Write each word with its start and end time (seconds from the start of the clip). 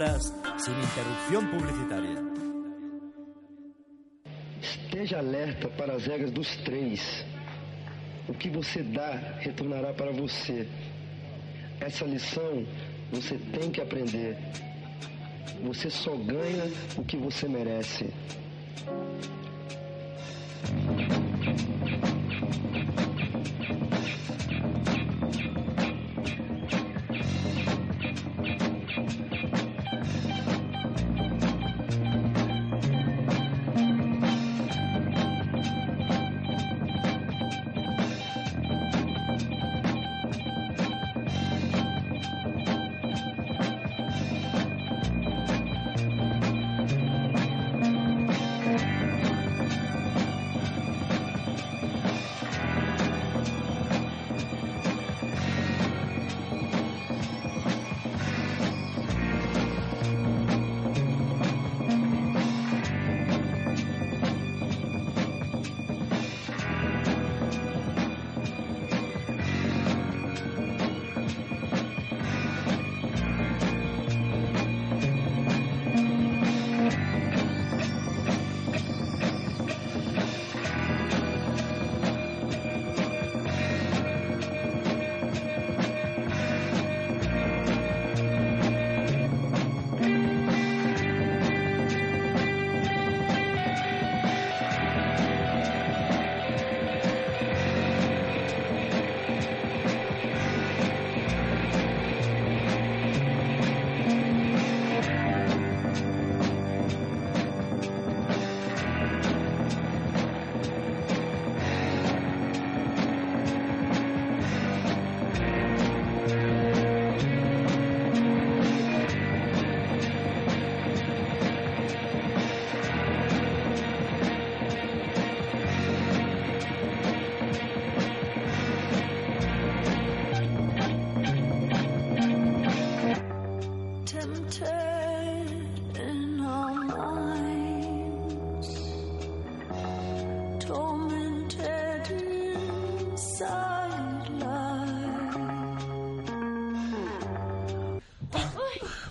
horas 0.00 0.32
sin 0.56 0.72
interrupción 0.72 1.46
publicitaria. 1.48 2.18
Esteja 4.62 5.18
alerta 5.18 5.68
para 5.68 5.94
as 5.94 6.06
regras 6.06 6.30
dos 6.30 6.56
três. 6.58 7.24
O 8.28 8.34
que 8.34 8.48
você 8.48 8.82
dá 8.82 9.12
retornará 9.40 9.92
para 9.92 10.10
você. 10.10 10.66
Essa 11.80 12.04
lição 12.04 12.66
você 13.12 13.36
tem 13.52 13.70
que 13.70 13.80
aprender. 13.80 14.36
Você 15.62 15.90
só 15.90 16.16
ganha 16.16 16.64
o 16.96 17.04
que 17.04 17.16
você 17.16 17.48
merece. 17.48 18.12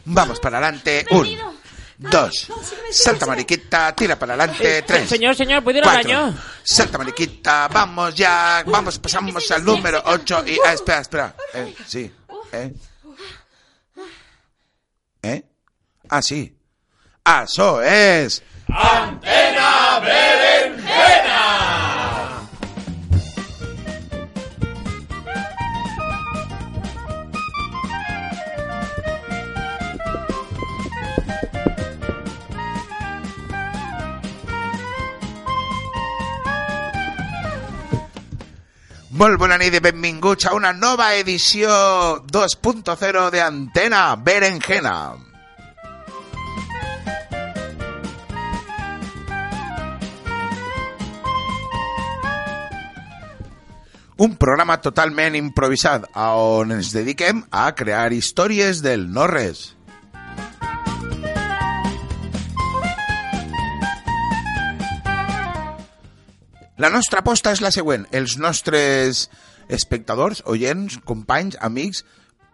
Vamos 0.05 0.39
para 0.39 0.57
adelante. 0.57 1.05
Un, 1.11 1.37
dos. 1.97 2.47
Salta 2.91 3.25
mariquita, 3.25 3.93
tira 3.95 4.17
para 4.17 4.33
adelante. 4.33 4.81
Tres. 4.83 5.09
Señor, 5.09 5.35
señor, 5.35 5.63
¿puedo 5.63 5.77
ir 5.77 5.83
al 5.83 5.91
cuatro. 5.91 6.09
baño? 6.09 6.37
Salta 6.63 6.97
mariquita, 6.97 7.67
vamos 7.67 8.15
ya. 8.15 8.63
Vamos, 8.65 8.97
pasamos 8.99 9.49
al 9.51 9.63
número 9.63 10.01
8 10.05 10.43
y... 10.47 10.57
Ah, 10.65 10.73
espera, 10.73 10.99
espera. 10.99 11.35
Eh, 11.53 11.75
sí. 11.85 12.11
¿Eh? 12.51 12.73
¿Eh? 15.21 15.43
Ah, 16.09 16.21
sí. 16.21 16.55
Ah, 17.23 17.43
eso 17.43 17.81
es. 17.81 18.41
¡Antena 18.67 19.58
Molt 39.19 39.35
bona 39.35 39.57
nit 39.59 39.73
i 39.75 39.79
benvinguts 39.83 40.45
a 40.47 40.53
una 40.55 40.69
nova 40.71 41.09
edició 41.11 41.67
2.0 42.31 43.23
de 43.33 43.41
Antena 43.43 44.15
Berenjena. 44.15 44.93
Un 54.23 54.37
programa 54.39 54.79
totalment 54.79 55.35
improvisat 55.35 56.07
on 56.15 56.71
ens 56.77 56.93
dediquem 56.95 57.43
a 57.51 57.67
crear 57.75 58.13
històries 58.15 58.79
del 58.87 59.09
no-res. 59.11 59.73
La 66.79 66.87
nostra 66.87 67.19
aposta 67.19 67.51
és 67.51 67.59
la 67.59 67.73
següent. 67.75 68.05
Els 68.15 68.37
nostres 68.39 69.25
espectadors, 69.67 70.39
oients, 70.47 70.95
companys, 71.03 71.57
amics, 71.59 72.05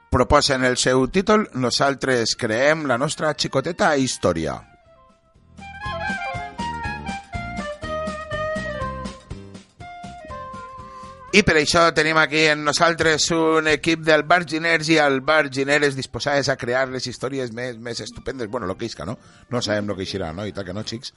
proposen 0.10 0.66
el 0.66 0.80
seu 0.82 1.06
títol, 1.14 1.46
nosaltres 1.54 2.34
creem 2.34 2.88
la 2.90 2.98
nostra 2.98 3.36
xicoteta 3.38 3.92
història. 4.02 4.58
I 11.36 11.42
per 11.44 11.58
això 11.60 11.82
tenim 11.92 12.16
aquí 12.16 12.46
en 12.48 12.62
nosaltres 12.64 13.26
un 13.36 13.66
equip 13.68 14.06
del 14.08 14.22
Barginers 14.24 14.88
i 14.94 14.96
el 15.04 15.18
Bargineres 15.26 15.98
disposades 15.98 16.48
a 16.48 16.56
crear 16.56 16.86
les 16.88 17.10
històries 17.12 17.50
més, 17.52 17.76
més 17.76 18.00
estupendes. 18.06 18.48
Bueno, 18.48 18.70
lo 18.70 18.78
que 18.80 18.88
isca, 18.88 19.04
no? 19.04 19.18
No 19.52 19.62
sabem 19.62 19.90
lo 19.92 19.98
que 19.98 20.06
eixirà, 20.06 20.30
no? 20.32 20.46
I 20.48 20.54
tal 20.56 20.64
que 20.64 20.76
no, 20.78 20.86
xics? 20.88 21.12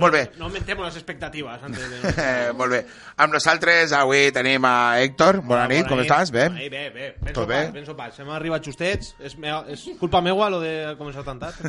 Molt 0.00 0.16
bé. 0.16 0.22
No 0.38 0.46
aumentemos 0.46 0.86
las 0.86 0.96
expectativas 0.96 1.60
antes 1.62 1.90
de... 1.92 2.14
Eh, 2.14 2.54
molt 2.62 2.72
bé. 2.72 2.80
Amb 3.20 3.36
nosaltres 3.36 3.92
avui 3.92 4.32
tenim 4.32 4.64
a 4.64 4.96
Héctor. 5.02 5.42
Bona 5.44 5.68
nit, 5.68 5.84
com 5.92 6.00
estàs? 6.00 6.32
Bé? 6.32 6.48
Ai, 6.56 6.72
bé, 6.72 6.86
bé. 6.96 7.12
Ben 7.20 7.36
Tot 7.36 7.44
bé? 7.44 7.60
sopat, 7.66 7.76
ben 7.76 7.92
sopat. 7.92 8.16
Se 8.16 8.24
m'ha 8.24 8.38
arribat 8.40 8.64
justets. 8.64 9.12
És, 9.20 9.36
meva, 9.36 9.66
és 9.68 9.84
culpa 10.00 10.24
meua, 10.24 10.48
lo 10.48 10.64
de 10.64 10.74
començar 10.96 11.26
tan 11.28 11.44
tard. 11.44 11.60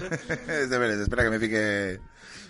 És 0.47 0.69
de 0.71 0.79
veres, 0.79 1.03
espera 1.03 1.27
que 1.27 1.35
me 1.35 1.43
fique... 1.43 1.67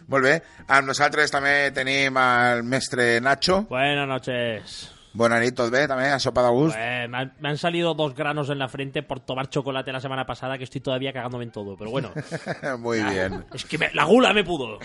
Molt 0.06 0.30
bé. 0.30 0.38
Amb 0.70 0.94
nosaltres 0.94 1.34
també 1.34 1.72
tenim 1.74 2.14
el 2.30 2.62
mestre 2.62 3.16
Nacho. 3.26 3.64
Buenas 3.74 4.06
noches. 4.10 4.82
Bona 5.14 5.40
nit, 5.42 5.54
tot 5.56 5.70
bé, 5.74 5.88
també, 5.92 6.06
a 6.08 6.20
sopa 6.24 6.42
de 6.46 6.50
gust. 6.56 6.76
Pues, 6.78 7.10
me, 7.10 7.18
han, 7.18 7.34
me 7.40 7.50
han 7.50 7.58
salido 7.58 7.94
dos 7.94 8.16
granos 8.16 8.50
en 8.50 8.58
la 8.60 8.70
frente 8.70 9.04
por 9.04 9.20
tomar 9.20 9.50
chocolate 9.50 9.92
la 9.92 10.00
semana 10.00 10.26
pasada 10.26 10.58
que 10.58 10.64
estoy 10.64 10.80
todavía 10.80 11.12
cagándome 11.12 11.44
en 11.44 11.52
todo. 11.52 11.76
Pero 11.78 11.92
bueno, 11.92 12.12
Muy 12.80 13.04
bien. 13.04 13.44
es 13.54 13.66
que 13.66 13.78
me- 13.78 13.92
la 13.94 14.06
gula 14.06 14.34
me 14.34 14.44
pudo. 14.46 14.80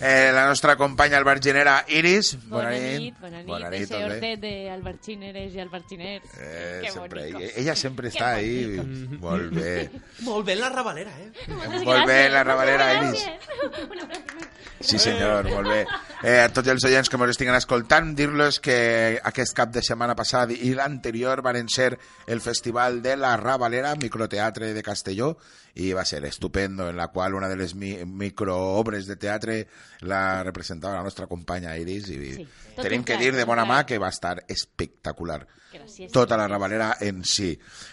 Eh, 0.00 0.30
la 0.32 0.46
nostra 0.46 0.76
companya 0.76 1.18
alberginera 1.18 1.84
Iris. 1.88 2.36
Bona 2.48 2.70
nit, 2.70 3.16
bona 3.20 3.38
nit. 3.38 3.46
Bona 3.48 3.70
nit, 3.70 3.82
Ese 3.82 4.04
hortet 4.04 4.44
i 4.44 4.68
alberchiners. 4.68 6.24
Eh, 6.38 6.80
Qué 6.84 6.90
sempre, 6.92 7.32
bonico. 7.32 7.52
ella 7.56 7.74
sempre 7.74 8.08
està 8.08 8.34
ahí. 8.36 8.78
Molt 9.18 9.50
bé. 9.54 9.90
Molt 10.28 10.46
bé 10.46 10.52
en 10.54 10.60
la 10.60 10.70
rabalera, 10.70 11.10
eh? 11.18 11.32
Moltes 11.48 11.82
Molt 11.84 12.06
bé, 12.06 12.20
gràcies, 12.28 12.32
la 12.32 12.44
rabalera, 12.44 12.86
moltes 13.02 13.24
Iris. 13.24 13.90
gràcies. 13.90 14.54
Sí, 14.80 14.96
senyor, 14.96 15.42
molt 15.50 15.66
bé. 15.66 15.80
Eh, 16.22 16.38
a 16.38 16.48
tots 16.54 16.68
els 16.70 16.84
oients 16.86 17.08
que 17.10 17.16
ens 17.18 17.32
estiguen 17.32 17.56
escoltant, 17.58 18.12
dir-los 18.14 18.60
que 18.62 19.18
aquest 19.26 19.56
cap 19.58 19.72
de 19.74 19.82
setmana 19.82 20.14
passat 20.14 20.52
i 20.54 20.70
l'anterior 20.78 21.42
van 21.42 21.66
ser 21.68 21.96
el 22.28 22.40
Festival 22.40 23.00
de 23.02 23.16
la 23.18 23.36
Ravalera, 23.36 23.96
microteatre 23.98 24.72
de 24.74 24.82
Castelló, 24.86 25.32
i 25.74 25.92
va 25.92 26.04
ser 26.04 26.24
estupendo, 26.24 26.88
en 26.88 26.96
la 26.96 27.08
qual 27.08 27.34
una 27.34 27.48
de 27.48 27.56
les 27.56 27.74
mi 27.74 27.96
microobres 28.04 29.06
de 29.06 29.16
teatre 29.16 29.58
la 30.00 30.42
representava 30.42 30.96
la 30.96 31.04
nostra 31.04 31.26
companya 31.26 31.76
Iris, 31.76 32.08
i 32.10 32.18
Sí, 32.38 32.48
tenim 32.76 33.04
que 33.04 33.16
dir 33.18 33.34
de 33.34 33.44
bona 33.44 33.64
mà 33.66 33.84
que 33.86 33.98
va 33.98 34.08
estar 34.08 34.42
espectacular. 34.48 35.46
Gràcies. 35.68 36.10
Tota 36.12 36.36
la 36.40 36.46
Ravalera 36.48 36.94
en 37.04 37.20
si. 37.28 37.50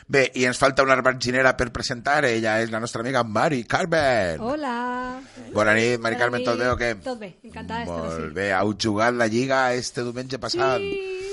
Bé, 0.07 0.30
i 0.39 0.45
ens 0.48 0.57
falta 0.57 0.83
una 0.86 0.95
arbatginera 0.95 1.51
per 1.60 1.74
presentar, 1.75 2.24
ella 2.25 2.56
és 2.63 2.72
la 2.72 2.80
nostra 2.80 3.04
amiga 3.04 3.24
Mari 3.24 3.66
Carmen. 3.68 4.39
Hola. 4.39 5.19
Bona 5.54 5.74
nit, 5.75 6.00
Mari 6.00 6.19
Carmen, 6.21 6.45
tot 6.45 6.60
bé 6.62 6.69
o 6.71 6.78
què? 6.80 6.94
Tot 7.04 7.19
bé, 7.19 7.33
encantada 7.44 7.83
d'estar 7.83 8.00
Molt 8.00 8.36
bé, 8.38 8.50
heu 8.56 8.75
jugat 8.80 9.18
la 9.19 9.28
Lliga 9.28 9.66
este 9.75 10.07
diumenge 10.07 10.39
passat. 10.39 10.80
Sí. 10.80 11.25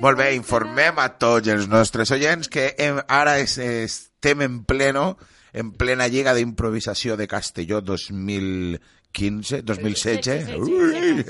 Molt 0.00 0.16
bé, 0.16 0.30
informem 0.32 0.96
a 1.02 1.10
tots 1.20 1.50
els 1.52 1.66
nostres 1.68 2.08
oients 2.16 2.48
que 2.48 2.70
hem, 2.80 3.02
ara 3.04 3.36
es, 3.42 3.58
estem 3.60 4.40
en 4.46 4.62
pleno, 4.64 5.18
en 5.52 5.72
plena 5.72 6.08
Lliga 6.08 6.34
d'Improvisació 6.34 7.16
de 7.16 7.26
Castelló 7.28 7.80
2015, 7.80 9.62
2016. 9.62 10.56
Ui! 10.58 11.24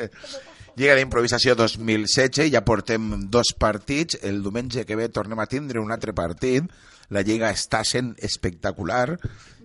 Lliga 0.76 0.94
d'Improvisació 0.96 1.56
2016, 1.58 2.52
ja 2.52 2.62
portem 2.64 3.26
dos 3.28 3.52
partits, 3.58 4.20
el 4.22 4.42
diumenge 4.44 4.86
que 4.86 4.96
ve 4.96 5.10
tornem 5.12 5.40
a 5.42 5.48
tindre 5.50 5.82
un 5.82 5.90
altre 5.92 6.14
partit, 6.16 6.70
la 7.10 7.22
Lliga 7.26 7.50
està 7.50 7.82
sent 7.86 8.12
espectacular, 8.22 9.16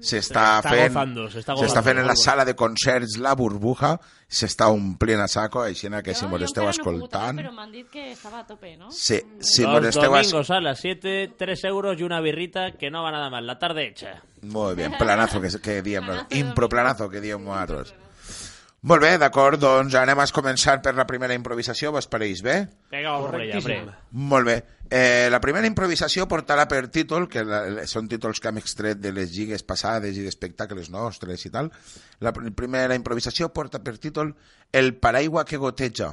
s'està 0.01 0.59
Està 0.59 0.71
fent, 0.73 0.91
gozando, 0.93 1.25
s'està 1.29 1.53
s'està 1.53 1.55
gozando, 1.61 1.83
fent 1.87 1.99
en 2.01 2.07
la 2.09 2.15
sala 2.19 2.45
de 2.45 2.55
concerts 2.57 3.17
La 3.21 3.33
Burbuja, 3.37 3.95
s'està 4.27 4.67
omplint 4.73 5.21
a 5.21 5.27
saco, 5.31 5.61
així 5.61 5.89
que 6.03 6.13
si 6.13 6.25
mos 6.27 6.41
esteu 6.41 6.65
encara 6.65 6.65
no 6.65 6.75
escoltant... 6.75 7.37
Però 7.37 7.51
m'han 7.53 7.71
dit 7.71 7.89
que 7.89 8.11
estava 8.11 8.39
a 8.41 8.47
tope, 8.47 8.75
no? 8.77 8.91
Sí, 8.91 9.21
si 9.39 9.63
Los 9.63 9.71
mos 9.71 9.85
esteu... 9.85 10.15
es- 10.15 10.31
domingos 10.31 10.49
a 10.51 10.59
las 10.61 10.79
7, 10.79 11.33
3 11.37 11.63
euros 11.65 11.99
y 11.99 12.03
una 12.03 12.19
birrita 12.21 12.71
que 12.73 12.89
no 12.91 13.03
va 13.03 13.11
nada 13.11 13.29
mal. 13.29 13.45
La 13.47 13.57
tarde 13.59 13.87
hecha. 13.87 14.21
Muy 14.41 14.75
bien, 14.75 14.93
planazo 14.99 15.39
que, 15.39 15.49
que 15.61 15.81
diem, 15.81 16.05
improplanazo 16.31 17.09
que 17.09 17.21
diem 17.21 17.43
nosaltres. 17.43 17.93
Molt 18.85 19.01
bé, 19.01 19.15
d'acord, 19.17 19.57
doncs 19.57 19.95
anem 19.97 20.19
a 20.21 20.25
començar 20.29 20.75
per 20.85 20.91
la 20.93 21.07
primera 21.09 21.33
improvisació, 21.33 21.89
vos 21.95 22.05
pareix 22.11 22.43
bé? 22.45 22.59
Hombre. 23.25 23.47
Correctíssim. 23.47 23.87
Molt 24.29 24.45
bé. 24.45 24.55
Eh, 24.93 25.27
la 25.33 25.39
primera 25.41 25.65
improvisació 25.65 26.27
portarà 26.29 26.67
per 26.69 26.83
títol, 26.93 27.25
que 27.27 27.41
la, 27.43 27.63
són 27.89 28.05
títols 28.11 28.37
que 28.39 28.51
hem 28.51 28.59
extret 28.61 29.01
de 29.01 29.11
les 29.15 29.31
lligues 29.33 29.65
passades 29.65 30.19
i 30.19 30.27
d'espectacles 30.27 30.91
nostres 30.93 31.47
i 31.47 31.49
tal. 31.49 31.71
La 32.21 32.31
pr- 32.35 32.53
primera 32.53 32.93
improvisació 32.93 33.49
porta 33.49 33.81
per 33.81 33.97
títol 33.97 34.35
El 34.71 34.93
paraigua 35.01 35.45
que 35.49 35.57
goteja. 35.57 36.11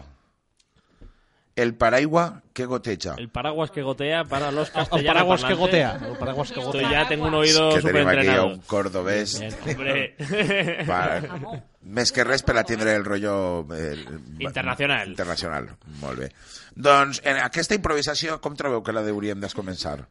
El 1.55 1.75
paraigua 1.75 2.43
que 2.55 2.65
goteja. 2.65 3.15
El 3.19 3.29
paraguas 3.29 3.71
que 3.71 3.83
gotea 3.83 4.25
para 4.25 4.51
los 4.51 4.69
El 4.69 4.75
castellanos 4.75 5.07
paraguas 5.07 5.45
que 5.45 5.55
gotea. 5.55 6.01
El 6.09 6.17
paraguas 6.17 6.51
que 6.53 6.61
gotea. 6.61 6.91
ya 6.91 7.09
tengo 7.09 7.27
un 7.27 7.35
oído 7.35 7.75
que 7.75 7.83
tenim 7.83 8.09
aquí 8.09 8.19
entrenado. 8.19 8.47
un 8.47 8.59
cordobès 8.61 9.41
Hombre. 9.67 10.17
per, 10.87 11.61
més 11.83 12.13
que 12.13 12.25
res 12.25 12.43
per 12.43 12.57
a 12.57 12.65
el 12.65 13.05
rotllo 13.05 13.67
eh, 13.75 13.97
Internacional. 14.39 15.09
internacional. 15.09 15.69
Molt 16.01 16.19
bé. 16.21 16.33
Doncs 16.75 17.21
en 17.25 17.37
aquesta 17.37 17.75
improvisació, 17.75 18.41
com 18.41 18.57
trobeu 18.57 18.83
que 18.83 18.93
la 18.93 19.01
hauríem 19.01 19.41
de 19.41 19.49
començar? 19.49 20.07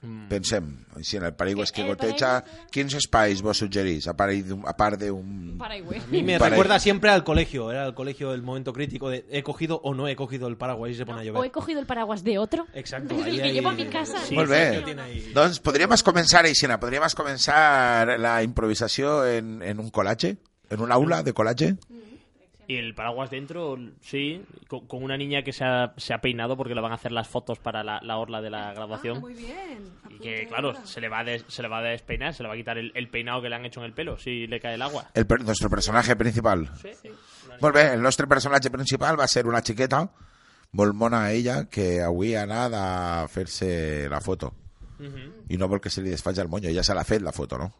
Pensem, 0.00 0.78
si 1.02 1.18
en 1.18 1.24
el 1.24 1.34
paraigües 1.34 1.72
que 1.72 1.82
El 1.82 1.88
goteja, 1.88 2.42
quins 2.72 2.94
espais 2.94 3.42
vos 3.42 3.58
suggerís, 3.58 4.06
a 4.08 4.14
part 4.16 4.32
d'un- 4.32 4.64
a 4.66 4.72
part 4.74 4.96
d'un... 4.98 5.58
Paraigüe. 5.58 5.98
A 5.98 6.06
mí 6.10 6.22
me 6.22 6.38
recuerda 6.38 6.78
siempre 6.78 7.10
al 7.10 7.22
colegio. 7.22 7.70
Era 7.70 7.84
el 7.86 7.92
colegio 7.94 8.32
el 8.32 8.40
momento 8.42 8.72
crítico 8.72 9.10
de 9.10 9.26
he 9.30 9.42
cogido 9.42 9.78
o 9.84 9.92
no 9.92 10.08
he 10.08 10.16
cogido 10.16 10.48
el 10.48 10.56
paraguas 10.56 10.92
y 10.92 10.94
se 10.94 11.04
pone 11.04 11.18
a 11.18 11.20
O 11.20 11.24
he 11.24 11.26
llover. 11.26 11.50
cogido 11.50 11.80
el 11.80 11.86
paraguas 11.86 12.24
de 12.24 12.38
otro. 12.38 12.66
Exacto. 12.72 13.14
El 13.14 13.24
ahí 13.24 13.36
que 13.36 13.42
hay- 13.42 13.52
llevo 13.52 13.68
a 13.68 13.74
mi 13.74 13.84
casa. 13.86 14.18
Sí, 14.24 14.34
Molt 14.34 14.48
bé. 14.48 14.84
ahí. 14.98 15.32
Doncs 15.34 15.60
podríem 15.60 15.90
començar, 16.02 16.46
Aixina, 16.46 16.80
podríem 16.80 17.02
començar 17.14 18.18
la 18.18 18.42
improvisació 18.42 19.26
en, 19.26 19.60
en 19.62 19.78
un 19.80 19.90
col·lage? 19.92 20.38
En 20.70 20.80
un 20.80 20.92
aula 20.92 21.22
de 21.22 21.34
col·lage? 21.34 21.76
Y 22.70 22.76
el 22.76 22.94
paraguas 22.94 23.30
dentro, 23.30 23.76
sí, 24.00 24.44
con, 24.68 24.86
con 24.86 25.02
una 25.02 25.16
niña 25.16 25.42
que 25.42 25.52
se 25.52 25.64
ha, 25.64 25.92
se 25.96 26.14
ha 26.14 26.20
peinado 26.20 26.56
porque 26.56 26.74
le 26.74 26.80
van 26.80 26.92
a 26.92 26.94
hacer 26.94 27.10
las 27.10 27.26
fotos 27.26 27.58
para 27.58 27.82
la, 27.82 27.98
la 28.02 28.16
orla 28.18 28.40
de 28.40 28.48
la 28.50 28.72
graduación. 28.72 29.16
Ah, 29.16 29.20
muy 29.20 29.34
bien. 29.34 29.90
y 30.10 30.18
que, 30.20 30.46
claro, 30.46 30.74
se 30.86 31.00
le 31.00 31.08
va 31.08 31.18
a, 31.20 31.24
des- 31.24 31.44
se 31.48 31.62
le 31.62 31.68
va 31.68 31.78
a 31.78 31.82
despeinar, 31.82 32.32
se 32.32 32.44
le 32.44 32.48
va 32.48 32.54
a 32.54 32.56
quitar 32.56 32.78
el, 32.78 32.92
el 32.94 33.08
peinado 33.08 33.42
que 33.42 33.48
le 33.48 33.56
han 33.56 33.64
hecho 33.64 33.80
en 33.80 33.86
el 33.86 33.92
pelo 33.92 34.16
si 34.18 34.46
le 34.46 34.60
cae 34.60 34.74
el 34.74 34.82
agua. 34.82 35.10
El, 35.14 35.26
per- 35.26 35.42
nuestro 35.42 35.68
personatge 35.68 36.14
principal. 36.14 36.70
Molt 37.60 37.74
bé, 37.74 37.92
el 37.94 38.02
nostre 38.02 38.28
personatge 38.28 38.70
principal 38.70 39.18
va 39.18 39.26
ser 39.26 39.46
una 39.50 39.62
xiqueta, 39.66 40.04
molt 40.72 40.94
mona 40.94 41.24
ella, 41.32 41.64
que 41.68 41.98
avui 42.06 42.36
ha 42.36 42.44
anat 42.46 42.72
a 42.78 43.26
fer-se 43.28 44.06
la 44.08 44.20
foto. 44.20 44.54
I 45.48 45.56
no 45.58 45.66
vol 45.66 45.80
que 45.80 45.90
se 45.90 46.02
li 46.04 46.10
desfaig 46.14 46.38
el 46.38 46.48
monyo, 46.52 46.70
ja 46.70 46.84
se 46.86 46.94
l'ha 46.94 47.02
fet 47.08 47.22
la 47.26 47.32
foto, 47.34 47.58
no? 47.58 47.72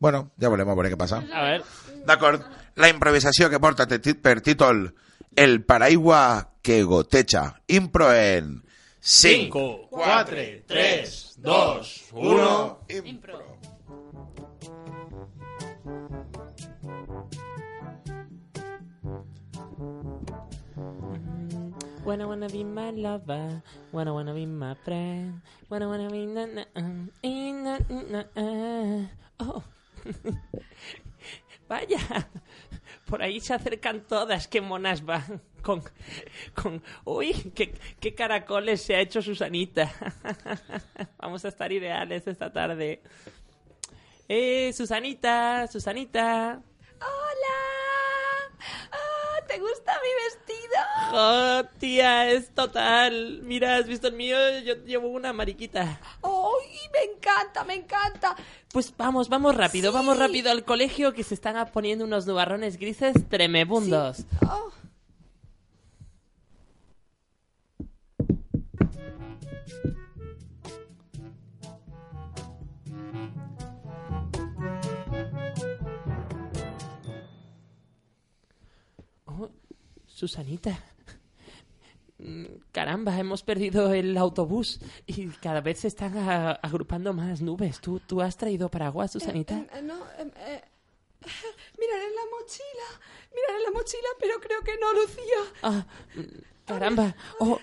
Bueno, 0.00 0.30
ja 0.38 0.46
veurem 0.48 0.68
a 0.70 0.74
veure 0.78 0.92
què 0.92 0.96
passa. 0.96 1.18
A 1.34 1.42
ver, 1.42 1.62
D'acord, 2.06 2.42
la 2.76 2.88
improvisació 2.88 3.48
que 3.50 3.60
porta 3.60 3.86
te- 3.86 4.14
per 4.14 4.40
títol 4.40 4.94
El 5.36 5.62
paraigua 5.64 6.54
que 6.62 6.82
goteja. 6.82 7.60
Impro 7.68 8.12
en 8.12 8.64
5, 9.00 9.88
5, 9.88 9.88
4, 9.90 10.36
3, 10.66 11.34
2, 11.38 12.04
1. 12.12 12.78
Impro. 12.88 13.58
Wanna 22.04 22.26
wanna 22.26 22.48
be 22.48 22.64
my 22.64 22.90
lover, 22.90 23.62
wanna 23.92 24.14
wanna 24.14 24.32
be 24.32 24.46
my 24.46 24.74
friend, 24.84 25.40
wanna 25.68 25.88
wanna 25.88 26.08
be 26.08 26.24
na 26.26 26.46
na 26.46 26.64
na 26.74 28.22
na. 28.34 29.06
Oh. 29.40 29.62
Vaya, 31.68 31.98
por 33.06 33.22
ahí 33.22 33.40
se 33.40 33.52
acercan 33.52 34.00
todas, 34.06 34.48
qué 34.48 34.60
monas 34.60 35.04
van. 35.04 35.42
Con, 35.62 35.82
con, 36.54 36.82
uy, 37.04 37.52
qué, 37.54 37.74
qué 38.00 38.14
caracoles 38.14 38.80
se 38.80 38.94
ha 38.94 39.00
hecho 39.00 39.20
Susanita. 39.20 39.92
Vamos 41.18 41.44
a 41.44 41.48
estar 41.48 41.70
ideales 41.70 42.26
esta 42.26 42.50
tarde. 42.50 43.02
Eh, 44.28 44.72
Susanita, 44.72 45.66
Susanita. 45.66 46.62
¡Hola! 47.00 48.56
Ah, 48.92 49.46
¿Te 49.46 49.58
gusta 49.58 49.92
mi 50.02 50.24
vestido? 50.24 50.78
Oh, 51.10 51.62
tía, 51.78 52.30
es 52.30 52.50
total. 52.54 53.40
Mira, 53.42 53.76
¿has 53.76 53.86
visto 53.86 54.08
el 54.08 54.14
mío? 54.14 54.36
Yo 54.64 54.74
llevo 54.84 55.08
una 55.08 55.32
mariquita. 55.32 56.00
¡Ay, 56.22 56.88
me 56.92 57.12
encanta, 57.12 57.64
me 57.64 57.74
encanta! 57.74 58.36
Pues 58.72 58.94
vamos, 58.96 59.28
vamos 59.28 59.56
rápido, 59.56 59.90
Sí. 59.90 59.94
vamos 59.96 60.18
rápido 60.18 60.50
al 60.50 60.64
colegio 60.64 61.14
que 61.14 61.24
se 61.24 61.34
están 61.34 61.56
poniendo 61.72 62.04
unos 62.04 62.26
nubarrones 62.26 62.76
grises 62.78 63.14
tremebundos. 63.28 64.24
Oh. 64.46 64.70
Oh, 79.26 79.50
Susanita. 80.06 80.78
Mm, 82.28 82.44
caramba, 82.72 83.18
hemos 83.18 83.42
perdido 83.42 83.92
el 83.94 84.16
autobús 84.16 84.80
y 85.06 85.26
cada 85.28 85.60
vez 85.60 85.80
se 85.80 85.88
están 85.88 86.16
a- 86.18 86.52
agrupando 86.52 87.12
más 87.12 87.40
nubes. 87.40 87.80
¿Tú, 87.80 88.00
¿Tú 88.00 88.20
has 88.20 88.36
traído 88.36 88.68
paraguas, 88.68 89.12
Susanita? 89.12 89.56
Eh, 89.58 89.66
eh, 89.78 89.82
no, 89.82 89.96
eh, 90.18 90.30
eh, 90.36 90.62
miraré 91.78 92.04
en 92.04 92.14
la 92.14 92.38
mochila. 92.38 93.00
Miraré 93.34 93.58
en 93.58 93.64
la 93.64 93.70
mochila, 93.70 94.08
pero 94.20 94.40
creo 94.40 94.60
que 94.62 94.72
no, 94.80 94.92
Lucía. 94.92 95.60
Ah, 95.62 95.86
mm, 96.16 96.66
caramba. 96.66 97.14
Oh, 97.40 97.58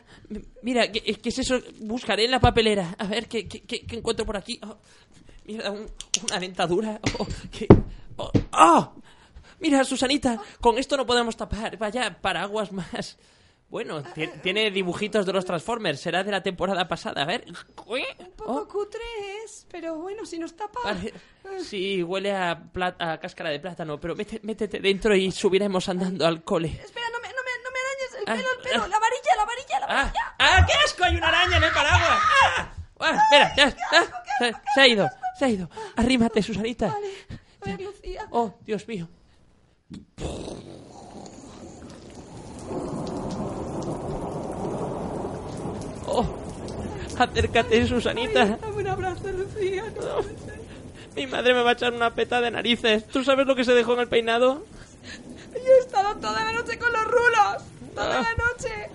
mira, 0.62 0.92
¿qué, 0.92 1.02
qué 1.02 1.30
es 1.30 1.40
eso? 1.40 1.60
Buscaré 1.82 2.26
en 2.26 2.32
la 2.32 2.40
papelera. 2.40 2.96
A 2.98 3.06
ver, 3.08 3.28
¿qué, 3.28 3.48
qué, 3.48 3.86
encuentro 3.92 4.26
por 4.26 4.38
aquí? 4.38 4.60
Oh, 4.64 4.78
mira, 5.46 5.72
un- 5.72 5.90
una 6.30 6.40
dentadura. 6.40 7.00
Oh, 7.20 7.28
¿qué? 7.52 7.68
Oh, 8.18 8.32
¡ah! 8.52 8.92
Mira, 9.60 9.84
Susanita, 9.86 10.42
con 10.60 10.78
esto 10.78 10.98
no 10.98 11.06
podemos 11.06 11.36
tapar. 11.38 11.78
Vaya 11.78 12.20
paraguas 12.22 12.72
más. 12.72 13.18
Bueno, 13.70 14.04
ti- 14.04 14.30
tiene 14.42 14.72
dibujitos 14.72 15.26
de 15.26 15.34
los 15.34 15.44
Transformers. 15.44 16.00
Será 16.00 16.24
de 16.24 16.32
la 16.32 16.42
temporada 16.42 16.88
pasada. 16.88 17.24
A 17.24 17.26
ver. 17.26 17.46
Un 17.48 18.32
poco 18.36 18.68
cutre 18.68 19.02
es, 19.44 19.66
pero 19.70 19.96
bueno, 19.96 20.26
si 20.26 20.40
nos 20.40 20.56
tapa. 20.56 20.80
Vale. 20.84 21.14
Sí, 21.64 22.02
huele 22.04 22.34
a, 22.36 22.58
pla- 22.72 22.96
a 23.00 23.18
cáscara 23.20 23.50
de 23.50 23.60
plátano, 23.60 24.00
pero 24.00 24.16
métete 24.16 24.80
dentro 24.80 25.16
y 25.16 25.32
subiremos 25.32 25.90
andando 25.90 26.26
al 26.26 26.44
cole. 26.44 26.68
Espera, 26.84 27.08
no 27.12 27.20
me, 27.20 27.28
no 27.28 27.42
me, 27.44 27.64
no 27.64 27.72
me 27.72 27.80
arañes 27.80 28.14
el 28.20 28.24
Ah, 28.28 28.36
pelo, 28.36 28.48
el 28.54 28.70
pelo. 28.70 28.84
ah. 28.84 28.88
La 28.88 29.00
varilla, 29.00 29.36
la 29.36 29.46
varilla, 29.46 29.80
la 29.80 29.86
¡Ah! 29.88 30.04
varilla. 30.04 30.36
¡Ah, 30.40 30.66
qué 30.66 30.74
asco! 30.86 31.04
¡Hay 31.04 31.16
una 31.18 31.28
araña 31.28 31.58
en 31.58 31.64
el 31.64 31.72
paraguas! 31.74 32.20
¡Ah! 32.58 32.74
¡Ah, 33.00 33.18
espera! 33.24 33.56
Ya, 33.58 33.78
ah, 33.92 34.24
se, 34.40 34.54
se 34.74 34.82
ha 34.82 34.88
ido, 34.88 35.10
se 35.38 35.46
ha 35.46 35.50
ido. 35.50 35.70
Arrímate, 35.98 36.42
Susanita. 36.42 36.88
A 37.62 37.66
ver, 37.66 37.82
Lucía. 37.82 38.28
Oh, 38.32 38.54
Dios 38.62 38.88
mío. 38.88 39.10
Oh, 46.18 46.26
acércate, 47.18 47.86
Susanita. 47.88 48.46
Dame 48.58 48.78
un 48.78 48.88
abrazo, 48.88 49.28
Lucía. 49.32 49.84
Mi 51.16 51.28
madre 51.28 51.54
me 51.54 51.62
va 51.64 51.72
a 51.72 51.74
echar 51.74 51.94
una 51.94 52.14
peta 52.14 52.40
de 52.42 52.52
narices. 52.52 53.06
¿Tú 53.08 53.24
sabes 53.24 53.46
lo 53.48 53.56
que 53.56 53.64
se 53.64 53.74
dejó 53.74 53.94
en 53.94 54.00
el 54.02 54.08
peinado? 54.08 54.64
Yo 55.54 55.60
he 55.78 55.80
estado 55.80 56.16
toda 56.18 56.44
la 56.44 56.52
noche 56.54 56.78
con 56.78 56.92
los 56.92 57.06
rulos. 57.06 57.64
Toda 57.96 58.20
Ah. 58.20 58.24
la 58.24 58.46
noche. 58.46 58.90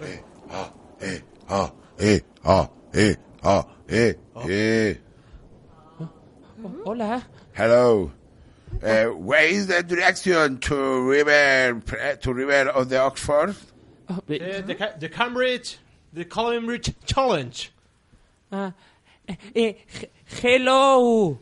Eh, 0.00 0.22
ah, 0.50 0.70
eh, 1.00 1.22
ah, 1.48 1.72
eh, 1.98 2.22
ah, 2.44 2.70
eh, 2.92 3.16
ah, 3.42 3.66
eh, 3.88 4.18
eh. 4.48 5.00
Hola. 6.84 7.22
Hello. 7.54 8.10
Uh, 8.82 9.06
where 9.06 9.44
is 9.46 9.66
the 9.66 9.82
direction 9.82 10.58
to 10.58 11.02
river 11.08 11.80
to 12.20 12.32
river 12.32 12.70
of 12.70 12.88
the 12.88 12.98
Oxford? 12.98 13.56
Eh, 14.28 14.60
the, 14.62 14.74
Ca- 14.74 14.92
the 14.98 15.08
Cambridge, 15.08 15.78
the 16.12 16.24
Cambridge 16.24 16.94
Challenge. 17.04 17.70
Ah, 18.52 18.72
eh, 19.28 19.34
he- 19.54 20.08
hello, 20.40 21.38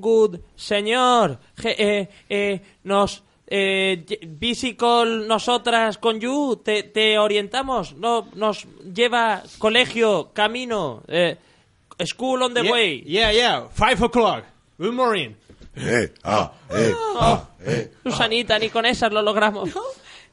good 0.00 0.42
señor. 0.56 1.38
Je- 1.60 1.76
eh, 1.78 2.06
eh, 2.28 2.58
nos 2.84 3.22
eh, 3.46 4.04
nosotras 5.28 5.98
con 5.98 6.18
you 6.20 6.56
te, 6.64 6.82
te 6.84 7.18
orientamos. 7.18 7.94
No 7.96 8.26
nos 8.34 8.64
lleva 8.94 9.42
colegio, 9.58 10.30
camino, 10.32 11.02
eh, 11.08 11.36
school 12.06 12.42
on 12.42 12.54
the 12.54 12.62
yeah, 12.64 12.72
way. 12.72 13.02
Yeah, 13.06 13.30
yeah. 13.32 13.68
Five 13.70 14.02
o'clock. 14.02 14.44
Good 14.78 14.94
morning. 14.94 15.36
Eh, 15.82 16.12
ah, 16.24 16.52
eh, 16.70 16.94
ah, 17.18 17.48
Susanita, 18.04 18.58
ni 18.58 18.70
con 18.70 18.84
esas 18.86 19.12
lo 19.12 19.22
logramos. 19.22 19.68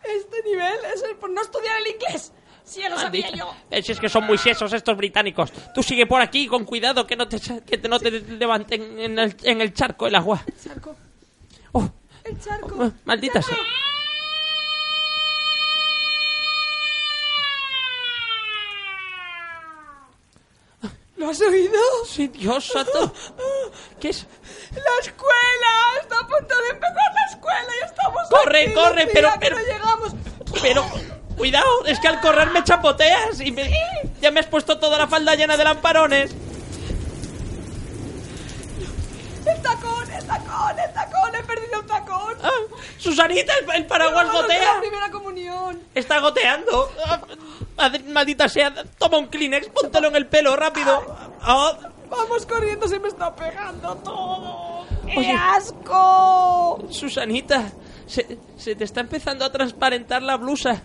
Este 0.04 0.44
nivel 0.44 0.76
es 0.94 1.04
el 1.04 1.16
por 1.18 1.30
no 1.30 1.42
estudiar 1.42 1.80
el 1.82 1.88
inglés. 1.94 2.32
Si 2.64 2.82
ya 2.82 2.90
lo 2.90 2.98
sabía 2.98 3.30
yo. 3.32 3.54
Eh, 3.72 3.82
si 3.82 3.94
es 3.94 4.00
que 4.00 4.10
son 4.10 4.26
muy 4.26 4.38
sesos 4.38 4.74
estos 4.74 4.96
británicos. 4.98 5.52
Tú 5.74 5.82
sigue 5.82 6.06
por 6.06 6.22
aquí 6.22 6.48
con 6.48 6.66
cuidado 6.66 7.08
que 7.08 7.16
no 7.16 7.28
te, 7.28 7.40
que 7.66 7.78
te- 7.78 7.88
no 7.88 7.98
te 8.00 8.12
levanten 8.12 9.00
en 9.00 9.18
el, 9.20 9.36
en 9.44 9.62
el 9.62 9.74
charco 9.74 10.06
el 10.08 10.16
agua. 10.16 10.44
Charco. 10.64 10.96
Oh, 11.72 11.90
El 12.26 12.40
charco. 12.42 12.76
oh, 12.78 12.92
maldita 13.06 13.42
sea. 13.42 13.56
¿Lo 21.18 21.30
has 21.30 21.42
oído? 21.42 21.80
Sí, 22.08 22.28
Dios 22.28 22.66
santo. 22.66 23.12
¿Qué 24.00 24.10
es? 24.10 24.26
La 24.72 25.02
escuela. 25.02 26.02
Está 26.02 26.16
a 26.20 26.28
punto 26.28 26.56
de 26.62 26.70
empezar 26.70 27.14
la 27.14 27.26
escuela 27.32 27.74
y 27.82 27.86
estamos 27.86 28.22
Corre, 28.30 28.64
aquí, 28.64 28.74
corre, 28.74 29.08
pero- 29.12 29.32
pero- 29.40 29.58
no 29.58 29.66
llegamos. 29.66 30.12
Pero, 30.62 30.86
cuidado, 31.36 31.86
es 31.86 32.00
que 32.00 32.08
al 32.08 32.22
correr 32.22 32.50
me 32.52 32.64
chapoteas 32.64 33.40
y 33.42 33.52
me- 33.52 33.72
ya 34.22 34.32
me 34.32 34.40
has 34.40 34.46
puesto 34.48 34.78
toda 34.80 34.98
la 34.98 35.08
falda 35.08 35.36
llena 35.36 35.58
de 35.58 35.64
lamparones. 35.64 36.32
El 39.46 39.62
tacón, 39.62 40.12
el 40.12 40.26
tacón, 40.26 40.80
el 40.80 40.94
tacón. 40.94 41.36
He 41.36 41.44
perdido 41.44 41.80
el 41.80 41.86
tacón. 41.88 42.36
Ah, 42.44 42.50
Susanita, 42.98 43.54
el, 43.58 43.76
el 43.76 43.86
paraguas 43.88 44.32
gotea. 44.32 44.74
la 44.76 44.80
primera 44.82 45.10
comunión. 45.10 45.82
Está 45.96 46.20
goteando. 46.20 46.92
Madre- 47.78 48.04
maldita 48.04 48.50
sea, 48.50 48.74
toma 48.98 49.18
un 49.20 49.28
Kleenex, 49.28 49.70
póntelo 49.70 50.08
en 50.10 50.16
el 50.16 50.28
pelo 50.28 50.56
rápido. 50.56 51.16
Ah, 51.42 51.78
Vamos 52.10 52.46
corriendo, 52.46 52.88
se 52.88 53.00
me 53.00 53.10
está 53.10 53.36
pegando 53.36 53.94
todo. 53.98 54.86
¡Qué 55.06 55.18
Oye. 55.20 55.32
asco! 55.34 56.88
Susanita, 56.90 57.70
se, 58.06 58.40
se 58.58 58.76
te 58.76 58.86
está 58.86 59.02
empezando 59.02 59.44
a 59.44 59.52
transparentar 59.52 60.24
la 60.24 60.38
blusa. 60.38 60.82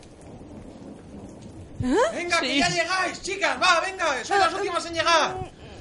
Venga, 2.12 2.38
Sí. 2.40 2.46
que 2.46 2.58
ya 2.58 2.68
llegáis, 2.68 3.22
chicas. 3.22 3.56
Va, 3.60 3.80
venga. 3.80 4.06
Sois 4.24 4.40
las 4.40 4.54
últimas 4.54 4.84
en 4.86 4.94
llegar. 4.94 5.36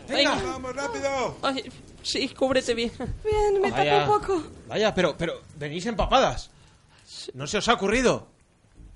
Venga. 0.08 0.36
Venga. 0.36 0.52
Vamos 0.52 0.76
rápido. 0.76 1.38
Ay, 1.42 1.72
sí, 2.02 2.30
cúbrete 2.30 2.74
bien. 2.74 2.92
Bien, 3.24 3.62
me 3.62 3.72
tapo 3.72 4.14
un 4.14 4.20
poco. 4.20 4.44
Vaya, 4.68 4.94
pero, 4.94 5.16
pero 5.18 5.42
venís 5.56 5.86
empapadas. 5.86 6.50
¿No 7.34 7.46
se 7.46 7.58
os 7.60 7.68
ha 7.68 7.74
ocurrido 7.74 8.31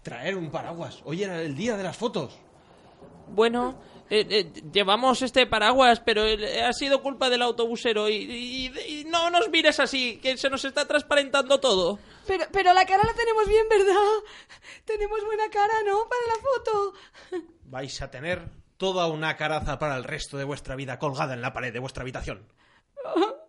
traer 0.05 0.37
un 0.37 0.51
paraguas? 0.51 1.01
Hoy 1.03 1.23
era 1.23 1.41
el 1.41 1.55
día 1.55 1.75
de 1.75 1.83
las 1.83 1.97
fotos. 1.97 2.37
Bueno, 3.27 3.81
eh, 4.11 4.23
eh, 4.29 4.51
llevamos 4.71 5.23
este 5.23 5.47
paraguas, 5.47 5.99
pero 5.99 6.25
eh, 6.25 6.61
ha 6.63 6.71
sido 6.73 7.01
culpa 7.01 7.27
del 7.31 7.41
autobusero. 7.41 8.07
Y, 8.07 8.13
y- 8.15 8.99
y 9.01 9.03
no 9.05 9.31
nos 9.31 9.49
mires 9.49 9.79
así, 9.79 10.17
que 10.21 10.37
se 10.37 10.47
nos 10.51 10.63
está 10.63 10.85
transparentando 10.87 11.59
todo. 11.59 11.97
Pero, 12.27 12.45
pero 12.51 12.71
la 12.73 12.85
cara 12.85 13.01
la 13.03 13.13
tenemos 13.15 13.47
bien, 13.47 13.65
¿verdad? 13.67 13.95
Tenemos 14.85 15.25
buena 15.25 15.49
cara, 15.49 15.73
¿no? 15.87 16.07
Para 16.07 16.35
la 16.35 16.41
foto. 16.41 16.93
Vais 17.63 17.99
a 18.03 18.11
tener 18.11 18.47
toda 18.77 19.07
una 19.07 19.35
caraza 19.37 19.79
para 19.79 19.97
el 19.97 20.03
resto 20.03 20.37
de 20.37 20.43
vuestra 20.43 20.75
vida 20.75 20.99
colgada 20.99 21.33
en 21.33 21.41
la 21.41 21.51
pared 21.53 21.73
de 21.73 21.79
vuestra 21.79 22.03
habitación. 22.03 22.45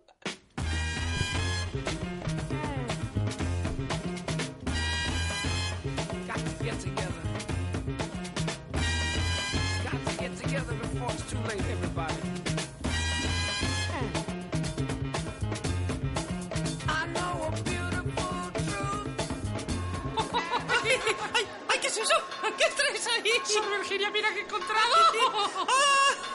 Sor 23.45 23.69
Virginia, 23.69 24.09
mira 24.09 24.33
que 24.33 24.39
he 24.39 24.43
encontrado. 24.43 24.95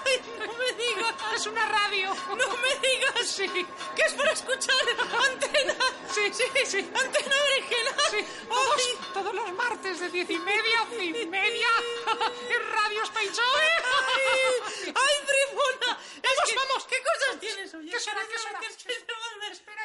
¡Ay, 0.05 0.21
no 0.39 0.53
me 0.55 0.73
digas! 0.73 1.15
Es 1.35 1.47
una 1.47 1.67
radio. 1.67 2.15
No 2.29 2.57
me 2.57 2.89
digas. 2.89 3.27
Sí. 3.27 3.49
¿Qué 3.97 4.03
es 4.03 4.13
para 4.15 4.33
escuchar? 4.33 4.77
Antena. 5.31 5.75
Sí, 6.13 6.33
sí, 6.33 6.45
sí. 6.67 6.79
Antena 6.79 7.37
berenjena. 7.49 7.97
Sí. 8.11 8.27
Todos, 8.49 9.13
todos 9.15 9.35
los 9.35 9.53
martes 9.53 10.01
de 10.01 10.09
diez 10.11 10.31
y 10.31 10.39
media, 10.39 10.83
once 10.83 11.05
y 11.05 11.27
media. 11.27 11.69
En 12.49 12.71
Radio 12.71 13.07
Speichoe. 13.07 13.69
¡Ay, 13.85 14.95
ay 14.95 15.27
Trifona! 15.27 15.99
Vamos, 16.23 16.55
vamos. 16.57 16.87
¿Qué 16.87 16.97
cosas 17.03 17.41
tienes 17.41 17.75
hoy? 17.75 17.91
¿Qué 17.91 18.01
será? 18.01 18.21
¿Qué 18.27 18.39
será? 18.39 18.61
Espera, 19.51 19.85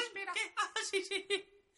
espera. 0.00 0.32
Ah, 0.56 0.70
sí, 0.88 1.04
sí. 1.04 1.26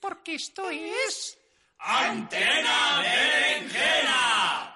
Porque 0.00 0.34
esto 0.34 0.68
es... 0.70 1.38
Antena 1.80 2.99
Berenjena. 3.00 4.73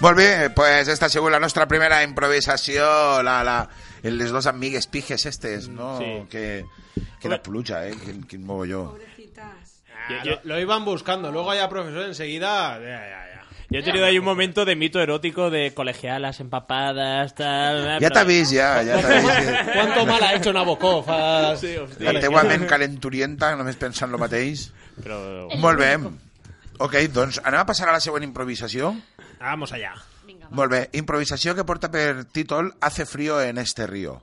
Molt 0.00 0.16
bé, 0.16 0.50
pues 0.50 0.88
esta 0.88 1.06
ha 1.06 1.08
sigut 1.08 1.32
la 1.32 1.40
nostra 1.40 1.66
primera 1.66 2.02
improvisació, 2.04 3.22
la, 3.22 3.42
la, 3.42 3.68
les 4.02 4.30
dos 4.30 4.46
amigues 4.46 4.86
pijes 4.86 5.26
estes, 5.26 5.68
no? 5.68 5.98
Sí. 5.98 6.26
Que, 6.30 6.64
que 7.20 7.28
la 7.28 7.42
pluja, 7.42 7.86
eh? 7.88 7.94
Quin, 8.04 8.22
quin 8.24 8.44
mogolló. 8.46 8.90
Pobrecitas. 8.92 9.82
Ah, 10.08 10.22
lo, 10.24 10.40
lo 10.44 10.60
iban 10.60 10.84
buscando. 10.84 11.32
Luego 11.32 11.54
ya 11.54 11.68
profesor 11.68 12.04
enseguida... 12.04 12.78
Ya, 12.78 12.84
ya, 12.84 13.08
ya. 13.08 13.25
Yo 13.68 13.80
he 13.80 13.82
tenido 13.82 14.04
ahí 14.04 14.18
un 14.18 14.24
momento 14.24 14.64
de 14.64 14.76
mito 14.76 15.00
erótico 15.00 15.50
de 15.50 15.74
colegialas 15.74 16.38
empapadas, 16.38 17.34
tal... 17.34 17.98
Ja 17.98 18.10
t'ha 18.14 18.22
vist, 18.22 18.52
ja, 18.54 18.84
ja 18.86 19.00
t'ha 19.02 19.16
vist. 19.24 19.72
¿Cuánto 19.72 20.06
mal 20.06 20.22
ha 20.22 20.34
hecho 20.34 20.52
Nabokov? 20.52 21.04
Ah, 21.10 21.54
Sí, 21.58 21.74
hòstia. 21.74 22.12
La 22.12 22.22
teua 22.22 22.44
ment 22.46 22.66
calenturienta, 22.70 23.50
només 23.58 23.74
pensant 23.80 24.14
lo 24.14 24.20
mateix. 24.22 24.68
Però... 25.02 25.18
Molt 25.58 25.82
bé. 25.82 25.90
Ok, 26.78 26.94
doncs 27.10 27.40
anem 27.42 27.58
a 27.64 27.66
passar 27.66 27.88
a 27.90 27.96
la 27.96 28.04
següent 28.04 28.28
improvisació. 28.28 28.94
Vamos 29.40 29.74
allá. 29.74 29.96
Molt 30.54 30.70
bé, 30.70 30.80
improvisació 30.94 31.56
que 31.58 31.64
porta 31.66 31.90
per 31.90 32.24
títol 32.30 32.70
Hace 32.80 33.04
frío 33.06 33.40
en 33.42 33.58
este 33.58 33.86
río. 33.90 34.20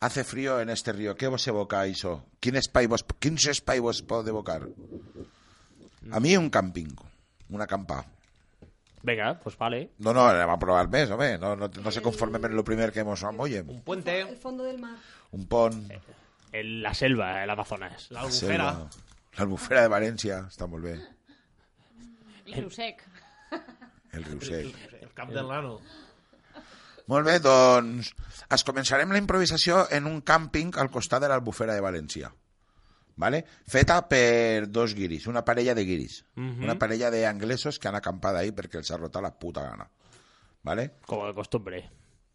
Hace 0.00 0.24
frío 0.24 0.58
en 0.60 0.70
este 0.70 0.92
río. 0.92 1.14
Què 1.14 1.30
vos 1.30 1.46
evoca 1.46 1.84
això? 1.86 2.18
Quin 2.42 2.58
espai 2.58 2.86
vos, 2.90 3.06
quins 3.18 3.46
espai 3.54 3.78
vos 3.78 4.02
pot 4.02 4.26
evocar? 4.26 4.64
A 6.10 6.20
mi 6.20 6.36
un 6.36 6.50
càmping, 6.50 6.90
un 7.50 7.62
acampar. 7.62 8.04
Venga, 9.02 9.38
pues 9.40 9.56
vale. 9.56 9.92
No, 9.98 10.12
no, 10.12 10.24
anem 10.26 10.50
a 10.50 10.58
provar 10.58 10.88
més, 10.90 11.10
home. 11.14 11.36
No, 11.38 11.54
no, 11.56 11.68
no 11.68 11.90
se 11.94 12.02
conformen 12.02 12.44
en 12.44 12.56
lo 12.56 12.64
primer 12.64 12.90
que 12.92 13.04
mos 13.06 13.22
amollem. 13.24 13.68
Un 13.70 13.82
puente. 13.82 14.20
El 14.20 14.36
fondo 14.36 14.64
del 14.64 14.78
mar. 14.78 14.96
Un 15.32 15.46
pont, 15.46 15.84
En 16.50 16.82
la 16.82 16.94
selva, 16.94 17.42
el 17.44 17.50
Amazonas. 17.50 18.06
La 18.10 18.20
la 18.22 18.26
albufera. 18.26 18.70
selva, 18.72 18.90
l'albufera 19.36 19.82
de 19.84 19.88
València, 19.92 20.38
està 20.48 20.66
molt 20.66 20.84
bé. 20.88 20.94
El 22.46 22.54
riu 22.54 22.70
sec. 22.72 23.02
El 24.16 24.24
riu 24.24 24.40
sec. 24.40 24.70
El 25.02 25.12
Camp 25.14 25.30
del 25.36 25.46
Lano. 25.46 25.74
Molt 27.08 27.26
bé, 27.28 27.38
doncs 27.44 28.10
es 28.56 28.64
començarem 28.64 29.12
la 29.12 29.20
improvisació 29.20 29.86
en 29.92 30.06
un 30.08 30.22
càmping 30.22 30.72
al 30.80 30.90
costat 30.90 31.20
de 31.24 31.28
l'Albufera 31.28 31.76
de 31.76 31.84
València. 31.84 32.32
¿Vale? 33.18 33.44
Feta 33.66 33.98
per 34.06 34.68
dos 34.70 34.94
guiris, 34.94 35.26
una 35.26 35.44
parella 35.44 35.74
de 35.74 35.84
guiris. 35.84 36.24
Mhm. 36.36 36.62
Una 36.62 36.78
parella 36.78 37.10
de 37.10 37.26
anglesos 37.26 37.78
que 37.78 37.88
han 37.88 37.96
acampat 37.98 38.36
ahí 38.36 38.52
perquè 38.54 38.78
els 38.78 38.90
ha 38.92 38.96
rotat 38.96 39.22
la 39.22 39.32
puta 39.34 39.64
gana. 39.66 39.88
¿Vale? 40.62 40.92
Como 41.04 41.26
de 41.26 41.34
costumbre. 41.34 41.82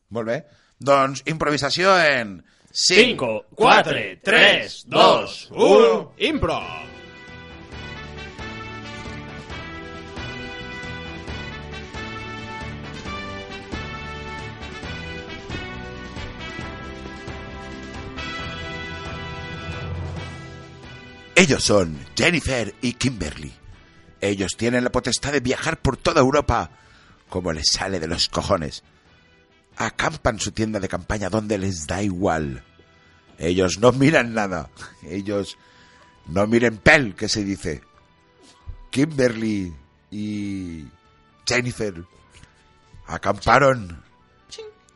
Molt 0.09 0.27
bé. 0.27 0.43
Doncs 0.77 1.23
improvisació 1.25 1.95
en 2.03 2.43
5, 2.69 3.45
4, 3.55 4.19
3, 4.21 4.83
2, 4.87 5.49
1. 5.51 6.13
Impro. 6.17 6.59
Ellos 21.43 21.65
son 21.65 21.99
Jennifer 22.15 22.73
y 22.79 22.93
Kimberly. 22.93 23.51
Ellos 24.21 24.55
tienen 24.55 24.85
la 24.85 24.93
potestad 24.93 25.33
de 25.33 25.41
viajar 25.41 25.81
por 25.81 25.97
toda 25.97 26.21
Europa 26.21 26.71
como 27.27 27.51
les 27.51 27.69
sale 27.69 27.99
de 27.99 28.07
los 28.07 28.29
cojones. 28.29 28.81
Acampan 29.75 30.39
su 30.39 30.53
tienda 30.53 30.79
de 30.79 30.87
campaña 30.87 31.29
donde 31.29 31.57
les 31.57 31.85
da 31.85 32.01
igual. 32.01 32.63
Ellos 33.37 33.77
no 33.79 33.91
miran 33.91 34.33
nada. 34.33 34.69
Ellos 35.05 35.57
no 36.27 36.47
miren 36.47 36.77
pel, 36.77 37.13
que 37.13 37.27
se 37.27 37.43
dice. 37.43 37.81
Kimberly 38.89 39.75
y 40.11 40.85
Jennifer 41.45 42.05
acamparon 43.05 44.01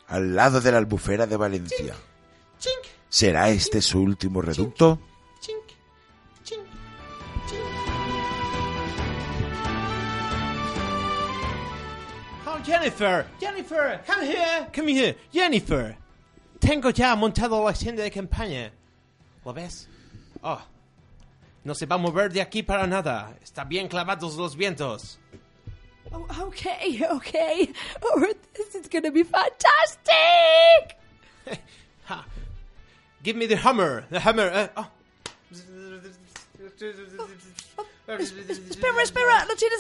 al 0.08 0.34
lado 0.34 0.62
de 0.62 0.72
la 0.72 0.78
albufera 0.78 1.28
de 1.28 1.36
Valencia. 1.36 1.94
¿Será 3.10 3.50
este 3.50 3.82
su 3.82 4.00
último 4.00 4.42
reducto? 4.42 5.02
Jennifer, 12.68 13.26
Jennifer, 13.40 14.02
come 14.06 14.26
here, 14.26 14.68
come 14.74 14.88
here, 14.90 15.16
Jennifer. 15.32 15.96
Tengo 16.60 16.90
ya 16.92 17.16
montado 17.16 17.64
la 17.64 17.72
tienda 17.72 18.04
de 18.04 18.12
campaña. 18.12 18.72
¿Lo 19.46 19.54
ves? 19.54 19.88
Oh, 20.44 20.62
no 21.64 21.74
se 21.74 21.86
va 21.86 21.96
a 21.96 21.98
mover 21.98 22.30
de 22.30 22.42
aquí 22.42 22.64
para 22.64 22.86
nada. 22.86 23.34
Está 23.42 23.64
bien 23.64 23.88
clavados 23.88 24.36
los 24.36 24.58
vientos. 24.58 25.18
Oh, 26.12 26.26
okay, 26.42 27.02
okay. 27.10 27.72
Oh, 28.02 28.34
this 28.54 28.76
is 28.76 28.90
gonna 28.90 29.12
be 29.12 29.24
fantastic. 29.24 30.98
Ha. 32.08 32.26
Give 33.24 33.36
me 33.36 33.46
the 33.48 33.58
hammer, 33.58 34.06
the 34.10 34.20
hammer. 34.20 34.50
uh, 34.50 34.68
oh. 34.78 34.88
Espera, 38.08 39.02
espera, 39.04 39.46
no 39.46 39.56
tienes. 39.56 39.80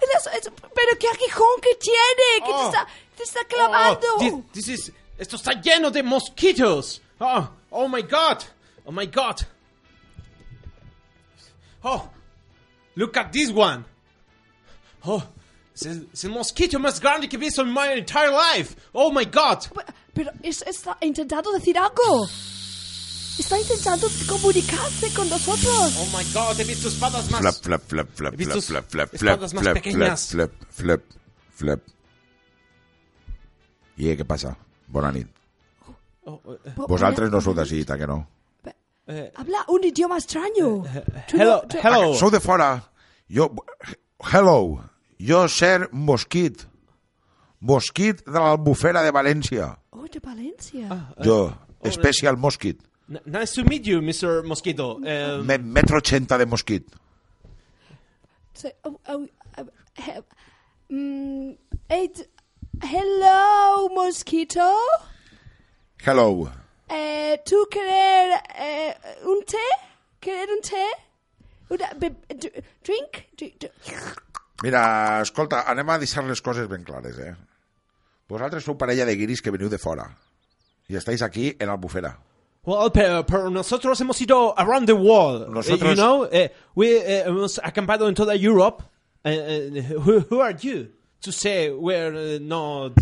Es- 0.00 0.26
es- 0.26 0.52
Pero 0.74 0.98
qué 0.98 1.08
aguijón 1.08 1.60
que 1.60 1.74
tiene, 1.74 2.40
que 2.40 2.46
te 2.46 2.52
Oh. 2.52 2.66
está, 2.68 2.86
te 3.16 3.22
está 3.24 3.44
clavando. 3.44 4.06
Oh, 4.16 4.44
this, 4.52 4.64
this 4.66 4.68
is, 4.88 4.92
esto 5.18 5.36
está 5.36 5.52
lleno 5.60 5.90
de 5.90 6.02
mosquitos. 6.02 7.02
Oh, 7.20 7.48
oh 7.70 7.88
my 7.88 8.02
god. 8.02 8.42
Oh 8.86 8.92
my 8.92 9.06
god. 9.06 9.42
Oh, 11.84 12.08
look 12.96 13.16
at 13.16 13.30
this 13.32 13.50
one. 13.50 13.84
Oh, 15.04 15.22
es 15.74 16.24
el, 16.24 16.30
mosquito 16.30 16.78
más 16.78 17.00
grande 17.00 17.28
que 17.28 17.36
he 17.36 17.40
visto 17.40 17.62
en 17.62 17.72
my 17.72 17.88
entire 17.92 18.30
life. 18.30 18.74
Oh 18.94 19.10
my 19.12 19.24
god. 19.24 19.66
Pero 20.14 20.30
es- 20.42 20.62
está 20.62 20.96
intentando 21.02 21.52
decir 21.52 21.76
algo. 21.76 22.26
Está 23.38 23.58
intentando 23.58 24.08
comunicarse 24.28 25.12
con 25.14 25.28
nosotros. 25.28 25.96
Oh 25.98 26.06
my 26.16 26.24
god, 26.32 26.58
he 26.60 26.64
visto 26.64 26.88
espadas 26.88 27.30
más. 27.30 27.40
Flap, 27.40 27.54
flap, 27.62 27.82
flap, 27.86 28.08
flap, 28.14 28.34
He 28.34 28.36
visto 28.36 28.60
flap, 28.60 28.84
flap, 28.90 29.08
flap, 29.10 29.38
flap, 29.38 29.50
flap, 29.62 29.74
pequeñas. 29.74 30.28
flap, 30.30 30.50
flap, 30.70 31.02
flap. 31.54 31.80
I 33.98 34.14
què 34.16 34.24
passa? 34.26 34.56
Bona 34.88 35.12
nit. 35.12 35.28
Oh, 36.26 36.40
eh, 36.52 36.74
Vosaltres 36.76 37.30
no 37.30 37.40
sou 37.40 37.54
d'ací, 37.54 37.84
que 37.84 38.06
no? 38.06 38.26
eh, 39.06 39.32
Habla 39.36 39.64
un 39.68 39.84
idioma 39.84 40.18
extraño. 40.18 40.84
Tú 41.28 41.36
hello, 41.40 41.62
hello. 41.82 42.14
Sou 42.14 42.30
de 42.30 42.40
fora. 42.40 42.90
Jo... 43.30 43.48
Hello. 44.32 44.82
Jo 45.18 45.48
ser 45.48 45.88
Mosquit. 45.92 46.66
Mosquit 47.60 48.24
de 48.24 48.38
l'Albufera 48.38 49.02
de 49.02 49.10
València. 49.10 49.78
Oh, 49.90 50.06
de 50.06 50.20
Valencia. 50.20 50.86
Ah. 50.90 51.14
Jo, 51.24 51.54
Special 51.90 52.36
Mosquit. 52.36 52.87
N- 53.10 53.20
nice 53.26 53.52
to 53.54 53.64
meet 53.64 53.86
you, 53.86 54.00
Mr. 54.00 54.44
Mosquito. 54.44 54.96
Um, 54.96 55.46
Me, 55.46 55.58
metro 55.58 55.98
80 55.98 56.38
de 56.38 56.46
Mosquit. 56.46 56.84
So- 58.54 58.72
oh, 58.84 59.00
oh, 59.08 59.28
oh, 59.58 59.68
he- 59.96 61.56
it- 61.90 62.28
hello, 62.82 63.88
mosquito. 63.94 64.66
Hello. 66.04 66.50
Eh, 66.88 67.38
¿Tú 67.44 67.66
querer 67.70 68.40
eh, 68.58 68.94
un 69.24 69.44
té? 69.44 69.66
¿Querer 70.20 70.48
un 70.50 70.60
té? 70.62 70.86
Una, 71.70 71.92
be- 71.94 72.16
drink? 72.82 73.26
D- 73.36 73.54
d- 73.60 73.72
Mira, 74.62 75.20
escolta, 75.22 75.62
anem 75.70 75.88
a 75.90 75.98
deixar 75.98 76.24
les 76.24 76.40
coses 76.42 76.66
ben 76.66 76.82
clares, 76.82 77.18
eh? 77.22 77.34
Vosaltres 78.28 78.64
sou 78.66 78.74
parella 78.76 79.04
de 79.06 79.14
guiris 79.14 79.40
que 79.40 79.52
veniu 79.54 79.68
de 79.70 79.78
fora. 79.78 80.08
I 80.88 80.96
estáis 80.96 81.22
aquí 81.22 81.54
en 81.60 81.68
Albufera. 81.70 82.16
Well, 82.68 82.90
pero, 82.92 83.24
pero 83.24 83.48
nosotros 83.48 83.98
hemos 84.02 84.20
ido 84.20 84.52
around 84.58 84.86
the 84.86 84.92
world. 84.92 85.48
Nosotros- 85.48 85.88
you 85.88 85.96
know, 85.96 86.28
eh, 86.30 86.52
we 86.74 86.98
eh, 86.98 87.24
hemos 87.26 87.58
acampado 87.64 88.06
en 88.08 88.14
toda 88.14 88.34
Europe. 88.36 88.84
Eh, 89.24 89.70
eh, 89.74 89.94
who, 89.94 90.20
who 90.28 90.42
are 90.42 90.54
you 90.54 90.90
to 91.22 91.32
say 91.32 91.70
we're 91.70 92.36
eh, 92.36 92.38
not 92.38 92.92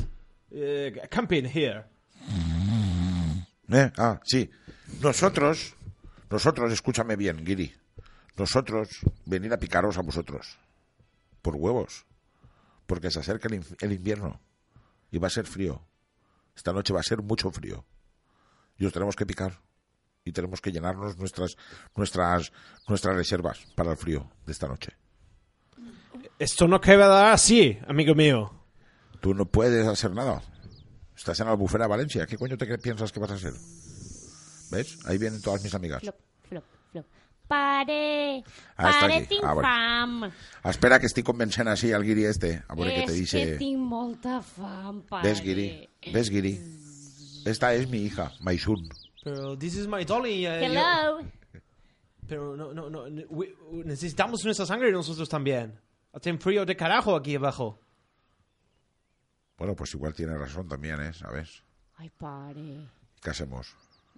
eh, 0.53 0.93
camping 1.11 1.45
here? 1.45 1.85
¿Eh? 3.69 3.91
Ah, 3.99 4.21
sí. 4.25 4.49
Nosotros, 5.03 5.75
nosotros, 6.31 6.73
escúchame 6.73 7.17
bien, 7.17 7.45
Guiri. 7.45 7.73
Nosotros 8.37 8.89
venir 9.25 9.53
a 9.53 9.59
picaros 9.59 9.99
a 9.99 10.03
vosotros. 10.03 10.47
Por 11.43 11.57
huevos. 11.57 12.05
Porque 12.87 13.11
se 13.11 13.19
acerca 13.19 13.49
el, 13.49 13.65
el 13.81 13.93
invierno. 13.93 14.39
Y 15.11 15.19
va 15.19 15.27
a 15.27 15.31
ser 15.31 15.47
frío. 15.47 15.83
Esta 16.55 16.73
noche 16.73 16.93
va 16.93 17.01
a 17.01 17.03
ser 17.03 17.21
mucho 17.21 17.51
frío. 17.51 17.85
Y 18.79 18.87
os 18.87 18.93
tenemos 18.93 19.17
que 19.17 19.27
picar. 19.27 19.61
Y 20.25 20.33
tenemos 20.33 20.61
que 20.61 20.73
llenarnos 20.73 21.17
nuestras, 21.19 21.57
nuestras, 21.95 22.53
nuestras 22.89 23.15
reservas 23.17 23.61
para 23.77 23.93
el 23.93 23.97
frío 23.97 24.29
de 24.45 24.53
esta 24.53 24.67
noche. 24.67 24.93
Esto 26.39 26.67
no 26.67 26.81
quedará 26.81 27.33
así, 27.33 27.79
amigo 27.87 28.15
mío. 28.15 28.53
Tú 29.21 29.35
no 29.35 29.47
puedes 29.47 29.87
hacer 29.87 30.11
nada. 30.13 30.43
Estás 31.17 31.39
en 31.41 31.47
la 31.47 31.53
albufera 31.53 31.85
de 31.85 31.89
Valencia. 31.91 32.27
¿Qué 32.27 32.37
coño 32.37 32.57
te 32.59 32.67
piensas 32.79 33.13
que 33.13 33.21
vas 33.21 33.31
a 33.31 33.35
hacer? 33.35 33.53
¿Ves? 34.71 34.99
Ahí 35.07 35.17
vienen 35.17 35.41
todas 35.41 35.63
mis 35.63 35.75
amigas. 35.75 36.01
Flop, 36.03 36.17
flop, 36.49 36.65
flop. 36.93 37.07
Pare, 37.47 38.43
Ah, 38.77 38.91
pare, 39.01 39.15
aquí. 39.19 39.39
Ah, 39.43 39.55
fam. 39.55 40.31
Espera 40.65 40.99
que 40.99 41.07
estic 41.07 41.25
convencent 41.25 41.69
així 41.71 41.93
al 41.95 42.03
guiri 42.03 42.25
este. 42.27 42.51
A 42.67 42.75
veure 42.75 42.91
què 42.91 43.05
te 43.07 43.13
És 43.15 43.19
dice. 43.21 43.39
que 43.53 43.59
tinc 43.61 43.79
molta 43.79 44.41
fam, 44.43 45.05
pare. 45.07 45.29
¿Ves, 45.29 45.41
Guiri? 45.45 45.69
¿Ves, 46.13 46.29
Guiri? 46.35 46.53
Esta 47.47 47.75
es 47.75 47.89
mi 47.89 47.99
hija, 47.99 48.33
Maisun. 48.41 48.89
Pero 49.25 49.57
this 49.57 49.75
is 49.77 49.87
my 49.89 50.05
dolly. 50.05 50.47
eh, 50.47 50.67
Hello. 50.67 51.21
yo- 51.21 51.29
pero 52.29 52.57
no, 52.57 52.73
no, 52.75 52.91
no. 52.91 53.05
we- 53.31 53.55
necesitamos 53.85 54.45
nuestra 54.45 54.67
sangre 54.67 54.91
nosotros 54.93 55.29
también. 55.29 55.79
Hacen 56.13 56.41
frío 56.41 56.65
de 56.67 56.77
carajo 56.77 57.15
aquí 57.15 57.37
abajo. 57.37 57.79
Bueno, 59.59 59.75
pues 59.77 59.95
igual 59.95 60.13
tiene 60.15 60.37
razón 60.37 60.69
también, 60.69 61.01
¿eh? 61.01 61.13
¿Sabes? 61.13 61.63
Ai, 61.97 62.11
pare. 62.11 62.89
¿Qué 63.23 63.31
hacemos? 63.31 63.69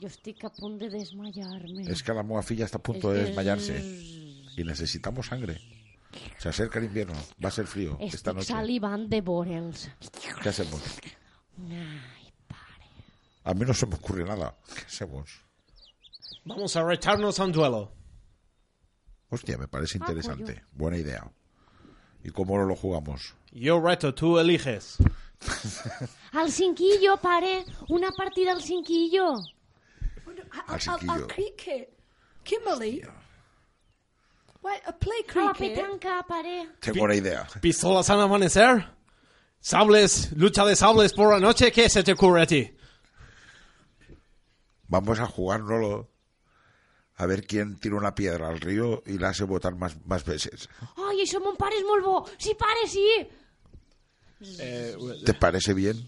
Jo 0.00 0.06
estic 0.06 0.44
a 0.44 0.48
punt 0.50 0.80
de 0.80 0.88
desmayar-me. 0.90 1.82
Es 1.90 2.02
que 2.02 2.12
la 2.14 2.22
moafilla 2.22 2.64
está 2.64 2.78
a 2.78 2.82
punto 2.82 3.12
Es 3.12 3.14
de 3.18 3.20
que 3.20 3.26
desmayarse. 3.28 3.76
es- 3.76 4.58
Y 4.58 4.64
necesitamos 4.64 5.26
sangre. 5.26 5.60
Se 6.38 6.48
acerca 6.48 6.78
el 6.78 6.86
invierno. 6.86 7.14
Va 7.44 7.48
a 7.48 7.52
ser 7.52 7.66
frío 7.66 7.96
esta 8.00 8.16
Estic 8.16 8.34
noche. 8.34 8.46
salivant 8.46 9.08
de 9.08 9.20
veure'ls. 9.20 9.90
¿Qué 10.42 10.48
hacemos? 10.48 10.82
Ai, 11.70 12.17
A 13.48 13.54
mí 13.54 13.64
no 13.64 13.72
se 13.72 13.86
me 13.86 13.94
ocurre 13.94 14.24
nada. 14.24 14.54
¿Qué 14.74 14.82
hacemos? 14.86 15.30
Vamos 16.44 16.76
a 16.76 16.84
retarnos 16.84 17.40
a 17.40 17.44
un 17.44 17.52
duelo. 17.52 17.92
Hostia, 19.30 19.56
me 19.56 19.64
Ah, 19.64 19.68
parece 19.68 19.96
interesante. 19.96 20.64
Buena 20.72 20.98
idea. 20.98 21.30
¿Y 22.22 22.30
cómo 22.30 22.58
lo 22.58 22.76
jugamos? 22.76 23.34
Yo 23.52 23.80
reto, 23.80 24.14
tú 24.14 24.38
eliges. 24.38 24.98
Al 26.32 26.52
cinquillo, 26.52 27.16
pare. 27.16 27.64
Una 27.88 28.10
partida 28.10 28.52
al 28.52 28.60
cinquillo. 28.62 29.34
Al, 29.36 30.64
al, 30.66 30.80
cinquillo. 30.80 31.12
al 31.12 31.26
cricket. 31.26 31.88
Kimberly. 32.42 33.02
Wait, 34.60 34.82
a 34.86 34.92
play 34.98 35.20
A 35.36 35.44
la 35.46 35.52
cricket. 35.54 35.76
petanca, 35.76 36.22
pare. 36.28 36.68
Tengo 36.80 37.04
una 37.04 37.14
idea. 37.14 37.46
¿Pistolas 37.62 38.10
al 38.10 38.20
amanecer? 38.20 38.84
¿Sables, 39.60 40.32
lucha 40.32 40.64
de 40.66 40.76
sables 40.76 41.14
por 41.14 41.32
la 41.32 41.40
noche? 41.40 41.72
¿Qué 41.72 41.88
se 41.88 42.02
te 42.02 42.12
ocurre 42.12 42.42
a 42.42 42.46
ti? 42.46 42.74
Vamos 44.88 45.20
a 45.20 45.26
jugárnoslo. 45.26 46.10
A 47.16 47.26
ver 47.26 47.46
quién 47.46 47.78
tira 47.80 47.96
una 47.96 48.14
piedra 48.14 48.48
al 48.48 48.60
río 48.60 49.02
y 49.06 49.18
la 49.18 49.30
hace 49.30 49.44
botar 49.44 49.74
más, 49.74 49.96
más 50.06 50.24
veces. 50.24 50.68
Ai, 50.96 51.18
això 51.24 51.40
mon 51.42 51.56
pare 51.58 51.74
és 51.80 51.84
molt 51.84 52.04
bo. 52.06 52.16
Sí, 52.38 52.54
pare, 52.54 52.84
sí. 52.86 53.06
Eh, 54.60 54.94
¿Te 55.26 55.34
parece 55.34 55.74
bien? 55.74 55.98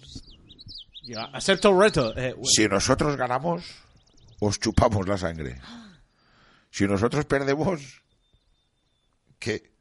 ya, 1.03 1.25
acepto 1.35 1.71
el 1.71 1.81
reto. 1.81 2.17
Eh, 2.17 2.37
Si 2.45 2.69
nosotros 2.69 3.17
ganamos, 3.17 3.65
os 4.39 4.61
chupamos 4.61 5.09
la 5.09 5.19
sangre. 5.19 5.61
Si 6.71 6.87
nosotros 6.87 7.25
perdemos, 7.25 7.81
¿qué? 9.41 9.73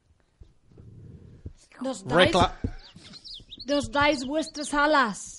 Nos 1.81 2.03
dais, 2.03 2.33
recla- 2.33 2.57
nos 3.67 3.91
dais 3.91 4.25
vuestras 4.25 4.73
alas. 4.73 5.38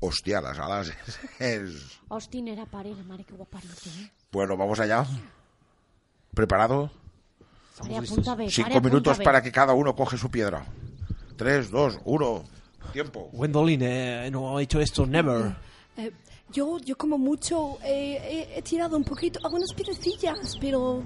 Hostia, 0.00 0.40
las 0.40 0.58
alas 0.58 0.90
es... 1.38 2.00
Hòstia, 2.08 2.52
era 2.52 2.64
pare, 2.66 2.94
la 2.94 3.02
mare 3.04 3.24
que 3.24 3.34
parit, 3.34 3.70
eh? 3.86 4.10
Bueno, 4.32 4.56
vamos 4.56 4.80
allá. 4.80 5.04
¿Preparado? 6.34 6.90
Apunta 7.80 8.34
bé, 8.34 8.50
Cinco 8.50 8.80
minutos 8.80 9.18
bé. 9.18 9.24
para 9.24 9.42
que 9.42 9.50
cada 9.52 9.72
uno 9.74 9.94
coge 9.94 10.16
su 10.16 10.30
piedra. 10.30 10.64
Tres, 11.36 11.70
dos, 11.70 11.98
uno. 12.04 12.44
Tiempo. 12.92 13.30
Gwendolyn, 13.32 13.80
eh, 13.82 14.30
no 14.30 14.56
ha 14.56 14.62
hecho 14.62 14.80
esto, 14.80 15.06
never. 15.06 15.54
Eh, 15.96 16.10
yo, 16.50 16.78
yo 16.78 16.96
como 16.96 17.16
mucho 17.18 17.78
eh, 17.84 18.18
he- 18.52 18.58
he 18.58 18.62
tirado 18.62 18.96
un 18.96 19.04
poquito, 19.04 19.38
algunas 19.44 19.72
piedrecillas, 19.72 20.56
pero 20.60 21.02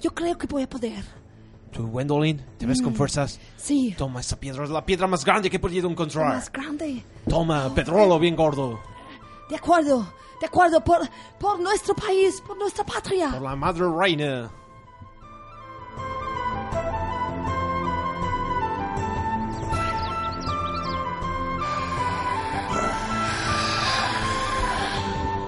yo 0.00 0.10
creo 0.14 0.36
que 0.38 0.46
voy 0.46 0.62
a 0.62 0.68
poder. 0.68 1.04
¿Tú, 1.78 1.86
Gwendolyn, 1.86 2.44
te 2.58 2.66
ves 2.66 2.82
con 2.82 2.92
Mm. 2.92 2.96
fuerzas? 2.96 3.38
Sí. 3.56 3.94
Toma 3.96 4.18
esa 4.18 4.34
piedra, 4.40 4.64
es 4.64 4.70
la 4.70 4.84
piedra 4.84 5.06
más 5.06 5.24
grande 5.24 5.48
que 5.48 5.58
he 5.58 5.60
podido 5.60 5.88
encontrar. 5.88 6.26
Más 6.34 6.50
grande. 6.50 7.04
Toma, 7.28 7.72
pedrolo 7.72 8.18
bien 8.18 8.34
gordo. 8.34 8.80
De 9.48 9.54
acuerdo, 9.54 10.12
de 10.40 10.46
acuerdo, 10.46 10.82
por, 10.82 11.08
por 11.38 11.60
nuestro 11.60 11.94
país, 11.94 12.40
por 12.44 12.58
nuestra 12.58 12.82
patria. 12.84 13.30
Por 13.30 13.42
la 13.42 13.54
madre 13.54 13.84
reina. 13.96 14.50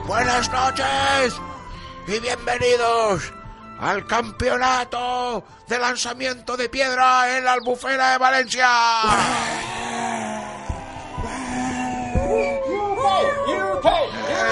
Buenas 0.06 0.50
noches 0.50 1.40
y 2.06 2.18
bienvenidos 2.18 3.32
al 3.80 4.06
campeonato 4.06 5.42
de 5.66 5.78
lanzamiento 5.78 6.56
de 6.56 6.68
piedra 6.68 7.36
en 7.36 7.44
la 7.44 7.54
albufera 7.54 8.12
de 8.12 8.18
Valencia. 8.18 8.68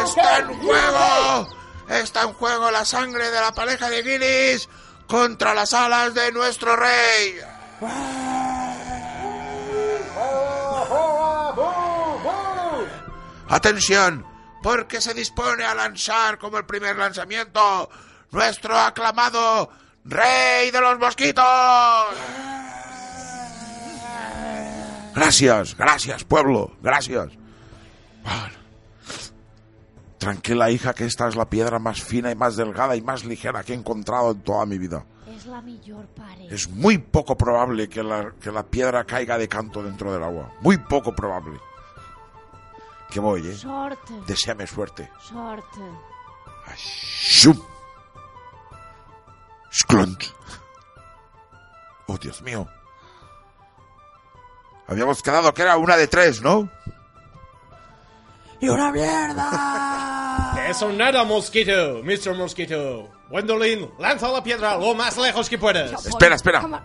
Está 0.05 0.38
en 0.38 0.59
juego, 0.59 1.49
está 1.88 2.23
en 2.23 2.33
juego 2.33 2.71
la 2.71 2.85
sangre 2.87 3.31
de 3.31 3.41
la 3.41 3.53
pareja 3.53 3.91
de 3.91 4.03
guiris 4.03 4.69
contra 5.07 5.53
las 5.53 5.75
alas 5.75 6.14
de 6.14 6.33
nuestro 6.33 6.75
rey. 6.75 7.38
Atención, 13.51 14.27
porque 14.62 15.03
se 15.03 15.12
dispone 15.12 15.64
a 15.64 15.75
lanzar 15.75 16.38
como 16.38 16.57
el 16.57 16.64
primer 16.64 16.97
lanzamiento 16.97 17.91
nuestro 18.31 18.77
aclamado 18.79 19.71
rey 20.05 20.71
de 20.71 20.81
los 20.81 20.99
mosquitos. 20.99 21.45
Gracias, 25.14 25.77
gracias, 25.77 26.25
pueblo, 26.25 26.73
gracias. 26.81 27.29
Tranquila, 30.19 30.71
hija, 30.71 30.95
que 30.95 31.05
esta 31.05 31.29
es 31.29 31.37
la 31.37 31.49
piedra 31.49 31.79
más 31.79 32.03
fina 32.03 32.31
y 32.31 32.35
más 32.35 32.57
delgada 32.57 32.97
y 32.97 33.03
más 33.03 33.25
ligera 33.25 33.62
que 33.62 33.73
he 33.73 33.77
encontrado 33.77 34.33
en 34.33 34.41
toda 34.43 34.67
mi 34.67 34.79
vida. 34.79 35.05
És 35.29 35.47
la 35.47 35.61
millor, 35.62 36.07
pare. 36.17 36.49
Es 36.51 36.69
muy 36.69 36.99
poco 36.99 37.37
probable 37.37 37.88
que 37.88 38.03
la, 38.03 38.33
que 38.41 38.51
la 38.51 38.64
piedra 38.64 39.05
caiga 39.05 39.38
de 39.38 39.47
canto 39.47 39.83
dentro 39.83 40.12
del 40.12 40.25
agua. 40.25 40.51
Muy 40.62 40.79
poco 40.79 41.14
probable. 41.14 41.61
Que 43.11 43.21
voy, 43.21 43.47
¿eh? 43.47 43.55
Sort, 43.55 44.01
Deseame 44.27 44.67
suerte. 44.67 45.09
sort. 45.21 45.64
¡Shum! 46.77 47.57
¡Sklont! 49.79 50.25
¡Oh, 52.07 52.17
Dios 52.19 52.43
mío! 52.43 52.67
Habíamos 54.87 55.23
quedado 55.23 55.53
que 55.53 55.62
era 55.62 55.77
una 55.77 55.97
de 55.97 56.09
tres, 56.09 56.41
¿no? 56.43 56.69
¡Y 58.61 58.69
una 58.69 58.91
mierda! 58.91 60.67
Eso 60.69 60.91
nada, 60.93 61.25
mosquito, 61.25 62.01
Mr. 62.03 62.35
Mosquito. 62.35 63.09
Gwendolyn, 63.31 63.91
lanza 63.99 64.29
la 64.29 64.43
piedra 64.43 64.77
lo 64.79 64.95
más 64.95 65.17
lejos 65.19 65.49
que 65.49 65.59
puedas. 65.59 66.07
Espera, 66.07 66.35
espera. 66.35 66.83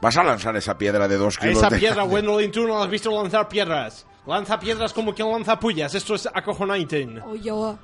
¿Vas 0.00 0.16
a 0.16 0.22
lanzar 0.24 0.56
esa 0.56 0.76
piedra 0.76 1.06
de 1.06 1.16
dos 1.16 1.38
kilos 1.38 1.58
esa 1.58 1.68
de- 1.70 1.78
piedra, 1.78 2.02
Gwendolyn, 2.02 2.50
tú 2.50 2.66
no 2.66 2.82
has 2.82 2.88
visto 2.88 3.10
lanzar 3.10 3.48
piedras. 3.48 4.06
Lanza 4.26 4.58
piedras 4.58 4.92
como 4.92 5.14
quien 5.14 5.30
lanza 5.30 5.58
pullas. 5.58 5.94
Esto 5.94 6.14
es 6.16 6.26
acojonante. 6.26 7.22
Oh, 7.24 7.36
yo, 7.36 7.78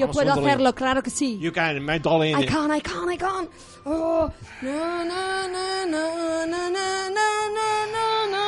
yo 0.00 0.06
Vamos, 0.06 0.16
puedo 0.16 0.32
hacerlo, 0.32 0.74
claro 0.74 1.02
que 1.02 1.10
sí. 1.10 1.38
You 1.38 1.52
can, 1.52 1.84
my 1.84 1.98
darling. 1.98 2.34
I 2.34 2.46
can't, 2.46 2.72
I 2.72 2.80
can't, 2.80 3.10
I 3.10 3.16
can't. 3.16 3.50
Oh, 3.84 4.30
no, 4.62 5.04
no, 5.04 5.48
no, 5.48 5.86
no, 5.86 6.46
no, 6.46 6.70
no, 6.70 6.70
no, 6.70 7.10
no, 7.10 7.50
no, 7.50 8.26
no, 8.26 8.44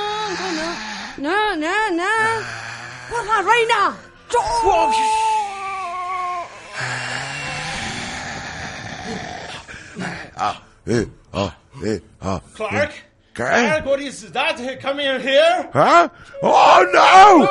no, 0.52 0.68
no, 1.18 1.56
no, 1.56 1.90
no. 1.90 2.12
Por 3.10 3.24
la 3.26 3.42
reina. 3.42 3.96
Ah, 10.36 10.62
eh, 10.86 11.06
ah, 11.34 11.54
eh, 11.84 12.00
ah. 12.22 12.40
Clark? 12.56 12.90
eh. 12.90 13.02
¿Qué? 13.34 13.44
Clark, 13.44 13.86
what 13.86 14.00
is 14.00 14.30
that 14.32 14.58
coming 14.80 15.20
here? 15.20 15.70
¿Ah? 15.74 16.10
¡Oh, 16.42 16.84
no! 16.92 17.46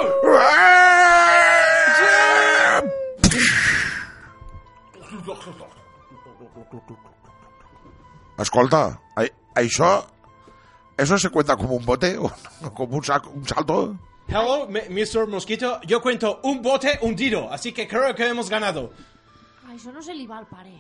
Escolta, 8.38 9.00
ai- 9.16 9.32
això... 9.56 10.06
¿Eso 10.98 11.18
se 11.18 11.30
cuenta 11.30 11.56
como 11.56 11.74
un 11.76 11.86
bote 11.86 12.18
o 12.18 12.30
como 12.74 12.98
un, 12.98 13.04
saco- 13.04 13.30
un 13.34 13.48
salto? 13.48 13.98
Hello, 14.28 14.68
Mr. 14.68 15.28
Mosquito. 15.28 15.80
Yo 15.82 16.02
cuento 16.02 16.40
un 16.44 16.62
bote 16.62 17.00
hundido, 17.02 17.52
así 17.52 17.72
que 17.74 17.88
creo 17.88 18.14
que 18.14 18.28
hemos 18.28 18.50
ganado. 18.50 18.92
Ai, 19.68 19.78
això 19.78 19.92
no 19.92 20.02
se 20.02 20.14
li 20.14 20.28
va 20.28 20.38
al 20.38 20.48
pare. 20.48 20.74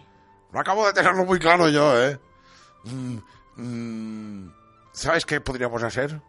No 0.52 0.60
acabo 0.60 0.86
de 0.86 0.94
tenerlo 0.94 1.26
muy 1.26 1.40
claro 1.40 1.70
yo, 1.70 1.98
¿eh? 2.02 2.20
Mm, 2.84 3.18
mm, 3.56 4.54
¿Sabes 4.92 5.26
qué 5.26 5.40
podríamos 5.42 5.82
hacer? 5.82 6.22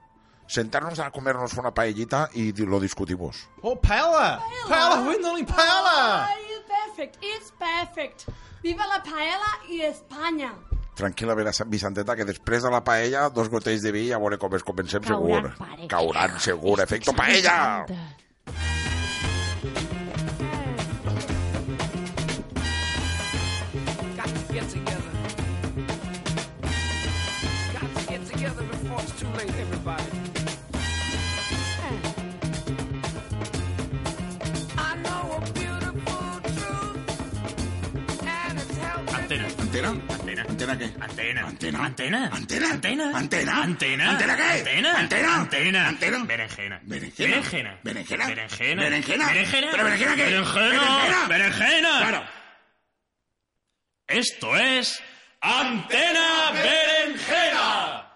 Sentarnos 0.46 0.98
a 1.00 1.10
comernos 1.10 1.54
una 1.54 1.72
paellita 1.74 2.28
y 2.34 2.52
lo 2.52 2.78
discutimos. 2.80 3.48
Oh, 3.62 3.76
paella! 3.80 4.40
Paella, 4.68 5.00
Gwendolyn, 5.02 5.46
paella! 5.46 6.28
It's 6.48 6.51
perfect, 6.72 7.18
it's 7.22 7.52
perfect. 7.58 8.28
Viva 8.62 8.86
la 8.86 9.02
paella 9.02 9.52
y 9.68 9.82
España. 9.82 10.52
Tranquila, 10.94 11.34
veràs, 11.34 11.62
Vicenteta, 11.72 12.14
que 12.18 12.26
després 12.28 12.62
de 12.62 12.70
la 12.70 12.82
paella, 12.84 13.28
dos 13.32 13.48
gotells 13.48 13.82
de 13.82 13.92
vi, 13.94 14.04
a 14.12 14.20
veure 14.22 14.38
com 14.38 14.52
es 14.58 14.64
comencem 14.66 15.04
segur. 15.08 15.38
Cauran, 15.40 15.54
pare. 15.58 15.88
Cauran, 15.88 16.36
segur. 16.40 16.80
Efecto 16.84 17.16
paella! 17.16 17.56
Antena. 17.82 18.81
¿Antena 40.52 40.76
qué? 40.76 40.84
Antena. 41.00 41.46
Antena. 41.46 41.84
Antena. 41.86 42.26
Antena. 42.26 42.66
Antena. 42.66 43.18
Antena. 43.18 43.62
Antena. 43.62 44.10
¿Antena 44.10 44.36
qué? 44.36 44.42
Antena. 44.42 44.98
Antena. 44.98 45.34
Antena. 45.36 45.88
Antena. 45.88 46.24
Berenjena. 46.24 46.80
Berenjena. 46.84 47.78
Berenjena. 47.82 48.26
Berenjena. 48.26 48.26
Berenjena. 48.26 48.82
Berenjena. 48.82 49.26
Berenjena. 49.28 49.68
¿Pero 49.72 49.84
berenjena 49.84 50.14
qué? 50.14 50.24
Berenjena. 50.24 50.68
Berenjena. 50.68 51.26
Berenjena. 51.28 51.98
Claro. 52.00 52.24
Esto 54.08 54.56
es 54.56 55.02
Antena 55.40 56.52
Berenjena. 56.52 58.08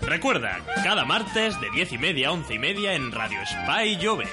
Recuerda, 0.00 0.64
cada 0.82 1.04
martes 1.04 1.60
de 1.60 1.70
10 1.72 1.92
y 1.92 1.98
media 1.98 2.28
a 2.28 2.32
11 2.32 2.54
y 2.54 2.58
media 2.58 2.94
en 2.94 3.12
Radio 3.12 3.38
Spy 3.44 3.98
Jove. 4.02 4.26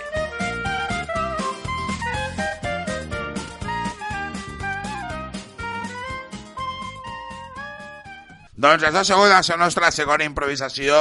Doncs 8.57 8.81
dues 8.89 9.07
següents 9.11 9.49
la 9.53 9.57
nostra 9.61 9.91
segona 9.93 10.25
improvisació. 10.25 10.97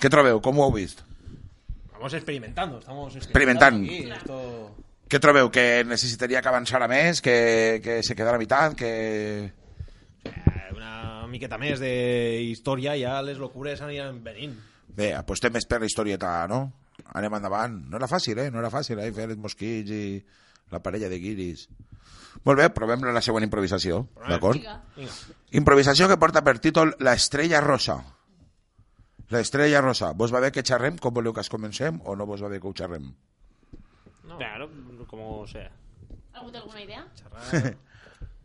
Què 0.00 0.10
trobeu? 0.12 0.40
Com 0.44 0.58
ho 0.60 0.66
heu 0.66 0.74
vist? 0.74 1.00
Vamos 1.94 2.12
experimentando, 2.18 2.78
estamos 2.82 3.16
Experimentant. 3.16 3.78
aquí, 3.84 4.10
esto... 4.10 4.38
Què 5.12 5.20
trobeu? 5.20 5.50
Que 5.52 5.84
necessitaria 5.84 6.40
que 6.42 6.48
avançara 6.48 6.88
més? 6.88 7.20
Que, 7.20 7.80
que 7.84 7.98
se 8.02 8.16
quedara 8.16 8.36
a 8.36 8.40
mitad? 8.40 8.74
Que... 8.74 8.90
Eh, 10.24 10.68
Una 10.74 11.26
miqueta 11.28 11.58
més 11.60 11.80
de 11.80 11.92
història, 12.48 12.94
ja 13.00 13.18
les 13.24 13.38
locures 13.40 13.80
aniran 13.84 14.22
venint. 14.24 14.54
Bé, 14.92 15.12
apostem 15.16 15.52
més 15.52 15.68
per 15.68 15.80
la 15.82 15.88
historieta, 15.88 16.32
no? 16.48 16.62
Anem 17.16 17.36
endavant. 17.38 17.76
No 17.92 18.00
era 18.00 18.08
fàcil, 18.08 18.40
eh? 18.40 18.50
No 18.52 18.60
era 18.60 18.70
fàcil, 18.72 18.98
eh? 19.04 19.12
Fer 19.16 19.28
els 19.30 19.38
mosquits 19.40 19.92
i 19.92 20.04
la 20.72 20.80
parella 20.82 21.08
de 21.12 21.18
guiris. 21.20 21.68
Molt 22.44 22.58
bé, 22.58 22.70
provem 22.74 23.04
la 23.04 23.20
següent 23.22 23.44
improvisació, 23.44 24.06
d'acord? 24.28 24.58
Improvisació 25.52 26.08
que 26.08 26.16
porta 26.18 26.42
per 26.42 26.56
títol 26.58 26.94
La 26.98 27.12
estrella 27.14 27.60
rosa. 27.60 27.98
La 29.28 29.40
estrella 29.40 29.80
rosa. 29.80 30.12
Vos 30.12 30.32
va 30.34 30.40
bé 30.40 30.50
que 30.52 30.64
xerrem? 30.64 30.96
Com 30.98 31.14
voleu 31.14 31.32
que 31.32 31.40
es 31.44 31.48
comencem? 31.52 32.00
O 32.04 32.16
no 32.16 32.26
vos 32.26 32.42
va 32.42 32.48
bé 32.52 32.58
que 32.60 32.68
ho 32.68 32.74
xerrem? 32.76 33.12
Claro, 34.38 34.68
como 35.06 35.46
sea. 35.46 35.70
¿Algú 36.32 36.50
té 36.50 36.58
alguna 36.58 36.80
idea? 36.82 37.04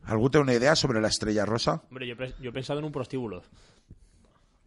Algú 0.07 0.29
té 0.29 0.39
una 0.39 0.53
idea 0.53 0.75
sobre 0.75 1.01
la 1.01 1.07
estrella 1.07 1.45
rosa? 1.45 1.81
Hombre, 1.89 2.07
yo, 2.07 2.15
yo 2.39 2.49
he 2.49 2.53
pensado 2.53 2.79
en 2.79 2.85
un 2.85 2.91
prostíbulo. 2.91 3.41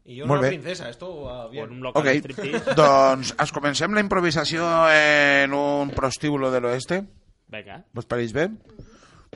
Y 0.04 0.16
yo 0.16 0.26
Molt 0.26 0.40
una 0.40 0.48
bé. 0.48 0.56
princesa, 0.56 0.88
esto 0.88 1.22
va 1.24 1.46
bien. 1.48 1.66
en 1.66 1.72
un 1.72 1.80
local 1.82 2.00
Ok, 2.02 2.08
de 2.08 2.18
striptease. 2.18 2.74
doncs 2.74 3.34
es 3.38 3.52
comencem 3.52 3.92
la 3.94 4.00
improvisació 4.00 4.64
en 4.90 5.52
un 5.54 5.90
prostíbulo 5.90 6.50
de 6.50 6.60
l'oeste. 6.60 7.02
Venga. 7.50 7.84
¿Vos 7.92 8.06
pareix 8.06 8.32
bé? 8.32 8.48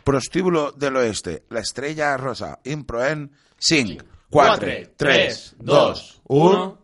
Prostíbulo 0.05 0.71
del 0.73 0.97
oeste, 0.97 1.45
la 1.51 1.61
estrella 1.61 2.17
rosa, 2.17 2.59
impro 2.65 3.05
en 3.05 3.31
5, 3.59 4.05
4, 4.31 4.69
3, 4.97 5.57
2, 5.59 6.21
1... 6.29 6.79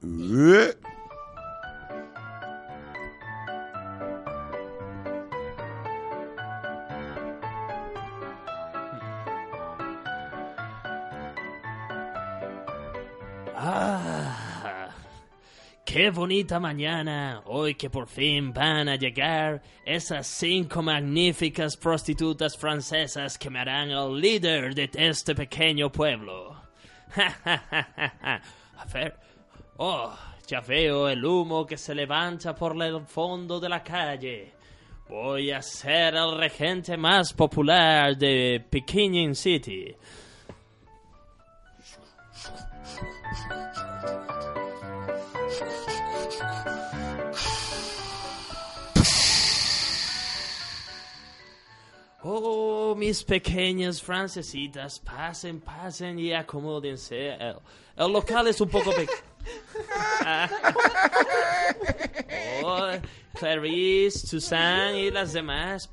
qué 15.92 16.10
bonita 16.10 16.60
mañana, 16.60 17.42
hoy 17.46 17.74
que 17.74 17.90
por 17.90 18.06
fin 18.06 18.52
van 18.52 18.88
a 18.88 18.94
llegar 18.94 19.60
esas 19.84 20.24
cinco 20.28 20.82
magníficas 20.82 21.76
prostitutas 21.76 22.56
francesas 22.56 23.36
que 23.36 23.50
me 23.50 23.58
harán 23.58 23.90
el 23.90 24.20
líder 24.20 24.72
de 24.72 24.88
este 24.94 25.34
pequeño 25.34 25.90
pueblo. 25.90 26.54
a 27.16 28.84
ver, 28.94 29.18
oh, 29.78 30.16
ya 30.46 30.60
veo 30.60 31.08
el 31.08 31.24
humo 31.24 31.66
que 31.66 31.76
se 31.76 31.92
levanta 31.92 32.54
por 32.54 32.80
el 32.80 33.04
fondo 33.04 33.58
de 33.58 33.68
la 33.68 33.82
calle. 33.82 34.54
Voy 35.08 35.50
a 35.50 35.60
ser 35.60 36.14
el 36.14 36.38
regente 36.38 36.96
más 36.96 37.32
popular 37.32 38.16
de 38.16 38.64
Peking 38.70 39.34
City. 39.34 39.96
Oh, 52.22 52.94
mis 52.94 53.24
pequeñas 53.24 54.02
francesitas, 54.02 54.98
pasen, 54.98 55.60
pasen 55.60 56.18
y 56.18 56.32
acomódense. 56.32 57.28
El, 57.28 57.56
el 57.96 58.12
local 58.12 58.48
es 58.48 58.60
un 58.60 58.68
poco 58.68 58.90
pequeño. 58.90 59.18
oh, 62.64 62.90
Clarice, 63.34 64.26
Susan 64.26 64.96
y 64.96 65.10
las 65.10 65.32
demás. 65.32 65.88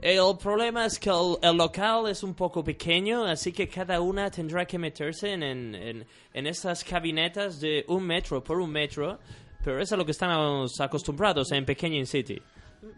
El 0.00 0.36
problema 0.38 0.86
es 0.86 0.98
que 0.98 1.08
el, 1.08 1.36
el 1.40 1.56
local 1.56 2.08
es 2.08 2.22
un 2.22 2.34
poco 2.34 2.64
pequeño, 2.64 3.24
así 3.24 3.52
que 3.52 3.68
cada 3.68 4.00
una 4.00 4.30
tendrá 4.30 4.66
que 4.66 4.76
meterse 4.76 5.32
en, 5.32 5.42
en, 5.42 5.74
en, 5.74 6.06
en 6.32 6.46
estas 6.46 6.84
cabinetas 6.84 7.60
de 7.60 7.84
un 7.88 8.04
metro 8.04 8.42
por 8.42 8.60
un 8.60 8.70
metro. 8.70 9.18
Pero 9.64 9.80
eso 9.80 9.94
es 9.94 9.98
lo 9.98 10.04
que 10.04 10.10
estamos 10.10 10.78
acostumbrados 10.80 11.50
en 11.52 11.64
Pequeño 11.64 12.04
City. 12.04 12.42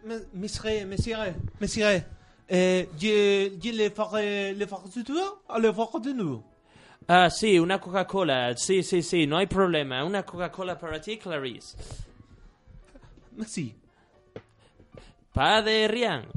Eh, 0.09 0.25
je, 0.33 1.69
je 1.69 1.79
le 1.79 2.05
ferai, 2.49 4.53
le 4.53 4.65
ferai 4.65 4.89
de 4.95 5.03
tout, 5.03 5.19
le 5.59 5.73
ferai 5.73 6.01
de 6.01 6.13
nous. 6.13 6.43
Ah, 7.09 7.29
sí, 7.29 7.57
una 7.57 7.79
Coca-Cola. 7.79 8.57
Sí, 8.57 8.83
sí, 8.83 9.01
sí, 9.01 9.27
no 9.27 9.37
hay 9.37 9.47
problema. 9.47 10.03
Una 10.03 10.23
Coca-Cola 10.23 10.77
para 10.77 10.99
ti, 10.99 11.17
Clarice. 11.17 11.77
Merci. 13.31 13.73
Pa 15.31 15.61
de 15.61 15.87
Rian. 15.87 16.27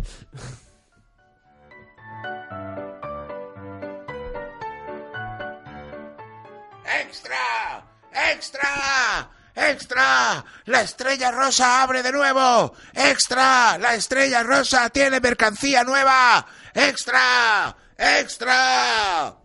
¡Extra! 7.02 7.84
¡Extra! 8.32 9.30
¡Extra! 9.54 10.44
¡La 10.66 10.82
estrella 10.82 11.30
rosa 11.30 11.82
abre 11.82 12.02
de 12.02 12.12
nuevo! 12.12 12.74
¡Extra! 12.94 13.76
¡La 13.78 13.94
estrella 13.94 14.42
rosa 14.42 14.88
tiene 14.90 15.20
mercancía 15.20 15.84
nueva! 15.84 16.46
¡Extra! 16.74 17.76
¡Extra! 17.96 19.36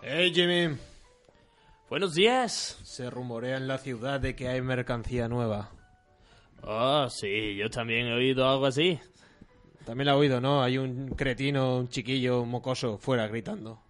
Hey, 0.00 0.32
Jimmy. 0.32 0.87
Buenos 1.88 2.14
días. 2.14 2.78
Se 2.82 3.08
rumorea 3.08 3.56
en 3.56 3.66
la 3.66 3.78
ciudad 3.78 4.20
de 4.20 4.36
que 4.36 4.48
hay 4.48 4.60
mercancía 4.60 5.26
nueva. 5.26 5.70
Oh, 6.62 7.08
sí, 7.08 7.56
yo 7.56 7.70
también 7.70 8.08
he 8.08 8.12
oído 8.12 8.46
algo 8.46 8.66
así. 8.66 9.00
También 9.86 10.04
la 10.04 10.12
he 10.12 10.16
oído, 10.16 10.38
¿no? 10.38 10.62
Hay 10.62 10.76
un 10.76 11.08
cretino, 11.16 11.78
un 11.78 11.88
chiquillo, 11.88 12.42
un 12.42 12.50
mocoso 12.50 12.98
fuera 12.98 13.26
gritando. 13.26 13.80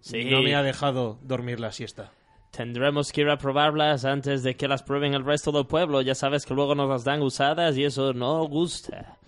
Sí. 0.00 0.24
No 0.24 0.42
me 0.42 0.56
ha 0.56 0.64
dejado 0.64 1.20
dormir 1.22 1.60
la 1.60 1.70
siesta. 1.70 2.10
Tendremos 2.50 3.12
que 3.12 3.20
ir 3.20 3.30
a 3.30 3.38
probarlas 3.38 4.04
antes 4.04 4.42
de 4.42 4.56
que 4.56 4.66
las 4.66 4.82
prueben 4.82 5.14
el 5.14 5.24
resto 5.24 5.52
del 5.52 5.66
pueblo. 5.66 6.02
Ya 6.02 6.16
sabes 6.16 6.46
que 6.46 6.54
luego 6.54 6.74
nos 6.74 6.88
las 6.88 7.04
dan 7.04 7.22
usadas 7.22 7.76
y 7.76 7.84
eso 7.84 8.12
no 8.14 8.44
gusta. 8.48 9.18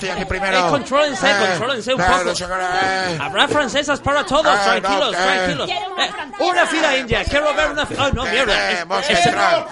Estoy 0.00 0.08
aquí 0.10 0.24
primero. 0.24 0.56
Eh, 0.58 0.70
contrólense, 0.70 1.30
Eh, 1.30 1.34
contrólense 1.50 1.94
un 1.94 2.00
eh, 2.00 2.04
poco. 2.04 2.34
qué, 2.34 2.44
eh. 2.82 3.18
Habrá 3.20 3.48
francesas 3.48 4.00
para 4.00 4.24
todos, 4.24 4.46
Eh, 4.46 4.80
tranquilos, 4.80 5.12
no, 5.12 5.18
eh. 5.18 5.36
tranquilos. 5.36 5.70
Eh, 5.70 5.80
una 6.40 6.66
fila 6.66 6.96
india, 6.96 7.24
quiero 7.24 7.54
ver 7.54 7.70
una 7.70 7.86
fila. 7.86 8.06
Oh, 8.06 8.12
no, 8.12 8.24
mierda. 8.24 8.68
Queremos 8.68 9.10
entrar. 9.10 9.66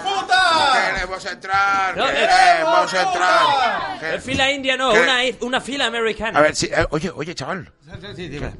Queremos 0.93 1.25
entrar. 1.25 1.97
No. 1.97 2.05
Queremos 2.05 2.93
entrar. 2.93 4.03
eh, 4.03 4.19
fila 4.21 4.51
india 4.51 4.77
no, 4.77 4.91
¿Qué? 4.91 4.99
una, 4.99 5.17
una 5.41 5.61
fila 5.61 5.87
americana. 5.87 6.37
A 6.39 6.41
ver, 6.43 6.55
sí, 6.55 6.69
eh, 6.71 6.85
oye, 6.91 7.09
oye, 7.15 7.33
chaval. 7.35 7.71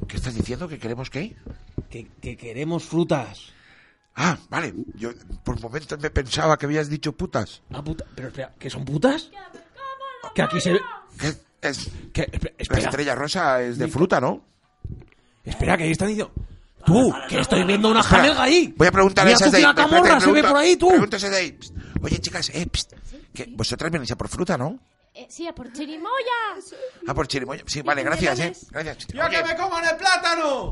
¿Qué 0.08 0.16
estás 0.16 0.34
diciendo? 0.34 0.68
¿Que 0.68 0.78
queremos 0.78 1.08
qué? 1.10 1.36
Que, 1.88 2.08
que 2.20 2.36
queremos 2.36 2.84
frutas. 2.84 3.52
Ah, 4.16 4.36
vale. 4.48 4.74
Yo 4.96 5.10
por 5.44 5.60
momentos 5.60 5.98
me 6.00 6.10
pensaba 6.10 6.58
que 6.58 6.66
habías 6.66 6.90
dicho 6.90 7.12
putas. 7.12 7.62
Ah, 7.72 7.82
puta. 7.82 8.04
Pero 8.14 8.28
espera, 8.28 8.52
¿que 8.58 8.68
son 8.68 8.84
putas? 8.84 9.30
Que 10.34 10.42
aquí 10.42 10.60
se. 10.60 10.78
¿Qué 11.18 11.32
es? 11.62 11.88
Que, 12.12 12.22
espera, 12.58 12.80
La 12.80 12.88
estrella 12.88 13.14
rosa 13.14 13.62
es 13.62 13.78
de 13.78 13.88
fruta, 13.88 14.20
¿no? 14.20 14.44
espera, 15.44 15.76
que 15.76 15.84
ahí 15.84 15.90
están 15.92 16.08
diciendo... 16.08 16.32
Tú, 16.84 17.12
que 17.28 17.40
estoy 17.40 17.62
viendo 17.64 17.90
una 17.90 18.00
Espera, 18.00 18.22
jamelga 18.22 18.42
ahí. 18.42 18.72
Voy 18.76 18.86
a 18.88 18.92
preguntar 18.92 19.26
a 19.26 19.30
esas 19.32 19.50
de 19.52 19.58
ahí. 19.58 19.64
Espérate, 19.64 19.90
Camorra, 19.90 20.18
se 20.20 20.32
ve 20.32 20.42
por 20.42 20.56
ahí, 20.56 20.76
tú. 20.76 20.88
pregunta 20.88 21.16
esas 21.18 21.30
de 21.30 21.36
ahí. 21.36 21.58
Psst. 21.60 21.74
Oye, 22.02 22.18
chicas, 22.20 22.48
eh, 22.54 22.66
psst, 22.72 22.92
que 23.34 23.46
vosotras 23.50 23.90
venís 23.92 24.10
a 24.12 24.16
por 24.16 24.28
fruta, 24.28 24.56
¿no? 24.56 24.78
Eh, 25.12 25.26
sí, 25.28 25.46
a 25.46 25.54
por 25.54 25.70
chirimoya. 25.72 26.08
Ah, 27.06 27.12
por 27.12 27.26
chirimoya. 27.28 27.62
Sí, 27.66 27.82
vale, 27.82 28.02
gracias, 28.02 28.38
eh. 28.40 28.52
Gracias. 28.70 29.08
¡Ya 29.08 29.28
que 29.28 29.42
me 29.44 29.56
coman 29.56 29.84
el 29.84 29.96
plátano! 29.96 30.70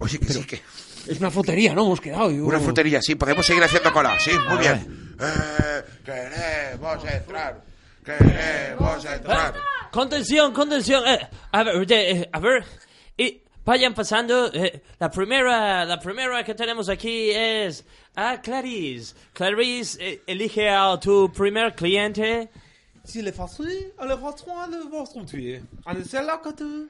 Oye, 0.00 0.18
que 0.18 0.32
sí, 0.34 0.44
que. 0.44 0.60
Es 1.08 1.18
una 1.18 1.30
frutería, 1.30 1.72
¿no? 1.74 1.86
Hemos 1.86 2.00
quedado. 2.02 2.30
yo- 2.30 2.44
Una 2.44 2.60
frutería, 2.60 3.00
sí, 3.00 3.14
podemos 3.14 3.46
seguir 3.46 3.64
haciendo 3.64 3.90
cola. 3.90 4.18
Sí, 4.20 4.32
muy 4.50 4.58
bien. 4.58 5.14
Eh, 5.18 5.82
queremos 6.04 7.04
entrar. 7.04 7.62
Queremos 8.04 9.04
entrar. 9.04 9.54
Contención, 9.90 10.52
contención. 10.52 11.02
Eh, 11.06 11.28
a 11.52 11.62
ver, 11.62 11.92
eh, 11.92 12.28
a 12.32 12.38
ver. 12.38 12.64
Y 13.16 13.42
vayan 13.64 13.94
pasando. 13.94 14.50
eh, 14.52 14.82
la 14.98 15.10
primera, 15.10 15.84
la 15.84 15.98
primera 15.98 16.44
que 16.44 16.54
tenemos 16.54 16.88
aquí 16.88 17.30
es 17.30 17.84
a 18.14 18.40
Clarice. 18.40 19.14
Clarice, 19.32 19.96
eh, 20.00 20.22
elige 20.26 20.68
a 20.68 20.98
tu 21.00 21.32
primer 21.32 21.74
cliente. 21.74 22.50
Si 23.04 23.22
le 23.22 23.32
facile, 23.32 23.92
le 24.06 24.16
patron 24.16 24.70
le 24.70 24.84
votre 24.88 25.24
tuer. 25.26 25.62
En 25.86 26.04
c'est 26.04 26.22
là 26.22 26.38
que 26.42 26.52
tu. 26.52 26.88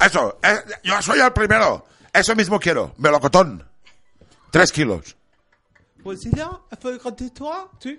Eso, 0.00 0.38
eh, 0.42 0.62
yo 0.84 1.02
soy 1.02 1.20
el 1.20 1.32
primero. 1.32 1.84
Eso 2.14 2.34
mismo 2.34 2.58
quiero. 2.58 2.94
Melocotón. 2.98 3.62
Tres 4.50 4.72
kilos. 4.72 5.16
Pues 6.02 6.22
si 6.22 6.30
là, 6.30 6.48
gratter 6.70 7.30
toi, 7.30 7.68
tu. 7.80 7.98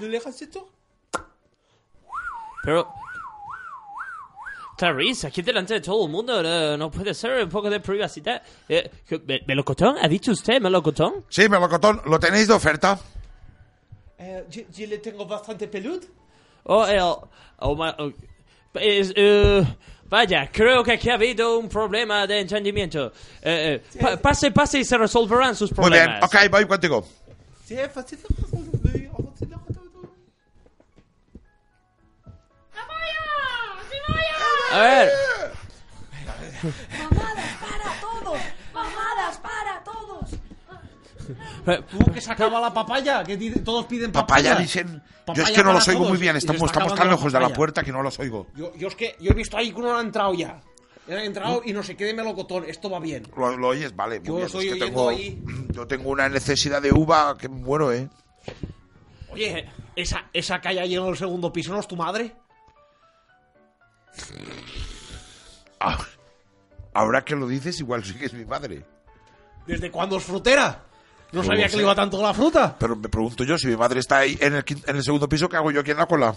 Recettes. 0.00 0.62
Pero. 2.64 2.88
Clarice, 4.76 5.28
aquí 5.28 5.42
delante 5.42 5.74
de 5.74 5.80
todo 5.80 6.06
el 6.06 6.10
mundo, 6.10 6.40
eh, 6.42 6.76
no 6.76 6.90
puede 6.90 7.14
ser 7.14 7.44
un 7.44 7.48
poco 7.50 7.70
de 7.70 7.78
privacidad. 7.78 8.42
Eh, 8.68 8.90
¿Melocotón? 9.46 9.96
¿Ha 10.00 10.08
dicho 10.08 10.32
usted 10.32 10.60
melocotón? 10.60 11.24
Sí, 11.28 11.48
melocotón. 11.48 12.00
¿Lo 12.06 12.18
tenéis 12.18 12.48
de 12.48 12.54
oferta? 12.54 12.98
Eh, 14.18 14.44
yo, 14.50 14.62
yo 14.74 14.86
le 14.86 14.98
tengo 14.98 15.24
bastante 15.26 15.68
pelud. 15.68 16.02
Oh, 16.64 16.84
el. 16.86 16.98
oh, 17.00 17.76
ma- 17.76 17.94
oh, 17.98 18.10
es, 18.74 19.12
eh, 19.14 19.62
vaya, 20.08 20.50
creo 20.50 20.82
que 20.82 20.92
aquí 20.92 21.10
ha 21.10 21.14
habido 21.14 21.58
un 21.58 21.68
problema 21.68 22.26
de 22.26 22.40
entendimiento. 22.40 23.12
Eh, 23.42 23.80
eh, 23.94 23.98
pa- 24.00 24.16
pase, 24.16 24.50
pase 24.50 24.80
y 24.80 24.84
se 24.84 24.96
resolverán 24.98 25.54
sus 25.54 25.70
Muy 25.76 25.90
bien. 25.90 26.04
problemas. 26.06 26.24
Ok, 26.24 26.50
voy 26.50 26.66
contigo. 26.66 27.06
Sí, 27.64 27.76
facile. 27.92 28.22
A 34.72 34.78
ver, 34.80 35.10
¡Mamadas 36.98 37.56
para 37.60 38.00
todos! 38.00 38.40
¡Mamadas 38.72 39.38
para 39.38 39.84
todos! 39.84 40.30
eh, 41.66 41.82
Tú 41.90 42.12
que 42.12 42.20
se 42.20 42.32
acaba 42.32 42.60
la 42.60 42.72
papaya, 42.72 43.22
que 43.24 43.36
todos 43.64 43.86
piden 43.86 44.12
papaya. 44.12 44.50
Papaya 44.50 44.60
dicen. 44.62 45.02
Yo 45.34 45.42
es 45.42 45.50
que 45.50 45.62
no 45.62 45.72
los 45.72 45.86
oigo 45.88 46.00
todos, 46.00 46.10
muy 46.10 46.18
bien. 46.18 46.36
Estamos, 46.36 46.62
estamos 46.70 46.94
tan 46.94 47.08
lejos 47.08 47.32
de 47.32 47.40
la 47.40 47.48
puerta 47.50 47.82
que 47.82 47.92
no 47.92 48.02
los 48.02 48.18
oigo. 48.18 48.46
Yo, 48.56 48.74
yo 48.76 48.88
es 48.88 48.96
que 48.96 49.16
yo 49.20 49.30
he 49.30 49.34
visto 49.34 49.56
ahí 49.56 49.72
que 49.72 49.78
uno 49.78 49.96
ha 49.96 50.00
entrado 50.00 50.34
ya. 50.34 50.60
Ha 51.08 51.24
entrado 51.24 51.62
y 51.64 51.72
no 51.72 51.82
se 51.82 51.96
quede 51.96 52.14
melocotón. 52.14 52.64
Esto 52.66 52.88
va 52.88 53.00
bien. 53.00 53.24
Lo, 53.36 53.56
lo 53.56 53.68
oyes, 53.68 53.94
vale. 53.94 54.20
muy 54.20 54.26
Yo 54.28 54.34
bien, 54.36 54.46
estoy 54.46 54.68
es 54.68 54.74
que 54.74 54.82
oyendo 54.84 54.86
tengo, 54.86 55.08
ahí. 55.08 55.42
Yo 55.72 55.86
tengo 55.86 56.10
una 56.10 56.28
necesidad 56.28 56.80
de 56.80 56.92
uva 56.92 57.36
que 57.36 57.48
muero, 57.48 57.92
¿eh? 57.92 58.08
Oye, 59.30 59.68
esa, 59.96 60.24
esa 60.32 60.60
que 60.60 60.68
hay 60.68 60.78
ahí 60.78 60.94
en 60.94 61.04
el 61.06 61.16
segundo 61.16 61.52
piso 61.52 61.72
no 61.72 61.80
es 61.80 61.88
tu 61.88 61.96
madre. 61.96 62.36
Ah, 65.80 65.98
ahora 66.94 67.24
que 67.24 67.34
lo 67.36 67.46
dices, 67.48 67.80
igual 67.80 68.04
sí 68.04 68.14
que 68.14 68.26
es 68.26 68.32
mi 68.34 68.44
madre. 68.44 68.84
¿Desde 69.66 69.90
cuándo 69.90 70.16
es 70.16 70.24
frutera? 70.24 70.82
No 71.32 71.40
No 71.40 71.46
sabía 71.46 71.68
que 71.68 71.76
le 71.76 71.82
iba 71.82 71.94
tanto 71.94 72.20
la 72.22 72.34
fruta. 72.34 72.76
Pero 72.78 72.94
me 72.96 73.08
pregunto 73.08 73.42
yo, 73.44 73.56
si 73.56 73.66
mi 73.68 73.76
madre 73.76 74.00
está 74.00 74.18
ahí 74.18 74.36
en 74.40 74.54
el, 74.54 74.64
quin- 74.64 74.82
en 74.86 74.96
el 74.96 75.02
segundo 75.02 75.28
piso, 75.28 75.48
¿qué 75.48 75.56
hago 75.56 75.70
yo 75.70 75.80
aquí 75.80 75.90
en 75.92 75.96
la 75.96 76.06
cola? 76.06 76.34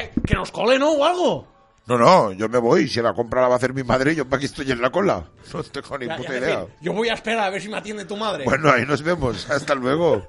Eh, 0.00 0.12
que 0.26 0.34
nos 0.34 0.50
cole, 0.50 0.78
¿no? 0.78 0.92
O 0.92 1.04
algo. 1.04 1.46
No, 1.86 1.96
no, 1.98 2.32
yo 2.32 2.48
me 2.48 2.58
voy. 2.58 2.88
Si 2.88 3.00
la 3.02 3.12
compra 3.14 3.40
la 3.42 3.48
va 3.48 3.54
a 3.54 3.56
hacer 3.58 3.72
mi 3.74 3.82
madre, 3.82 4.14
yo 4.14 4.24
aquí 4.30 4.46
estoy 4.46 4.70
en 4.70 4.80
la 4.80 4.90
cola. 4.90 5.24
No 5.52 5.62
tengo 5.62 5.98
ni 5.98 6.06
Ya- 6.06 6.16
puta 6.16 6.36
idea. 6.38 6.66
yo 6.80 6.92
voy 6.92 7.08
a 7.08 7.14
esperar 7.14 7.44
a 7.46 7.50
ver 7.50 7.60
si 7.62 7.68
me 7.68 7.76
atiende 7.76 8.04
tu 8.04 8.16
madre. 8.16 8.44
Bueno, 8.44 8.70
ahí 8.70 8.86
nos 8.86 9.02
vemos. 9.02 9.48
Hasta 9.50 9.74
luego. 9.74 10.26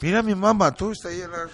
Mira 0.00 0.22
mi 0.22 0.34
mamá, 0.34 0.72
tú 0.74 0.90
estás 0.92 1.12
ahí 1.12 1.20
en 1.22 1.30
la... 1.30 1.48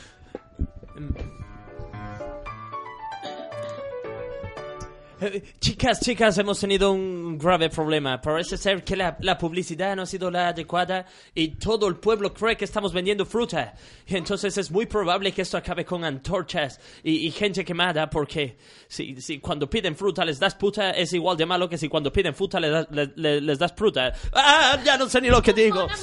eh, 5.22 5.42
chicas, 5.60 6.00
chicas, 6.00 6.36
hemos 6.38 6.58
tenido 6.60 6.92
un 6.92 7.38
grave 7.38 7.70
problema. 7.70 8.20
Parece 8.20 8.56
ser 8.56 8.82
que 8.84 8.96
la, 8.96 9.16
la 9.20 9.38
publicidad 9.38 9.94
no 9.96 10.02
ha 10.02 10.06
sido 10.06 10.30
la 10.30 10.48
adecuada 10.48 11.06
y 11.34 11.56
todo 11.56 11.86
el 11.88 11.96
pueblo 11.96 12.32
cree 12.34 12.56
que 12.56 12.64
estamos 12.64 12.92
vendiendo 12.92 13.24
fruta. 13.24 13.74
Entonces 14.06 14.56
es 14.58 14.70
muy 14.70 14.86
probable 14.86 15.32
que 15.32 15.42
esto 15.42 15.56
acabe 15.56 15.84
con 15.84 16.04
antorchas 16.04 16.80
y, 17.02 17.26
y 17.26 17.30
gente 17.30 17.64
quemada 17.64 18.08
porque 18.10 18.56
si, 18.88 19.20
si 19.20 19.38
cuando 19.40 19.68
piden 19.70 19.96
fruta 19.96 20.24
les 20.24 20.38
das 20.38 20.54
puta 20.54 20.90
es 20.90 21.12
igual 21.12 21.36
de 21.36 21.46
malo 21.46 21.68
que 21.68 21.78
si 21.78 21.88
cuando 21.88 22.12
piden 22.12 22.34
fruta 22.34 22.58
les, 22.60 22.70
das- 22.72 22.88
le- 22.90 23.12
le- 23.16 23.40
les 23.40 23.58
das 23.58 23.72
fruta. 23.74 24.12
¡Ah! 24.34 24.78
Ya 24.84 24.96
no 24.98 25.08
sé 25.08 25.20
ni 25.20 25.28
lo 25.28 25.40
que 25.42 25.52
digo. 25.52 25.86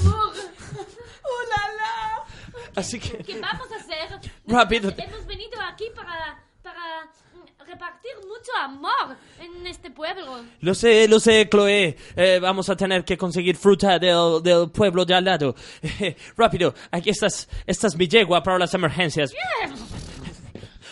Así 2.75 2.99
que... 2.99 3.17
¿Qué 3.23 3.39
vamos 3.39 3.67
a 3.71 3.75
hacer? 3.75 4.19
Rápido. 4.47 4.93
Hemos 4.97 5.25
venido 5.25 5.59
aquí 5.61 5.85
para, 5.95 6.41
para 6.63 7.05
mm, 7.33 7.65
repartir 7.65 8.11
mucho 8.27 8.51
amor 8.61 9.17
en 9.59 9.67
este 9.67 9.91
pueblo. 9.91 10.43
Lo 10.61 10.73
sé, 10.73 11.07
lo 11.07 11.19
sé, 11.19 11.47
Chloe. 11.49 11.95
Eh, 12.15 12.39
vamos 12.41 12.69
a 12.69 12.75
tener 12.75 13.03
que 13.03 13.17
conseguir 13.17 13.55
fruta 13.55 13.99
del, 13.99 14.41
del 14.43 14.69
pueblo 14.71 15.05
de 15.05 15.13
al 15.13 15.25
lado. 15.25 15.55
Eh, 15.81 16.15
rápido, 16.37 16.73
aquí 16.91 17.09
estás, 17.09 17.47
esta 17.65 17.87
es 17.87 17.95
mi 17.95 18.07
yegua 18.07 18.41
para 18.43 18.57
las 18.57 18.73
emergencias. 18.73 19.31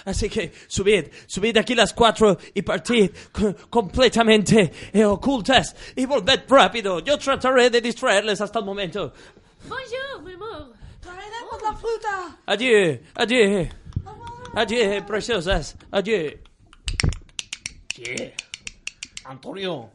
Así 0.06 0.30
que 0.30 0.54
subid, 0.68 1.08
subid 1.28 1.58
aquí 1.58 1.76
las 1.76 1.92
cuatro 1.94 2.38
y 2.54 2.62
partid 2.62 3.12
co- 3.32 3.54
completamente 3.70 4.72
eh, 4.94 5.04
ocultas 5.04 5.76
y 5.98 6.06
volved 6.06 6.44
rápido. 6.48 7.00
Yo 7.00 7.18
trataré 7.18 7.70
de 7.70 7.82
distraerles 7.82 8.40
hasta 8.40 8.60
el 8.60 8.66
momento. 8.66 9.12
Bonjour, 9.68 10.24
mi 10.24 10.34
amor. 10.34 10.74
¡Traeremos 11.02 11.62
la 11.62 11.76
fruta! 11.76 12.38
Adiós, 12.46 13.00
adiós. 13.16 13.68
Adiós, 14.56 15.04
preciosas. 15.06 15.76
Adiós. 15.92 16.36
Sí. 17.94 18.32
Antonio. 19.28 19.92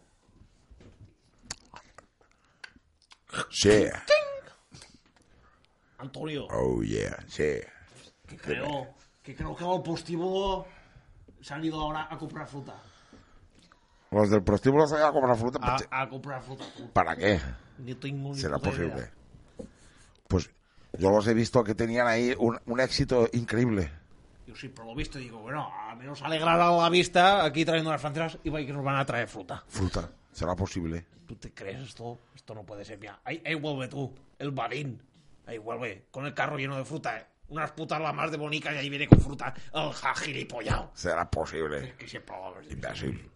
Sí. 3.50 3.86
Antonio. 5.98 6.46
Oh, 6.50 6.82
yeah, 6.82 7.16
sí. 7.28 7.60
Que 8.26 8.36
creo, 8.36 8.94
que 9.22 9.34
creo 9.34 9.56
que 9.56 9.64
los 9.64 9.80
postíbulo 9.80 10.66
se 11.40 11.54
han 11.54 11.64
ido 11.64 11.80
ahora 11.80 12.08
a 12.10 12.18
comprar 12.18 12.46
fruta. 12.46 12.74
Los 14.10 14.28
del 14.30 14.42
prostíbulo 14.42 14.86
se 14.86 14.94
van 14.94 15.04
a 15.04 15.12
comprar 15.12 15.36
fruta. 15.36 15.58
A, 15.62 16.02
a 16.02 16.08
comprar 16.08 16.42
fruta. 16.42 16.64
tú. 16.76 16.90
¿Para 16.92 17.16
qué? 17.16 17.40
Ni 17.78 17.94
tengo 17.94 18.30
ni 18.34 18.38
¿Será 18.38 18.58
posible? 18.58 18.94
idea. 18.94 19.12
Pues 20.28 20.50
yo 20.98 21.10
los 21.10 21.26
he 21.26 21.32
visto 21.34 21.64
que 21.64 21.74
tenían 21.74 22.06
ahí 22.06 22.34
un, 22.38 22.58
un 22.66 22.80
éxito 22.80 23.28
increíble. 23.32 23.90
Yo 24.46 24.56
siempre 24.56 24.84
lo 24.84 24.92
he 24.92 24.94
visto 24.96 25.18
y 25.18 25.24
digo, 25.24 25.38
bueno, 25.40 25.70
al 25.88 25.96
menos 25.96 26.20
alegrará 26.22 26.70
la 26.76 26.88
vista 26.88 27.44
aquí 27.44 27.64
trayendo 27.64 27.90
las 27.90 28.00
francesas 28.00 28.38
y 28.42 28.50
que 28.50 28.72
nos 28.72 28.84
van 28.84 28.96
a 28.96 29.06
traer 29.06 29.28
fruta. 29.28 29.62
Fruta. 29.68 30.10
¿Será 30.32 30.56
posible? 30.56 31.06
¿Tú 31.26 31.36
te 31.36 31.52
crees 31.52 31.80
esto? 31.80 32.18
Esto 32.34 32.54
no 32.54 32.64
puede 32.64 32.84
ser. 32.84 32.98
Mira, 32.98 33.20
ahí, 33.24 33.40
ahí 33.44 33.54
vuelve 33.54 33.88
tú, 33.88 34.12
el 34.38 34.50
barín. 34.50 35.00
Ahí 35.46 35.58
vuelve, 35.58 36.06
con 36.10 36.24
el 36.26 36.34
carro 36.34 36.56
lleno 36.56 36.76
de 36.76 36.84
fruta. 36.84 37.18
eh. 37.18 37.26
Unas 37.48 37.70
putas 37.72 38.00
la 38.00 38.12
más 38.12 38.30
de 38.30 38.36
bonicas 38.38 38.74
y 38.74 38.78
ahí 38.78 38.88
viene 38.88 39.06
con 39.06 39.20
fruta. 39.20 39.52
El 39.74 39.92
jagilipollao. 39.92 40.90
¿Será 40.94 41.28
posible? 41.30 41.94
Que 41.98 42.08
siempre 42.08 42.34
lo. 42.34 42.62
Imbécil. 42.72 43.30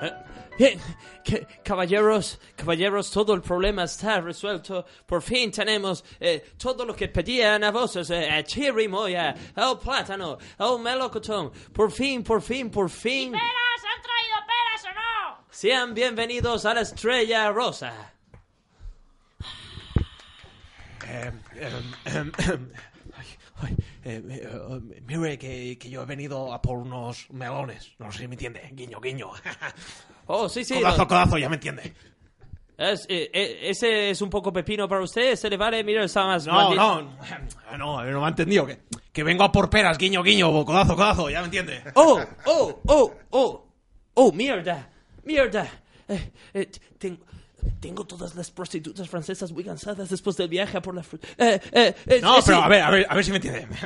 Eh, 0.00 0.12
Bien, 0.58 0.78
que- 1.24 1.46
caballeros, 1.64 2.38
caballeros, 2.54 3.10
todo 3.10 3.32
el 3.34 3.40
problema 3.40 3.84
está 3.84 4.20
resuelto. 4.20 4.84
Por 5.06 5.22
fin 5.22 5.50
tenemos 5.50 6.04
eh, 6.20 6.52
todo 6.58 6.84
lo 6.84 6.94
que 6.94 7.08
pedían 7.08 7.64
a 7.64 7.70
vosotros, 7.70 8.10
eh, 8.10 8.28
a 8.30 8.42
chirimoya, 8.44 9.34
el 9.56 9.78
plátano, 9.82 10.36
el 10.58 10.78
melocotón. 10.80 11.50
Por 11.72 11.90
fin, 11.90 12.22
por 12.22 12.42
fin, 12.42 12.70
por 12.70 12.90
fin. 12.90 13.32
¿Peras? 13.32 13.44
¿Han 13.44 14.02
traído 14.02 14.36
peras 14.46 14.84
o 14.84 14.94
no? 14.94 15.44
Sean 15.50 15.94
bienvenidos 15.94 16.66
a 16.66 16.74
la 16.74 16.82
Estrella 16.82 17.50
Rosa. 17.50 18.12
Eh, 21.06 21.32
em, 21.56 21.94
em, 22.04 22.32
em, 22.38 22.72
ay, 23.16 23.26
ay, 23.62 23.76
eh, 24.04 24.22
eh, 24.28 24.48
eh, 24.50 25.02
mire 25.06 25.38
que, 25.38 25.78
que 25.78 25.90
yo 25.90 26.02
he 26.02 26.06
venido 26.06 26.52
a 26.52 26.60
por 26.62 26.78
unos 26.78 27.30
melones. 27.30 27.92
No 27.98 28.10
sé 28.12 28.20
si 28.20 28.28
me 28.28 28.34
entiende. 28.34 28.68
Guiño, 28.72 29.00
guiño. 29.00 29.30
Oh, 30.32 30.48
sí, 30.48 30.64
sí. 30.64 30.74
codazo, 30.74 30.98
lo- 30.98 31.08
codazo, 31.08 31.38
ya 31.38 31.48
me 31.48 31.56
entiende. 31.56 31.92
Es, 32.78 33.04
eh, 33.08 33.28
eh, 33.34 33.58
ese 33.64 34.10
es 34.10 34.22
un 34.22 34.30
poco 34.30 34.52
pepino 34.52 34.88
para 34.88 35.02
usted, 35.02 35.32
ese 35.32 35.50
le 35.50 35.56
vale, 35.56 35.82
mira, 35.82 36.04
está 36.04 36.24
más... 36.24 36.46
No, 36.46 36.72
no, 36.72 37.02
no, 37.76 38.04
no 38.04 38.20
me 38.20 38.26
ha 38.26 38.28
entendido. 38.28 38.64
Que, 38.64 38.78
que 39.12 39.24
vengo 39.24 39.42
a 39.42 39.50
por 39.50 39.68
peras, 39.68 39.98
guiño, 39.98 40.22
guiño, 40.22 40.64
codazo, 40.64 40.94
codazo, 40.94 41.28
ya 41.30 41.40
me 41.40 41.46
entiende. 41.46 41.82
Oh, 41.94 42.20
oh, 42.46 42.80
oh, 42.86 43.12
oh, 43.30 43.66
oh, 44.14 44.32
mierda, 44.32 44.88
mierda. 45.24 45.68
Eh, 46.08 46.30
eh, 46.54 46.70
tengo, 46.96 47.24
tengo 47.80 48.04
todas 48.06 48.34
las 48.34 48.50
prostitutas 48.50 49.08
francesas 49.08 49.52
muy 49.52 49.64
cansadas 49.64 50.08
después 50.10 50.36
del 50.36 50.48
viaje 50.48 50.76
a 50.78 50.82
por 50.82 50.94
la 50.94 51.02
fruta. 51.02 51.26
Eh, 51.38 51.60
eh, 51.72 51.94
eh, 52.06 52.20
No, 52.22 52.38
eh, 52.38 52.42
pero 52.44 52.58
sí. 52.58 52.64
a 52.64 52.68
ver, 52.68 52.82
a 52.82 52.90
ver, 52.90 53.06
a 53.08 53.14
ver 53.14 53.24
si 53.24 53.30
me 53.30 53.36
entiende. 53.36 53.66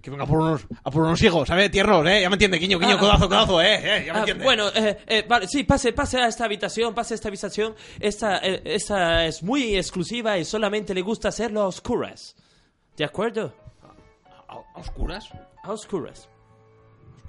Que 0.00 0.10
venga 0.10 0.22
a 0.22 0.26
por 0.28 0.38
unos, 0.38 0.64
a 0.84 0.90
por 0.92 1.02
unos 1.02 1.20
hijos, 1.22 1.48
¿sabes? 1.48 1.72
Tiernos, 1.72 2.06
¿eh? 2.06 2.20
Ya 2.22 2.30
me 2.30 2.36
entiende, 2.36 2.58
guiño, 2.58 2.78
guiño, 2.78 2.94
Ah. 2.94 3.00
codazo, 3.00 3.28
codazo, 3.28 3.60
¿eh? 3.60 3.74
eh 3.82 4.04
ya 4.06 4.12
me 4.12 4.18
Ah, 4.18 4.20
entiende. 4.20 4.44
bueno, 4.44 4.68
eh, 4.72 5.24
vale, 5.28 5.48
sí, 5.48 5.64
pase, 5.64 5.92
pase 5.92 6.18
a 6.18 6.28
esta 6.28 6.44
habitación, 6.44 6.94
pase 6.94 7.14
a 7.14 7.16
esta 7.16 7.26
habitación. 7.28 7.74
Esta, 7.98 8.36
esta 8.38 9.26
es 9.26 9.42
muy 9.42 9.76
exclusiva 9.76 10.38
y 10.38 10.44
solamente 10.44 10.94
le 10.94 11.02
gusta 11.02 11.28
hacerlo 11.30 11.62
a 11.62 11.66
oscuras. 11.66 12.36
¿De 12.96 13.04
acuerdo? 13.04 13.52
¿A, 14.48 14.54
a 14.54 14.78
oscuras? 14.80 15.28
A 15.64 15.72
oscuras. 15.72 16.28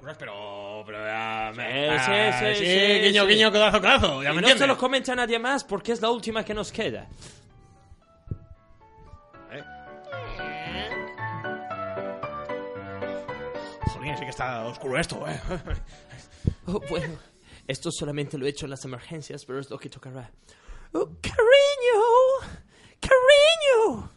Pero... 0.02 0.84
pero 0.86 0.98
Sí, 0.98 1.10
ah, 1.12 1.52
sí, 2.40 2.56
sí, 2.56 2.66
sí, 2.66 2.66
sí, 2.66 3.00
guiño, 3.02 3.26
guiño, 3.26 3.52
codazo, 3.52 3.80
codazo, 3.82 4.24
ya 4.24 4.30
Y 4.32 4.36
me 4.36 4.42
no 4.42 4.48
entiende. 4.48 4.60
se 4.60 4.68
lo 4.68 4.78
comente 4.78 5.12
a 5.12 5.16
nadie 5.16 5.38
más 5.40 5.64
porque 5.64 5.92
es 5.92 6.02
la 6.02 6.10
última 6.10 6.44
que 6.44 6.54
nos 6.54 6.72
queda. 6.72 7.08
Jolín, 13.94 14.16
sí 14.18 14.24
que 14.24 14.30
está 14.30 14.66
oscuro 14.66 14.98
esto, 15.00 15.28
¿eh? 15.28 15.40
Oh, 16.68 16.80
bueno, 16.90 17.18
esto 17.68 17.92
solamente 17.92 18.38
lo 18.38 18.46
he 18.46 18.50
hecho 18.50 18.66
en 18.66 18.72
las 18.72 18.86
emergencias, 18.86 19.44
pero 19.46 19.60
es 19.60 19.70
lo 19.70 19.78
que 19.80 19.90
tocará. 19.90 20.32
Oh, 20.94 21.10
cariño, 21.22 22.54
cariño, 23.02 24.12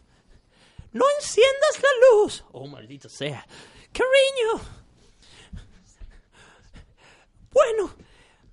no 0.91 1.05
enciendas 1.19 1.81
la 1.81 1.89
luz. 2.11 2.45
Oh, 2.51 2.67
maldito 2.67 3.09
sea. 3.09 3.45
Cariño. 3.91 4.82
Bueno, 7.53 7.95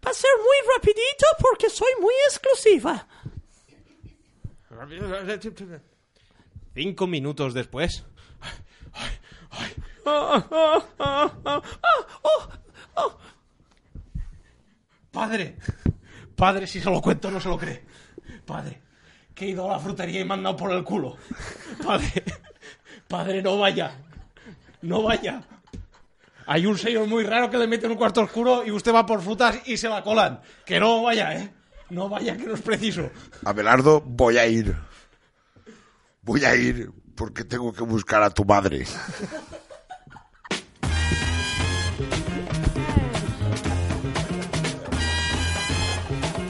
va 0.05 0.11
a 0.11 0.15
ser 0.15 0.31
muy 0.39 0.75
rapidito 0.77 1.27
porque 1.41 1.71
soy 1.71 1.91
muy 2.01 2.15
exclusiva. 2.29 3.07
Cinco 6.75 7.07
minutos 7.07 7.55
después. 7.55 8.05
Oh, 10.05 10.43
oh. 12.95 13.19
Padre, 15.11 15.57
padre, 16.37 16.67
si 16.67 16.81
se 16.81 16.91
lo 16.91 17.01
cuento 17.01 17.31
no 17.31 17.41
se 17.41 17.49
lo 17.49 17.59
cree. 17.59 17.85
Padre, 18.47 18.81
que 19.35 19.45
he 19.45 19.49
ido 19.49 19.67
a 19.67 19.75
la 19.75 19.79
frutería 19.79 20.21
y 20.21 20.25
me 20.25 20.35
han 20.35 20.43
dado 20.43 20.57
por 20.57 20.73
el 20.73 20.85
culo. 20.85 21.17
Padre, 21.85 22.25
padre, 23.09 23.43
no 23.43 23.59
vaya. 23.59 23.93
No 24.83 25.03
vaya. 25.03 25.43
Hay 26.53 26.67
un 26.67 26.77
señor 26.77 27.07
muy 27.07 27.23
raro 27.23 27.49
que 27.49 27.57
le 27.57 27.69
mete 27.69 27.87
en 27.87 27.93
un 27.93 27.97
cuarto 27.97 28.23
oscuro 28.23 28.67
y 28.67 28.73
usted 28.73 28.93
va 28.93 29.07
por 29.07 29.23
frutas 29.23 29.61
y 29.67 29.77
se 29.77 29.89
la 29.89 30.03
colan. 30.03 30.41
Que 30.67 30.81
no 30.81 31.01
vaya, 31.01 31.33
¿eh? 31.37 31.55
No 31.91 32.09
vaya, 32.09 32.37
que 32.37 32.43
no 32.43 32.55
es 32.55 32.61
preciso. 32.61 33.09
Abelardo, 33.45 34.01
voy 34.01 34.37
a 34.37 34.49
ir. 34.49 34.75
Voy 36.23 36.45
a 36.45 36.57
ir 36.57 36.91
porque 37.15 37.45
tengo 37.45 37.73
que 37.73 37.85
buscar 37.85 38.25
a 38.25 38.31
tu 38.31 38.45
madre. 38.45 38.85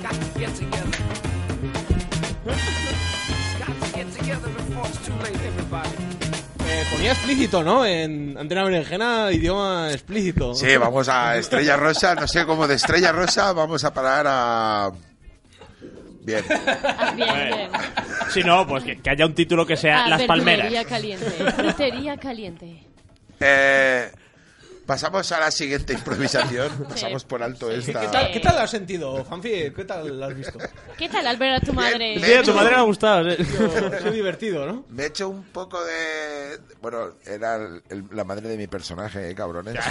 Got 0.02 0.12
to 0.12 0.38
get 0.38 0.54
together. 0.54 1.29
Ponía 7.00 7.12
explícito, 7.12 7.62
¿no? 7.62 7.86
En 7.86 8.36
Antena 8.36 8.62
Berenjena, 8.62 9.32
idioma 9.32 9.90
explícito. 9.90 10.54
Sí, 10.54 10.76
vamos 10.76 11.08
a 11.08 11.38
Estrella 11.38 11.74
Rosa, 11.78 12.14
no 12.14 12.28
sé 12.28 12.44
cómo 12.44 12.68
de 12.68 12.74
Estrella 12.74 13.10
Rosa 13.10 13.54
vamos 13.54 13.82
a 13.84 13.94
parar 13.94 14.26
a... 14.28 14.90
Bien. 16.22 16.44
Ah, 16.98 17.12
bien, 17.16 17.28
bien. 17.48 17.70
Si 18.28 18.42
no, 18.44 18.66
pues 18.66 18.84
que, 18.84 18.98
que 19.00 19.08
haya 19.10 19.24
un 19.24 19.34
título 19.34 19.64
que 19.66 19.78
sea 19.78 20.04
Ah, 20.04 20.08
Las 20.10 20.22
Palmeras. 20.24 20.70
caliente. 20.86 21.24
Frutería 21.52 22.18
caliente. 22.18 22.84
Eh, 23.40 24.10
pasamos 24.90 25.30
a 25.30 25.38
la 25.38 25.52
siguiente 25.52 25.92
improvisación. 25.92 26.68
Pasamos 26.88 27.22
por 27.24 27.40
alto 27.44 27.70
esta... 27.70 28.00
¿Qué 28.00 28.08
tal, 28.08 28.32
¿Qué 28.32 28.40
tal 28.40 28.58
has 28.58 28.70
sentido, 28.70 29.24
Fanfi? 29.24 29.70
¿Qué 29.70 29.84
tal 29.84 30.18
lo 30.18 30.26
has 30.26 30.34
visto? 30.34 30.58
¿Qué 30.98 31.08
tal 31.08 31.24
al 31.28 31.36
ver 31.36 31.52
a 31.52 31.60
tu 31.60 31.72
madre? 31.72 32.18
Sí, 32.18 32.32
a 32.34 32.42
tu 32.42 32.52
madre 32.52 32.70
le 32.72 32.76
ha 32.76 32.82
gustado. 32.82 33.22
Muy 34.02 34.10
divertido, 34.10 34.66
¿no? 34.66 34.84
Me 34.88 35.04
he 35.04 35.06
hecho 35.06 35.28
un 35.28 35.44
poco 35.44 35.80
de... 35.84 36.58
Bueno, 36.82 37.12
era 37.24 37.54
el- 37.54 37.80
el- 37.88 38.04
la 38.10 38.24
madre 38.24 38.48
de 38.48 38.56
mi 38.56 38.66
personaje, 38.66 39.30
¿eh, 39.30 39.34
cabrones? 39.36 39.76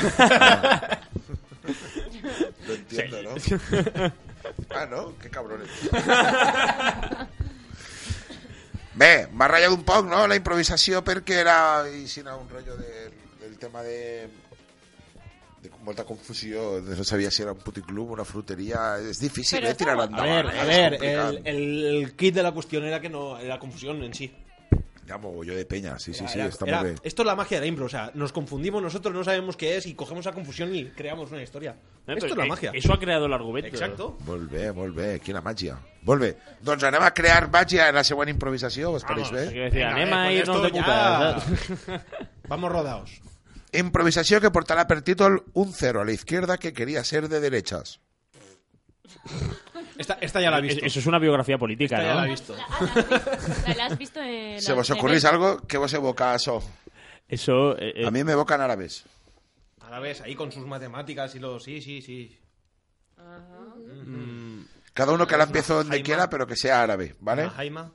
Lo 2.67 2.73
entiendo, 2.73 3.23
¿no? 3.23 3.35
Ah, 4.75 4.85
¿no? 4.85 5.13
Qué 5.17 5.29
cabrones. 5.29 5.69
Bé, 8.99 9.27
m'ha 9.31 9.47
ratllat 9.47 9.71
un 9.71 9.83
poc, 9.87 10.09
no?, 10.11 10.25
la 10.27 10.35
improvisació 10.35 10.99
perquè 11.07 11.39
era, 11.39 11.55
i 11.87 12.03
si 12.11 12.19
no, 12.25 12.35
un 12.41 12.49
rotllo 12.51 12.75
de, 12.75 13.07
del 13.45 13.55
tema 13.61 13.79
de, 13.85 14.27
de 15.61 15.69
molta 15.83 16.05
confusió, 16.05 16.79
no 16.81 17.03
sabia 17.03 17.29
si 17.31 17.41
era 17.41 17.51
un 17.51 17.59
puticlub, 17.59 18.11
una 18.11 18.23
fruteria, 18.25 18.97
és 18.99 19.19
difícil, 19.19 19.65
eh, 19.65 19.73
tirar 19.75 19.99
A 19.99 20.23
ver, 20.23 20.45
eh, 20.45 20.59
a 20.59 20.63
ver, 20.63 20.93
el, 21.03 21.41
el, 21.45 21.85
el 22.03 22.15
kit 22.15 22.33
de 22.35 22.43
la 22.43 22.51
cuestión 22.53 22.83
era 22.85 22.99
que 23.01 23.09
no, 23.09 23.37
la 23.41 23.59
confusión 23.59 24.01
en 24.03 24.13
sí. 24.13 24.31
Ja, 25.05 25.17
mogolló 25.17 25.55
de 25.55 25.65
penya, 25.65 25.97
sí, 25.97 26.13
sí, 26.13 26.23
sí, 26.27 26.39
era- 26.39 26.49
molt 26.77 26.83
bé. 26.83 26.95
Esto 27.03 27.23
es 27.23 27.25
la 27.25 27.35
magia 27.35 27.57
de 27.57 27.61
la 27.61 27.67
impro, 27.67 27.85
o 27.85 27.89
sea, 27.89 28.11
nos 28.13 28.31
confundimos 28.31 28.79
nosotros, 28.81 29.11
no 29.13 29.23
sabemos 29.23 29.57
qué 29.57 29.75
es 29.75 29.87
y 29.87 29.95
cogemos 29.95 30.23
la 30.23 30.33
confusión 30.33 30.73
y 30.75 30.85
creamos 30.91 31.31
una 31.31 31.41
historia. 31.41 31.75
Eh, 32.07 32.13
Esto 32.13 32.27
es 32.27 32.35
la 32.37 32.43
que- 32.43 32.49
magia. 32.49 32.71
Eso 32.75 32.93
ha 32.93 32.99
creado 32.99 33.25
el 33.25 33.33
argumento. 33.33 33.69
Exacto. 33.69 34.17
Molt 34.27 34.51
bé, 34.95 35.19
quina 35.19 35.41
màgia. 35.41 35.79
Molt 36.03 36.21
bé, 36.21 36.37
doncs 36.61 36.83
anem 36.83 37.01
a 37.01 37.09
crear 37.11 37.49
màgia 37.49 37.89
en 37.89 37.95
la 37.95 38.03
següent 38.03 38.29
improvisació, 38.29 38.91
us 38.91 39.03
pareix 39.03 39.31
bé? 39.33 39.47
Quiero 39.49 39.65
decir, 39.65 39.83
anem 39.83 40.13
eh, 40.13 40.13
a 40.13 40.31
irnos 40.31 40.61
de 40.61 40.71
ya-. 40.77 41.41
Vamos 42.47 42.71
rodados. 42.71 43.19
Improvisació 43.71 44.41
que 44.41 44.49
portará 44.51 44.87
per 44.87 45.01
títol 45.01 45.43
Un 45.53 45.73
cero 45.73 46.01
a 46.01 46.05
la 46.05 46.11
izquierda 46.11 46.57
que 46.57 46.73
quería 46.73 47.03
ser 47.03 47.29
de 47.29 47.39
derechas. 47.39 47.99
Esta, 49.97 50.13
esta 50.21 50.39
ya 50.41 50.49
la 50.49 50.59
he 50.59 50.61
visto. 50.61 50.85
Eso 50.85 50.99
es 50.99 51.05
una 51.05 51.19
biografía 51.19 51.57
política, 51.57 51.97
Esta 51.97 52.07
ya 52.07 52.13
¿no? 52.15 52.21
la 52.21 52.25
he 52.27 52.29
visto. 52.29 52.55
¿La, 53.67 53.73
la 53.75 53.85
has 53.85 53.97
visto 53.97 54.21
en 54.21 54.61
¿Se 54.61 54.73
vos 54.73 54.89
ocurrís 54.89 55.25
algo? 55.25 55.59
¿Qué 55.67 55.77
vos 55.77 55.93
evoca 55.93 56.33
eso? 56.35 56.63
Eso. 57.27 57.77
eh, 57.77 57.93
eh, 57.95 58.07
A 58.07 58.11
mí 58.11 58.23
me 58.23 58.31
evocan 58.31 58.61
árabes. 58.61 59.03
Ahora 59.81 59.99
ves, 59.99 60.21
ahí 60.21 60.35
con 60.35 60.51
sus 60.51 60.65
matemáticas 60.65 61.33
y 61.35 61.39
lo... 61.39 61.59
Sí, 61.59 61.81
sí, 61.81 62.01
sí. 62.01 62.37
Cada 64.93 65.11
uno 65.13 65.27
que 65.27 65.37
la 65.37 65.43
empiece 65.45 65.73
donde 65.73 65.91
Jaima. 65.91 66.05
quiera, 66.05 66.29
pero 66.29 66.47
que 66.47 66.55
sea 66.55 66.81
árabe, 66.81 67.15
¿vale? 67.19 67.49
Jaima. 67.49 67.91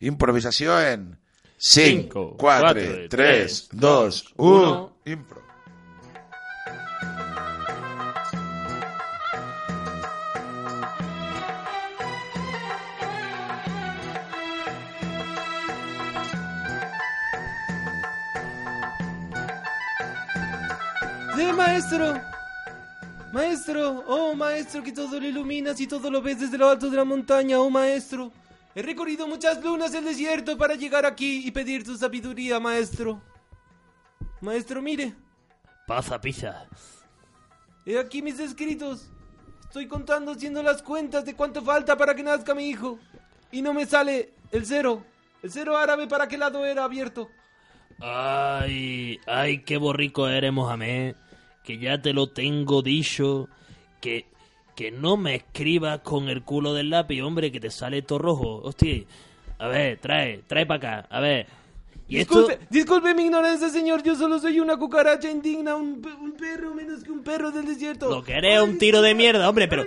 Improvisación 0.00 1.18
5, 1.58 2.36
cuatro, 2.38 2.74
4, 2.74 3.08
tres, 3.08 3.08
3, 3.08 3.68
2, 3.72 3.80
dos, 3.80 4.34
1. 4.36 4.56
uno. 4.56 4.92
Impro. 5.06 5.42
Sí, 21.36 21.52
maestro. 21.52 22.20
Maestro, 23.32 24.04
oh 24.06 24.34
maestro, 24.34 24.82
que 24.82 24.92
todo 24.92 25.18
lo 25.18 25.26
iluminas 25.26 25.80
y 25.80 25.86
todo 25.86 26.10
lo 26.10 26.20
ves 26.20 26.40
desde 26.40 26.58
lo 26.58 26.68
alto 26.68 26.90
de 26.90 26.96
la 26.96 27.04
montaña, 27.04 27.58
oh 27.60 27.70
maestro. 27.70 28.30
He 28.76 28.82
recorrido 28.82 29.26
muchas 29.26 29.64
lunas 29.64 29.90
del 29.90 30.04
desierto 30.04 30.58
para 30.58 30.74
llegar 30.74 31.06
aquí 31.06 31.48
y 31.48 31.50
pedir 31.50 31.82
tu 31.82 31.96
sabiduría, 31.96 32.60
maestro. 32.60 33.22
Maestro, 34.42 34.82
mire, 34.82 35.14
Pasa, 35.86 36.20
pizza. 36.20 36.66
he 37.86 37.98
aquí 37.98 38.20
mis 38.20 38.38
escritos. 38.38 39.08
Estoy 39.62 39.88
contando, 39.88 40.32
haciendo 40.32 40.62
las 40.62 40.82
cuentas 40.82 41.24
de 41.24 41.34
cuánto 41.34 41.62
falta 41.62 41.96
para 41.96 42.14
que 42.14 42.22
nazca 42.22 42.54
mi 42.54 42.68
hijo. 42.68 42.98
Y 43.50 43.62
no 43.62 43.72
me 43.72 43.86
sale 43.86 44.34
el 44.52 44.66
cero. 44.66 45.02
El 45.42 45.50
cero 45.50 45.74
árabe 45.78 46.06
para 46.06 46.28
qué 46.28 46.36
lado 46.36 46.66
era 46.66 46.84
abierto. 46.84 47.30
Ay, 47.98 49.18
ay, 49.26 49.62
qué 49.62 49.78
borrico 49.78 50.28
eres, 50.28 50.52
Mohamed. 50.52 51.16
Que 51.64 51.78
ya 51.78 52.02
te 52.02 52.12
lo 52.12 52.28
tengo 52.28 52.82
dicho. 52.82 53.48
Que, 54.02 54.26
que 54.76 54.92
no 54.92 55.16
me 55.16 55.34
escribas 55.34 56.00
con 56.00 56.28
el 56.28 56.42
culo 56.42 56.74
del 56.74 56.90
lápiz, 56.90 57.22
hombre, 57.22 57.50
que 57.50 57.58
te 57.58 57.70
sale 57.70 58.02
todo 58.02 58.18
rojo. 58.18 58.60
Hostia, 58.62 59.02
a 59.58 59.66
ver, 59.68 59.98
trae, 59.98 60.42
trae 60.46 60.66
para 60.66 60.76
acá, 61.00 61.06
a 61.10 61.20
ver. 61.20 61.46
Y 62.08 62.18
esto... 62.18 62.40
Disculpe, 62.46 62.66
disculpe 62.70 63.14
mi 63.14 63.24
ignorancia, 63.24 63.68
señor. 63.68 64.02
Yo 64.04 64.14
solo 64.14 64.38
soy 64.38 64.60
una 64.60 64.76
cucaracha 64.76 65.28
indigna, 65.28 65.74
un, 65.74 66.00
un 66.20 66.32
perro 66.32 66.72
menos 66.74 67.02
que 67.02 67.10
un 67.10 67.24
perro 67.24 67.50
del 67.50 67.66
desierto. 67.66 68.08
Lo 68.08 68.22
que 68.22 68.34
eres 68.34 68.58
es 68.58 68.62
un 68.62 68.78
tiro 68.78 69.02
de 69.02 69.14
mierda, 69.14 69.48
hombre, 69.48 69.66
pero... 69.66 69.84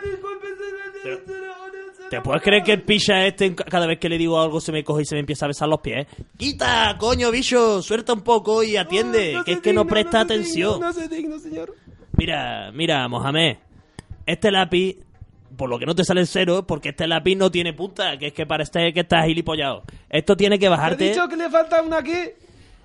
Pero- 1.04 1.20
¿Te 2.10 2.22
puedes 2.22 2.42
creer 2.42 2.64
que 2.64 2.74
el 2.74 2.82
picha 2.82 3.24
este, 3.28 3.54
cada 3.54 3.86
vez 3.86 4.00
que 4.00 4.10
le 4.10 4.18
digo 4.18 4.42
algo, 4.42 4.60
se 4.60 4.72
me 4.72 4.84
coge 4.84 5.04
y 5.04 5.06
se 5.06 5.14
me 5.14 5.20
empieza 5.20 5.46
a 5.46 5.50
besar 5.50 5.70
los 5.70 5.80
pies? 5.80 6.08
¡Quita, 6.38 6.96
coño, 7.00 7.30
bicho! 7.30 7.84
Suelta 7.84 8.14
un 8.14 8.22
poco 8.22 8.64
y 8.64 8.78
atiende, 8.78 9.38
que 9.46 9.52
es 9.54 9.60
que 9.60 9.74
no 9.74 9.86
presta 9.86 10.22
atención. 10.22 10.80
No 10.82 10.92
digno, 10.92 11.38
señor. 11.38 11.76
Mira, 12.18 12.72
mira, 12.74 13.08
Mohamed. 13.08 13.58
Este 14.30 14.52
lápiz, 14.52 14.98
por 15.58 15.70
lo 15.70 15.80
que 15.80 15.86
no 15.86 15.96
te 15.96 16.04
sale 16.04 16.22
el 16.22 16.28
cero, 16.28 16.66
porque 16.68 16.90
este 16.90 17.08
lápiz 17.08 17.36
no 17.36 17.50
tiene 17.50 17.74
punta, 17.74 18.18
que 18.18 18.28
es 18.28 18.34
que 18.34 18.46
parece 18.46 18.94
que 18.94 19.00
estás 19.02 19.26
gilipollado. 19.26 19.84
Esto 20.10 20.36
tiene 20.38 20.60
que 20.60 20.66
¿Te 20.66 20.70
bajarte. 20.70 21.10
has 21.10 21.16
dicho 21.16 21.28
que 21.28 21.36
le 21.36 21.50
falta 21.50 21.82
una 21.82 21.98
aquí? 21.98 22.14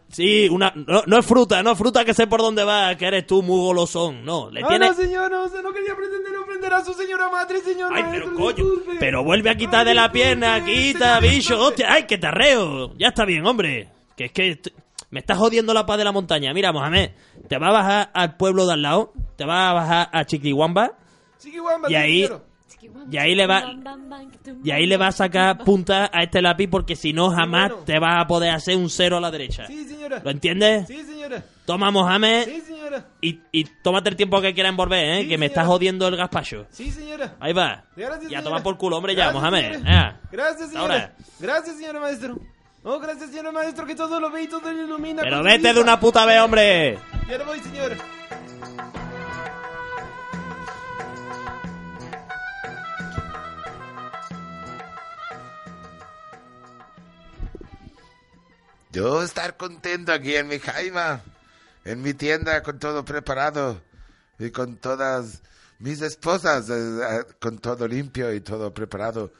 Sí, 0.09 0.49
una. 0.49 0.73
No, 0.77 1.03
no 1.07 1.19
es 1.19 1.27
fruta, 1.27 1.63
no 1.63 1.73
es 1.73 1.79
fruta 1.79 2.05
que 2.05 2.15
sé 2.15 2.27
por 2.27 2.41
dónde 2.41 2.63
va, 2.63 2.95
que 2.95 3.07
eres 3.07 3.27
tú 3.27 3.43
muy 3.43 3.59
golosón. 3.59 4.25
No, 4.25 4.49
le 4.51 4.61
Ah, 4.63 4.69
tiene. 4.69 4.87
no, 4.87 4.95
señor, 4.95 5.31
no, 5.31 5.47
no 5.49 5.73
quería 5.73 5.95
pretender 5.97 6.37
ofender 6.37 6.73
a 6.73 6.85
su 6.85 6.93
señora 6.95 7.29
madre, 7.31 7.59
señor. 7.61 7.91
Ay, 7.93 8.03
maestro, 8.05 8.31
pero 8.31 8.37
coño. 8.37 8.55
disculpe. 8.65 8.97
Pero 9.01 9.25
vuelve 9.25 9.51
a 9.51 9.57
quitar 9.57 9.85
de 9.85 9.95
la 9.95 10.13
pierna, 10.13 10.65
quita, 10.65 11.19
bicho. 11.21 11.59
Hostia, 11.61 11.89
ay, 11.91 12.05
que 12.05 12.19
te 12.19 12.27
arreo. 12.27 12.95
Ya 12.97 13.09
está 13.09 13.25
bien, 13.25 13.45
hombre. 13.47 13.89
Que 14.17 14.27
es 14.27 14.33
que 14.33 14.61
me 15.11 15.21
estás 15.21 15.37
jodiendo 15.37 15.75
la 15.75 15.85
paz 15.85 15.99
de 15.99 16.05
la 16.05 16.13
montaña. 16.13 16.53
Mira, 16.55 16.73
Mohamed, 16.73 17.11
te 17.49 17.59
vas 17.59 17.71
a 17.71 17.73
bajar 17.73 18.11
al 18.15 18.37
pueblo 18.37 18.67
de 18.67 18.75
al 18.75 18.83
lado, 18.83 19.13
te 19.37 19.45
vas 19.45 19.71
a 19.71 19.73
bajar 19.73 20.09
a 20.13 20.25
Chiquihuamba, 20.25 20.93
y 21.89 21.95
ahí 21.95 22.23
señor. 22.25 22.43
y 23.11 23.17
ahí 23.19 23.35
le 23.35 23.47
va 23.47 23.65
y 24.63 24.71
ahí 24.71 24.87
le 24.87 24.97
vas 24.97 25.15
a 25.17 25.25
sacar 25.25 25.59
punta 25.65 26.11
a 26.13 26.23
este 26.23 26.41
lápiz 26.43 26.69
porque 26.69 26.97
si 26.97 27.13
no 27.13 27.31
jamás 27.31 27.73
te 27.85 27.99
vas 27.99 28.23
a 28.23 28.27
poder 28.27 28.51
hacer 28.51 28.77
un 28.77 28.89
cero 28.91 29.17
a 29.17 29.21
la 29.21 29.31
derecha. 29.31 29.67
Sí, 29.67 29.85
señora. 29.85 30.21
¿Lo 30.25 30.31
entiendes? 30.31 30.87
Sí, 30.87 31.03
señora. 31.03 31.43
Toma, 31.67 31.91
Mohamed, 31.91 32.45
Sí, 32.45 32.61
señora. 32.61 33.07
y, 33.23 33.41
y 33.53 33.65
tómate 33.83 34.11
el 34.11 34.17
tiempo 34.17 34.41
que 34.43 34.53
quieras 34.53 34.71
envolver, 34.71 35.03
¿eh? 35.05 35.23
Sí, 35.23 35.29
que 35.29 35.39
me 35.39 35.47
estás 35.47 35.67
jodiendo 35.67 36.07
el 36.09 36.17
gazpacho. 36.17 36.67
Sí, 36.71 36.91
señora. 36.91 37.37
Ahí 37.41 37.53
va. 37.55 37.85
Gracias, 37.97 38.31
ya 38.31 38.43
toma 38.43 38.63
por 38.63 38.77
culo, 38.77 38.99
hombre, 38.99 39.15
ya, 39.15 39.33
Mohamed. 39.33 39.73
señora. 39.73 39.91
Ya. 39.91 40.21
Gracias, 40.31 40.69
señora. 40.71 40.95
Ahora. 40.95 41.13
Gracias, 41.41 41.77
señora 41.79 42.01
maestro. 42.01 42.39
Oh, 42.87 42.99
gracias, 43.01 43.31
señora 43.31 43.51
maestro, 43.51 43.87
que 43.87 43.95
todo 43.95 44.21
lo 44.21 44.31
ve 44.31 44.43
y 44.43 44.49
todo 44.49 44.71
lo 44.71 44.85
ilumina. 44.85 45.23
Pero 45.23 45.43
vete 45.43 45.73
de 45.73 45.81
una 45.81 45.99
puta 45.99 46.27
vez, 46.27 46.39
hombre. 46.41 46.99
Ya 47.31 47.39
no 47.39 47.47
voy, 47.47 47.59
señora. 47.61 47.97
Yo 58.95 59.25
estar 59.25 59.57
contento 59.57 60.13
aquí 60.13 60.37
en 60.37 60.47
mi 60.47 60.61
jaima, 60.61 61.21
en 61.85 62.01
mi 62.01 62.15
tienda 62.15 62.63
con 62.63 62.79
todo 62.79 63.05
preparado 63.05 63.83
y 64.39 64.51
con 64.51 64.77
todas 64.77 65.43
mis 65.81 66.01
esposas, 66.01 66.71
eh, 66.71 66.75
eh, 66.75 67.25
con 67.41 67.59
todo 67.59 67.89
limpio 67.89 68.33
y 68.33 68.41
todo 68.41 68.73
preparado. 68.73 69.33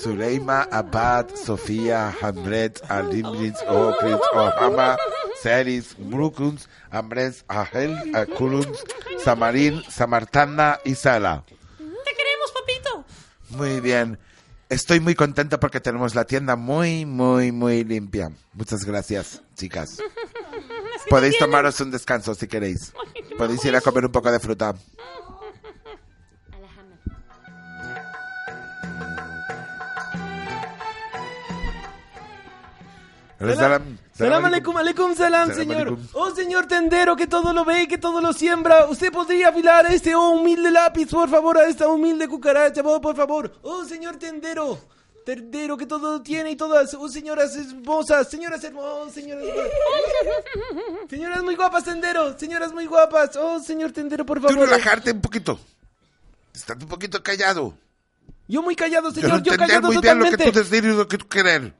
Suleima, 0.00 0.62
Abad, 0.72 1.26
Sofía, 1.34 2.10
Hamlet, 2.22 2.82
Alimrits, 2.88 3.62
Okrit, 3.68 4.18
Ohama, 4.32 4.96
Seris, 5.42 5.94
Brukuns, 5.98 6.66
Ambres, 6.90 7.44
Ahel, 7.48 8.16
Akuluns, 8.16 8.82
Samarín, 9.22 9.82
Samartana 9.90 10.80
y 10.86 10.94
Sala. 10.94 11.44
Te 11.46 12.14
queremos, 12.14 12.50
papito. 12.50 13.04
Muy 13.50 13.78
bien. 13.82 14.18
Estoy 14.68 14.98
muy 14.98 15.14
contento 15.14 15.60
porque 15.60 15.80
tenemos 15.80 16.14
la 16.14 16.24
tienda 16.24 16.56
muy, 16.56 17.06
muy, 17.06 17.52
muy 17.52 17.84
limpia. 17.84 18.30
Muchas 18.52 18.84
gracias, 18.84 19.42
chicas. 19.54 19.98
Podéis 21.08 21.38
tomaros 21.38 21.80
un 21.80 21.92
descanso 21.92 22.34
si 22.34 22.48
queréis. 22.48 22.92
Podéis 23.38 23.64
ir 23.64 23.76
a 23.76 23.80
comer 23.80 24.06
un 24.06 24.12
poco 24.12 24.32
de 24.32 24.40
fruta. 24.40 24.74
Salam, 34.16 34.44
aleikum, 34.46 34.76
aleikum 34.76 35.14
salam, 35.14 35.48
Salam 35.50 35.54
señor. 35.54 35.76
aleikum. 35.88 36.06
Oh, 36.14 36.30
señor 36.34 36.66
tendero, 36.66 37.16
que 37.16 37.26
todo 37.26 37.52
lo 37.52 37.64
ve 37.64 37.82
y 37.82 37.86
que 37.86 37.98
todo 37.98 38.20
lo 38.20 38.32
siembra. 38.32 38.86
¿Usted 38.86 39.12
podría 39.12 39.48
afilar 39.50 39.84
este 39.86 40.14
oh, 40.14 40.30
humilde 40.30 40.70
lápiz, 40.70 41.06
por 41.06 41.28
favor, 41.28 41.58
a 41.58 41.68
esta 41.68 41.86
humilde 41.88 42.26
cucaracha, 42.26 42.80
oh, 42.84 43.00
por 43.00 43.14
favor? 43.14 43.52
Oh, 43.62 43.84
señor 43.84 44.16
tendero. 44.16 44.78
Tendero, 45.26 45.76
que 45.76 45.86
todo 45.86 46.12
lo 46.12 46.22
tiene 46.22 46.52
y 46.52 46.56
todas. 46.56 46.94
Oh, 46.94 47.08
señoras 47.08 47.54
hermosas, 47.56 48.30
señoras 48.30 48.62
hermosas, 48.64 49.12
señoras... 49.12 49.44
señoras 51.10 51.42
muy 51.42 51.56
guapas, 51.56 51.84
tendero. 51.84 52.38
Señoras 52.38 52.72
muy 52.72 52.86
guapas. 52.86 53.36
Oh, 53.36 53.58
señor 53.60 53.92
tendero, 53.92 54.24
por 54.24 54.40
Tú 54.40 54.48
favor. 54.48 54.68
relajarte 54.68 55.10
un 55.10 55.20
poquito. 55.20 55.58
Estás 56.54 56.76
un 56.80 56.88
poquito 56.88 57.22
callado. 57.22 57.74
Yo 58.48 58.62
muy 58.62 58.76
callado, 58.76 59.10
Yo 59.10 59.28
no 59.28 59.38
señor. 59.38 59.42
Yo, 59.42 59.56
callado 59.56 59.88
muy 59.88 59.98
bien 59.98 60.18
lo 60.18 60.24
totalmente. 60.24 60.44
que 60.44 60.52
tú 60.52 60.58
decir 60.60 60.84
y 60.84 60.88
lo 60.94 61.06
que 61.08 61.18
tú 61.18 61.28
querer. 61.28 61.74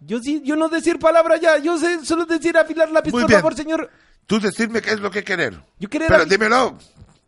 Yo 0.00 0.20
sí, 0.20 0.40
yo 0.44 0.56
no 0.56 0.68
decir 0.68 0.98
palabra 0.98 1.36
ya. 1.38 1.58
Yo 1.58 1.78
sé 1.78 2.04
solo 2.04 2.24
decir 2.24 2.56
afilar 2.56 2.90
lápiz, 2.90 3.12
Muy 3.12 3.22
por 3.22 3.28
bien. 3.30 3.40
favor, 3.40 3.54
señor. 3.56 3.90
Tú 4.26 4.38
decirme 4.40 4.80
qué 4.82 4.90
es 4.92 5.00
lo 5.00 5.10
que 5.10 5.24
querer. 5.24 5.60
Yo 5.78 5.88
querer 5.88 6.08
Pero 6.08 6.24
afi- 6.24 6.28
dímelo, 6.28 6.78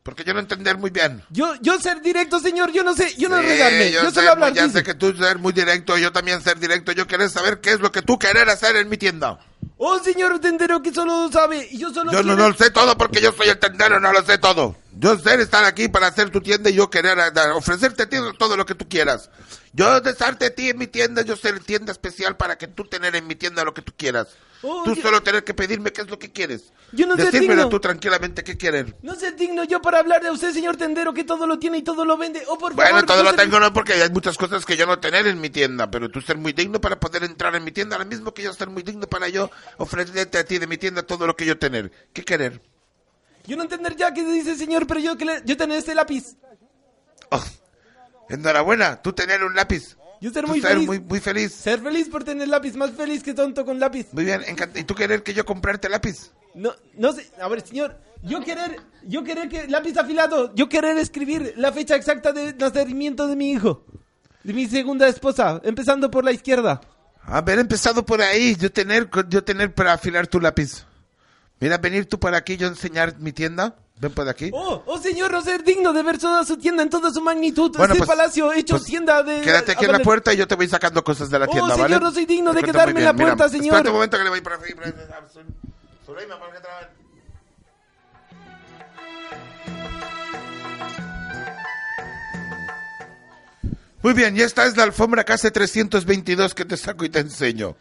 porque 0.02 0.24
yo 0.24 0.32
no 0.34 0.40
entender 0.40 0.78
muy 0.78 0.90
bien. 0.90 1.22
Yo, 1.30 1.54
yo 1.60 1.78
ser 1.80 2.00
directo, 2.00 2.40
señor, 2.40 2.72
yo 2.72 2.82
no 2.82 2.94
sé, 2.94 3.14
yo 3.16 3.28
no 3.28 3.40
Sí, 3.40 3.46
regarme, 3.46 3.92
yo, 3.92 4.00
sé, 4.08 4.14
solo 4.16 4.30
hablar. 4.32 4.52
Ya 4.54 4.64
dice. 4.64 4.78
sé 4.78 4.84
que 4.84 4.94
tú 4.94 5.14
ser 5.14 5.38
muy 5.38 5.52
directo, 5.52 5.96
yo 5.98 6.10
también 6.12 6.42
ser 6.42 6.58
directo. 6.58 6.92
Yo 6.92 7.06
querer 7.06 7.28
saber 7.30 7.60
qué 7.60 7.72
es 7.72 7.80
lo 7.80 7.92
que 7.92 8.02
tú 8.02 8.18
querer 8.18 8.48
hacer 8.48 8.76
en 8.76 8.88
mi 8.88 8.96
tienda. 8.96 9.38
Oh, 9.76 9.98
señor 9.98 10.38
tendero, 10.40 10.82
que 10.82 10.92
solo 10.92 11.26
lo 11.26 11.32
sabe, 11.32 11.68
yo 11.72 11.90
solo 11.92 12.12
Yo 12.12 12.18
no, 12.18 12.22
quiero- 12.24 12.36
no 12.36 12.48
lo 12.50 12.54
sé 12.54 12.70
todo 12.70 12.96
porque 12.98 13.20
yo 13.20 13.32
soy 13.32 13.48
el 13.48 13.58
tendero, 13.58 13.98
no 14.00 14.12
lo 14.12 14.22
sé 14.24 14.36
todo. 14.38 14.76
Yo 14.92 15.18
sé 15.18 15.40
estar 15.40 15.64
aquí 15.64 15.88
para 15.88 16.08
hacer 16.08 16.30
tu 16.30 16.40
tienda 16.40 16.68
y 16.70 16.74
yo 16.74 16.90
querer 16.90 17.18
ofrecerte 17.54 18.02
a 18.02 18.08
ti 18.08 18.16
todo 18.38 18.56
lo 18.56 18.66
que 18.66 18.74
tú 18.74 18.88
quieras. 18.88 19.30
Yo 19.72 20.00
darte 20.00 20.46
a 20.46 20.54
ti 20.54 20.70
en 20.70 20.78
mi 20.78 20.86
tienda, 20.86 21.22
yo 21.22 21.36
ser 21.36 21.60
tienda 21.60 21.92
especial 21.92 22.36
para 22.36 22.58
que 22.58 22.68
tú 22.68 22.84
tener 22.84 23.16
en 23.16 23.26
mi 23.26 23.36
tienda 23.36 23.64
lo 23.64 23.72
que 23.72 23.82
tú 23.82 23.92
quieras. 23.96 24.28
Oh, 24.62 24.82
tú 24.84 24.94
yo- 24.94 25.02
solo 25.02 25.22
tener 25.22 25.42
que 25.42 25.54
pedirme 25.54 25.90
qué 25.92 26.02
es 26.02 26.10
lo 26.10 26.18
que 26.18 26.30
quieres. 26.32 26.72
Yo 26.92 27.06
no 27.06 27.16
sé 27.16 27.24
Decírmelo 27.24 27.62
digno. 27.62 27.68
tú 27.70 27.80
tranquilamente 27.80 28.44
qué 28.44 28.56
quieres. 28.58 28.86
No 29.02 29.14
sé 29.14 29.32
digno 29.32 29.64
yo 29.64 29.80
para 29.80 30.00
hablar 30.00 30.22
de 30.22 30.30
usted, 30.30 30.52
señor 30.52 30.76
tendero, 30.76 31.14
que 31.14 31.24
todo 31.24 31.46
lo 31.46 31.58
tiene 31.58 31.78
y 31.78 31.82
todo 31.82 32.04
lo 32.04 32.16
vende. 32.18 32.42
Oh, 32.48 32.58
por 32.58 32.74
Bueno, 32.74 32.90
favor. 32.90 33.06
todo 33.06 33.22
lo 33.22 33.34
tengo 33.34 33.58
no 33.58 33.72
porque 33.72 33.94
hay 33.94 34.10
muchas 34.10 34.36
cosas 34.36 34.66
que 34.66 34.76
yo 34.76 34.86
no 34.86 34.98
tener 34.98 35.26
en 35.26 35.40
mi 35.40 35.48
tienda, 35.50 35.90
pero 35.90 36.10
tú 36.10 36.20
ser 36.20 36.36
muy 36.36 36.52
digno 36.52 36.80
para 36.80 37.00
poder 37.00 37.24
entrar 37.24 37.54
en 37.54 37.64
mi 37.64 37.72
tienda, 37.72 37.96
lo 37.96 38.04
mismo 38.04 38.34
que 38.34 38.42
yo 38.42 38.52
ser 38.52 38.68
muy 38.68 38.82
digno 38.82 39.06
para 39.06 39.28
yo 39.28 39.50
ofrecerte 39.78 40.36
a 40.38 40.44
ti 40.44 40.58
de 40.58 40.66
mi 40.66 40.76
tienda 40.76 41.02
todo 41.04 41.26
lo 41.26 41.34
que 41.36 41.46
yo 41.46 41.58
tener. 41.58 41.90
¿Qué 42.12 42.22
querer? 42.24 42.60
Yo 43.46 43.56
no 43.56 43.62
entender 43.62 43.96
ya 43.96 44.12
qué 44.12 44.22
dice, 44.24 44.56
señor, 44.56 44.86
pero 44.86 45.00
yo, 45.00 45.16
que 45.16 45.24
le- 45.24 45.42
yo 45.46 45.56
tener 45.56 45.78
este 45.78 45.94
lápiz. 45.94 46.36
Enhorabuena, 48.28 49.02
tú 49.02 49.12
tener 49.12 49.42
un 49.42 49.54
lápiz. 49.54 49.96
Yo 50.20 50.30
ser 50.30 50.46
muy 50.46 50.60
ser 50.60 50.72
feliz. 50.72 50.86
muy, 50.86 51.00
muy 51.00 51.20
feliz. 51.20 51.52
Ser 51.52 51.80
feliz 51.80 52.08
por 52.08 52.24
tener 52.24 52.48
lápiz, 52.48 52.74
más 52.76 52.90
feliz 52.90 53.22
que 53.22 53.32
tonto 53.32 53.64
con 53.64 53.80
lápiz. 53.80 54.08
Muy 54.12 54.24
bien, 54.24 54.42
¿y 54.74 54.84
tú 54.84 54.94
querer 54.94 55.22
que 55.22 55.32
yo 55.32 55.44
comprarte 55.44 55.88
lápiz? 55.88 56.30
No, 56.54 56.74
no 56.94 57.12
sé, 57.12 57.30
a 57.40 57.48
ver, 57.48 57.66
señor, 57.66 57.96
yo 58.22 58.40
querer, 58.40 58.76
yo 59.04 59.24
querer 59.24 59.48
que 59.48 59.66
lápiz 59.68 59.96
afilado, 59.96 60.54
yo 60.54 60.68
querer 60.68 60.98
escribir 60.98 61.54
la 61.56 61.72
fecha 61.72 61.96
exacta 61.96 62.32
de 62.32 62.52
nacimiento 62.52 63.26
de 63.26 63.36
mi 63.36 63.52
hijo, 63.52 63.84
de 64.44 64.52
mi 64.52 64.66
segunda 64.66 65.08
esposa, 65.08 65.60
empezando 65.64 66.10
por 66.10 66.24
la 66.24 66.32
izquierda. 66.32 66.80
Haber 67.22 67.58
empezado 67.58 68.04
por 68.04 68.20
ahí, 68.20 68.56
yo 68.56 68.70
tener, 68.70 69.08
yo 69.28 69.42
tener 69.42 69.74
para 69.74 69.92
afilar 69.94 70.26
tu 70.26 70.40
lápiz. 70.40 70.84
Mira, 71.60 71.78
venir 71.78 72.06
tú 72.06 72.18
para 72.18 72.38
aquí, 72.38 72.56
yo 72.56 72.66
enseñar 72.66 73.18
mi 73.18 73.32
tienda. 73.32 73.76
Ven 74.00 74.12
por 74.12 74.26
aquí. 74.26 74.50
Oh, 74.54 74.82
oh 74.86 74.98
señor, 74.98 75.30
no 75.30 75.42
ser 75.42 75.62
digno 75.62 75.92
de 75.92 76.02
ver 76.02 76.16
toda 76.18 76.42
su 76.46 76.56
tienda 76.56 76.82
en 76.82 76.88
toda 76.88 77.10
su 77.12 77.20
magnitud. 77.20 77.70
Bueno, 77.76 77.92
este 77.92 77.98
pues- 78.06 78.08
palacio 78.08 78.50
hecho 78.52 78.76
pues, 78.76 78.84
tienda 78.86 79.22
de... 79.22 79.42
Quédate 79.42 79.72
aquí 79.72 79.84
en 79.84 79.92
la 79.92 79.98
puerta 79.98 80.32
y 80.32 80.38
yo 80.38 80.48
te 80.48 80.54
voy 80.54 80.68
sacando 80.68 81.04
cosas 81.04 81.28
de 81.28 81.38
la 81.38 81.44
Oh, 81.44 81.50
tienda, 81.50 81.74
señor, 81.74 81.90
¿vale? 81.90 82.04
no 82.04 82.10
soy 82.10 82.24
digno 82.24 82.54
de 82.54 82.62
quedarme 82.62 83.00
en 83.00 83.04
la 83.04 83.12
bien. 83.12 83.26
Mira, 83.26 83.36
puerta, 83.36 83.50
señor. 83.50 83.66
Espérate 83.66 83.88
un 83.90 83.94
momento 83.94 84.16
que 84.16 84.24
le 84.24 84.30
voy 84.30 84.40
para 84.40 84.56
aquí. 84.56 84.72
Suleima, 86.06 86.38
¿por 86.38 86.50
qué 86.50 86.58
te 86.60 86.68
la- 86.68 86.90
Muy 94.02 94.14
bien, 94.14 94.36
y 94.36 94.40
esta 94.40 94.64
es 94.64 94.76
la 94.76 94.84
alfombra 94.84 95.24
KC 95.24 95.50
322 95.52 96.54
que 96.54 96.64
te 96.64 96.76
saco 96.76 97.04
y 97.04 97.10
te 97.10 97.18
enseño. 97.18 97.76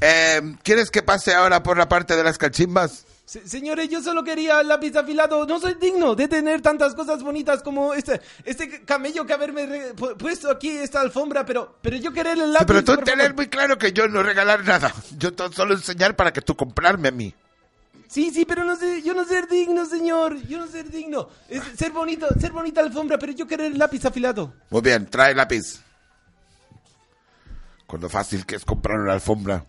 Eh, 0.00 0.40
¿Quieres 0.62 0.90
que 0.90 1.02
pase 1.02 1.34
ahora 1.34 1.62
por 1.62 1.76
la 1.76 1.88
parte 1.88 2.16
de 2.16 2.24
las 2.24 2.38
cachimbas? 2.38 3.04
Se- 3.32 3.48
señores, 3.48 3.88
yo 3.88 4.02
solo 4.02 4.22
quería 4.22 4.60
el 4.60 4.68
lápiz 4.68 4.94
afilado. 4.94 5.46
No 5.46 5.58
soy 5.58 5.72
digno 5.80 6.14
de 6.14 6.28
tener 6.28 6.60
tantas 6.60 6.94
cosas 6.94 7.22
bonitas 7.22 7.62
como 7.62 7.94
este, 7.94 8.20
este 8.44 8.82
camello 8.84 9.24
que 9.24 9.32
haberme 9.32 9.64
re- 9.64 9.96
pu- 9.96 10.18
puesto 10.18 10.50
aquí 10.50 10.68
esta 10.68 11.00
alfombra, 11.00 11.46
pero, 11.46 11.78
pero 11.80 11.96
yo 11.96 12.12
querer 12.12 12.36
el 12.38 12.52
lápiz. 12.52 12.64
Sí, 12.64 12.66
pero 12.66 12.84
tú 12.84 12.96
tener 12.98 13.28
favor. 13.28 13.36
muy 13.36 13.46
claro 13.48 13.78
que 13.78 13.90
yo 13.94 14.06
no 14.06 14.22
regalar 14.22 14.62
nada. 14.66 14.92
Yo 15.16 15.30
solo 15.50 15.72
enseñar 15.72 16.14
para 16.14 16.30
que 16.30 16.42
tú 16.42 16.54
comprarme 16.54 17.08
a 17.08 17.12
mí. 17.12 17.34
Sí, 18.06 18.30
sí, 18.30 18.44
pero 18.44 18.64
no 18.64 18.76
sé, 18.76 19.00
yo 19.00 19.14
no 19.14 19.24
ser 19.24 19.48
digno, 19.48 19.86
señor. 19.86 20.36
Yo 20.46 20.58
no 20.58 20.66
ser 20.66 20.90
digno. 20.90 21.30
Es 21.48 21.62
ser 21.78 21.90
bonito, 21.92 22.26
ser 22.38 22.52
bonita 22.52 22.82
alfombra, 22.82 23.16
pero 23.18 23.32
yo 23.32 23.46
querer 23.46 23.72
el 23.72 23.78
lápiz 23.78 24.04
afilado. 24.04 24.52
Muy 24.68 24.82
bien, 24.82 25.06
trae 25.06 25.34
lápiz. 25.34 25.80
Con 27.86 28.02
lo 28.02 28.10
fácil 28.10 28.44
que 28.44 28.56
es 28.56 28.64
comprar 28.66 28.98
una 29.00 29.14
alfombra. 29.14 29.64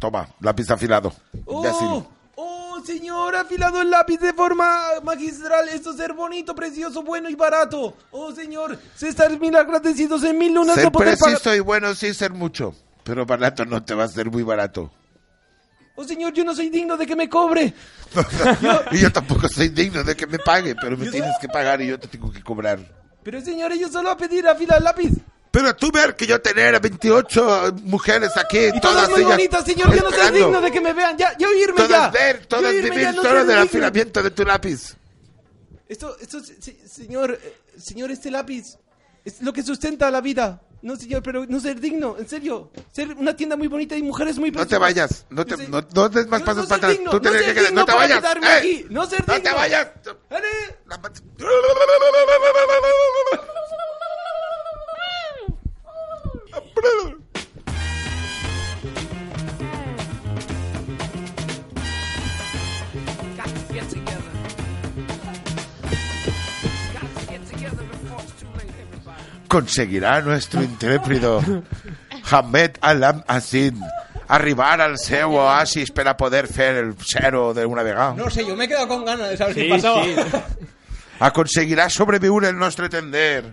Toma, 0.00 0.26
lápiz 0.40 0.70
afilado. 0.70 1.12
Oh, 1.44 2.06
oh, 2.36 2.80
señor, 2.84 3.36
afilado 3.36 3.82
el 3.82 3.90
lápiz 3.90 4.18
de 4.18 4.32
forma 4.32 4.94
magistral. 5.02 5.68
Esto 5.68 5.90
es 5.90 5.98
ser 5.98 6.14
bonito, 6.14 6.54
precioso, 6.54 7.02
bueno 7.02 7.28
y 7.28 7.34
barato. 7.34 7.94
Oh, 8.10 8.32
señor, 8.32 8.78
se 8.96 9.08
están 9.08 9.38
mil 9.38 9.54
agradecidos 9.54 10.24
en 10.24 10.38
mil 10.38 10.54
lunas 10.54 10.76
Ser 10.76 10.90
poder 10.90 11.18
pagar. 11.18 11.34
preciso 11.34 11.54
y 11.54 11.60
bueno 11.60 11.94
sin 11.94 12.14
ser 12.14 12.32
mucho. 12.32 12.74
Pero 13.04 13.26
barato 13.26 13.66
no 13.66 13.84
te 13.84 13.94
va 13.94 14.04
a 14.04 14.08
ser 14.08 14.30
muy 14.30 14.42
barato. 14.42 14.90
Oh, 15.96 16.04
señor, 16.04 16.32
yo 16.32 16.44
no 16.44 16.54
soy 16.54 16.70
digno 16.70 16.96
de 16.96 17.06
que 17.06 17.14
me 17.14 17.28
cobre. 17.28 17.74
y 18.92 18.98
yo 18.98 19.12
tampoco 19.12 19.50
soy 19.50 19.68
digno 19.68 20.02
de 20.02 20.16
que 20.16 20.26
me 20.26 20.38
pague, 20.38 20.74
pero 20.80 20.96
me 20.96 21.10
tienes 21.10 21.36
que 21.38 21.48
pagar 21.48 21.82
y 21.82 21.88
yo 21.88 22.00
te 22.00 22.08
tengo 22.08 22.32
que 22.32 22.42
cobrar. 22.42 22.78
Pero, 23.22 23.38
señor, 23.42 23.70
ellos 23.72 23.92
solo 23.92 24.10
a 24.10 24.16
pedir 24.16 24.48
afilar 24.48 24.78
el 24.78 24.84
lápiz. 24.84 25.12
Pero 25.50 25.74
tú 25.74 25.90
ver 25.90 26.14
que 26.14 26.26
yo 26.26 26.40
tener 26.40 26.74
a 26.76 26.78
28 26.78 27.74
mujeres 27.82 28.36
aquí, 28.36 28.58
Y 28.58 28.80
todas, 28.80 28.80
todas 28.80 29.10
muy 29.10 29.20
ellas 29.20 29.32
bonitas, 29.32 29.64
señor. 29.64 29.94
Yo 29.96 30.02
no 30.08 30.10
soy 30.16 30.30
digno 30.32 30.60
de 30.60 30.70
que 30.70 30.80
me 30.80 30.92
vean. 30.92 31.18
Ya, 31.18 31.34
oírme 31.44 31.80
ya. 31.82 31.86
Todas 31.88 32.12
ver, 32.12 32.40
Ya 32.42 32.46
todas 32.48 32.70
oírme 32.72 32.90
vivir 32.90 33.14
no 33.14 33.22
solo 33.22 33.34
del 33.40 33.46
digno. 33.48 33.62
afilamiento 33.62 34.22
de 34.22 34.30
tu 34.30 34.44
lápiz. 34.44 34.94
Esto, 35.88 36.16
esto, 36.20 36.38
se- 36.40 36.62
se- 36.62 36.86
señor, 36.88 37.32
eh, 37.42 37.56
señor, 37.76 38.12
este 38.12 38.30
lápiz 38.30 38.76
es 39.24 39.42
lo 39.42 39.52
que 39.52 39.64
sustenta 39.64 40.08
la 40.10 40.20
vida. 40.20 40.62
No, 40.82 40.94
señor, 40.96 41.22
pero 41.22 41.44
no 41.46 41.58
ser 41.60 41.80
digno, 41.80 42.16
en 42.16 42.28
serio. 42.28 42.70
Ser 42.92 43.08
una 43.14 43.34
tienda 43.36 43.56
muy 43.56 43.66
bonita 43.66 43.96
y 43.96 44.02
mujeres 44.02 44.38
muy 44.38 44.50
No 44.52 44.66
te 44.66 44.78
vayas, 44.78 45.26
no 45.30 45.44
te, 45.44 45.56
no, 45.68 45.84
no 45.94 46.08
des 46.08 46.26
más 46.28 46.42
pasos 46.42 46.62
no 46.62 46.68
para 46.68 46.76
atrás. 46.78 46.92
digno, 46.92 47.10
Tú 47.10 47.16
no 47.16 47.22
tienes 47.22 47.42
que 47.42 47.52
quedar, 47.54 47.66
digno 47.66 47.80
no 47.80 47.86
te 47.86 47.92
vayas. 47.92 48.22
no 48.88 49.06
ser 49.06 49.26
No 49.26 49.34
te 49.34 49.40
digno. 49.40 49.56
vayas. 49.56 49.88
Got 50.04 50.14
to 50.14 50.14
get 50.14 50.38
together. 50.38 50.86
Got 50.86 51.02
to 51.02 51.08
get 53.50 54.38
together 54.46 54.62
before 55.82 55.98
it's 56.00 56.22
too 56.22 56.56
late, 56.56 56.69
Conseguirá 69.48 70.20
nuestro 70.20 70.62
intrépido 70.62 71.42
Hamed 72.30 72.78
Alam 72.80 73.24
Asin 73.26 73.80
arribar 74.28 74.80
al 74.80 74.94
seu 74.96 75.34
oasis 75.34 75.90
per 75.90 76.06
a 76.06 76.14
poder 76.16 76.46
fer 76.46 76.76
el 76.78 76.94
zero 77.02 77.50
de 77.52 77.66
una 77.66 77.82
vegada. 77.82 78.14
No 78.14 78.30
sé, 78.30 78.46
yo 78.46 78.54
me 78.54 78.66
he 78.66 78.68
quedado 78.68 78.86
con 78.86 79.04
ganas 79.04 79.30
de 79.30 79.36
saber 79.36 79.54
Sí, 79.54 79.62
qué 79.62 79.68
pasaba. 79.70 80.04
sí. 80.04 80.14
Aconseguirà 81.20 81.90
sobreviure 81.90 82.48
el 82.48 82.56
nostre 82.56 82.88
tender. 82.88 83.44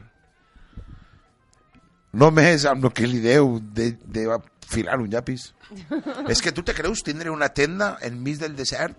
Només 2.18 2.66
amb 2.66 2.88
el 2.88 2.94
que 2.98 3.10
li 3.10 3.20
deu 3.22 3.58
de, 3.62 3.92
de 4.02 4.26
filar 4.68 4.98
un 5.02 5.12
llapis. 5.12 5.52
És 6.32 6.42
que 6.42 6.54
tu 6.56 6.64
te 6.66 6.76
creus 6.78 7.04
tindre 7.06 7.34
una 7.34 7.52
tenda 7.54 7.96
enmig 8.06 8.40
del 8.42 8.56
desert? 8.58 8.98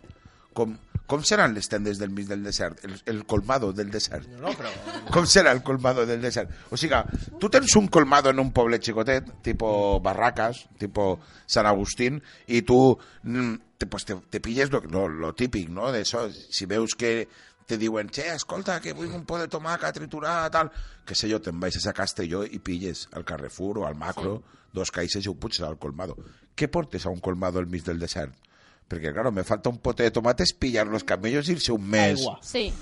Com, 0.56 0.76
com 1.08 1.22
seran 1.24 1.54
les 1.56 1.70
tendes 1.70 1.98
del 1.98 2.12
mig 2.14 2.28
del 2.28 2.42
desert? 2.44 2.82
El, 2.84 2.96
el 3.10 3.24
colmado 3.26 3.72
del 3.72 3.90
desert. 3.90 4.28
No, 4.38 4.52
però... 4.54 4.70
Com 5.14 5.26
serà 5.26 5.54
el 5.56 5.62
colmado 5.64 6.04
del 6.06 6.20
desert? 6.22 6.52
O 6.70 6.78
sigui, 6.78 7.00
tu 7.40 7.50
tens 7.50 7.74
un 7.80 7.88
colmado 7.88 8.30
en 8.30 8.42
un 8.42 8.52
poble 8.52 8.78
xicotet, 8.82 9.30
tipo 9.42 9.70
Barracas, 10.04 10.66
tipo 10.78 11.14
San 11.46 11.66
Agustín, 11.66 12.20
i 12.46 12.60
tu 12.68 12.78
mm, 13.22 13.54
te, 13.78 13.86
pues 13.86 14.04
te, 14.04 14.18
te 14.28 14.40
pilles 14.44 14.70
lo, 14.70 14.82
lo, 14.84 15.08
lo 15.08 15.34
típic, 15.34 15.70
no? 15.70 15.90
De 15.92 16.02
eso, 16.02 16.28
si 16.30 16.66
veus 16.66 16.94
que 16.94 17.28
te 17.68 17.76
diuen, 17.76 18.08
che, 18.08 18.24
escolta, 18.32 18.78
que 18.80 18.94
vull 18.96 19.12
un 19.12 19.26
pot 19.28 19.42
de 19.44 19.48
tomàquet 19.52 20.00
triturat, 20.00 20.50
tal, 20.54 20.70
que 21.04 21.16
sé 21.18 21.28
jo, 21.30 21.40
te'n 21.44 21.60
vais 21.60 21.76
a 21.76 21.92
Castelló 21.96 22.42
i 22.48 22.58
pilles 22.64 23.06
al 23.12 23.26
Carrefour 23.28 23.82
o 23.82 23.86
al 23.86 23.98
Macro 23.98 24.40
dos 24.72 24.90
caixes 24.92 25.24
i 25.24 25.30
ho 25.30 25.36
puges 25.36 25.64
al 25.64 25.78
colmado. 25.80 26.16
Què 26.56 26.68
portes 26.72 27.06
a 27.06 27.12
un 27.12 27.20
colmado 27.20 27.60
al 27.60 27.68
mig 27.68 27.84
del 27.84 28.00
desert? 28.00 28.34
Perquè, 28.88 29.12
claro, 29.12 29.32
me 29.32 29.44
falta 29.44 29.68
un 29.68 29.78
pote 29.84 30.02
de 30.02 30.10
tomates, 30.10 30.54
pillar 30.56 30.86
los 30.86 31.04
camellos, 31.04 31.48
irse 31.48 31.72
un 31.72 31.88
mes. 31.88 32.24
Sí. 32.40 32.72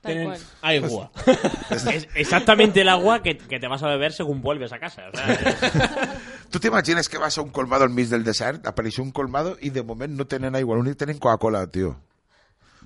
Tal 0.00 0.14
Tienen 0.14 0.40
agua. 0.62 1.10
Es 1.70 2.08
exactamente 2.14 2.80
el 2.80 2.88
agua 2.88 3.22
que, 3.22 3.36
que 3.36 3.60
te 3.60 3.68
vas 3.68 3.82
a 3.82 3.88
beber 3.88 4.14
según 4.14 4.40
vuelves 4.40 4.72
a 4.72 4.78
casa. 4.78 5.02
o 5.12 5.16
sea, 5.16 6.18
Tu 6.50 6.58
t'imagines 6.58 7.08
que 7.10 7.18
vas 7.18 7.36
a 7.36 7.42
un 7.42 7.50
colmado 7.50 7.84
al 7.84 7.90
mig 7.90 8.08
del 8.08 8.24
desert, 8.24 8.66
apareix 8.66 8.98
un 8.98 9.12
colmado 9.12 9.58
i 9.60 9.68
de 9.70 9.84
moment 9.84 10.16
no 10.16 10.24
tenen 10.26 10.56
aigua, 10.56 10.78
l'únic 10.78 10.96
que 10.96 11.04
tenen 11.04 11.20
Coca-Cola, 11.20 11.66
tio. 11.68 11.98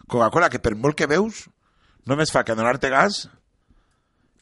Coca-Cola, 0.09 0.51
que 0.51 0.61
per 0.61 0.75
molt 0.77 0.97
que 0.99 1.07
veus, 1.11 1.47
només 2.07 2.31
fa 2.35 2.45
que 2.45 2.55
donar-te 2.59 2.91
gas 2.93 3.25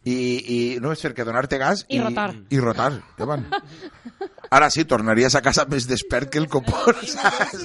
i, 0.05 0.15
i 0.15 0.59
només 0.83 0.99
fer 1.01 1.13
que 1.15 1.23
donar-te 1.25 1.59
gas 1.63 1.85
I 1.89 2.01
rotar. 2.03 2.33
I 2.51 2.59
rotar, 2.59 2.93
ja 3.19 3.25
van. 3.29 3.45
Ara 4.53 4.67
sí, 4.75 4.83
tornaries 4.85 5.37
a 5.39 5.41
casa 5.41 5.65
més 5.71 5.87
despert 5.89 6.29
que 6.33 6.41
el 6.43 6.49
copón, 6.51 6.99
saps? 7.07 7.63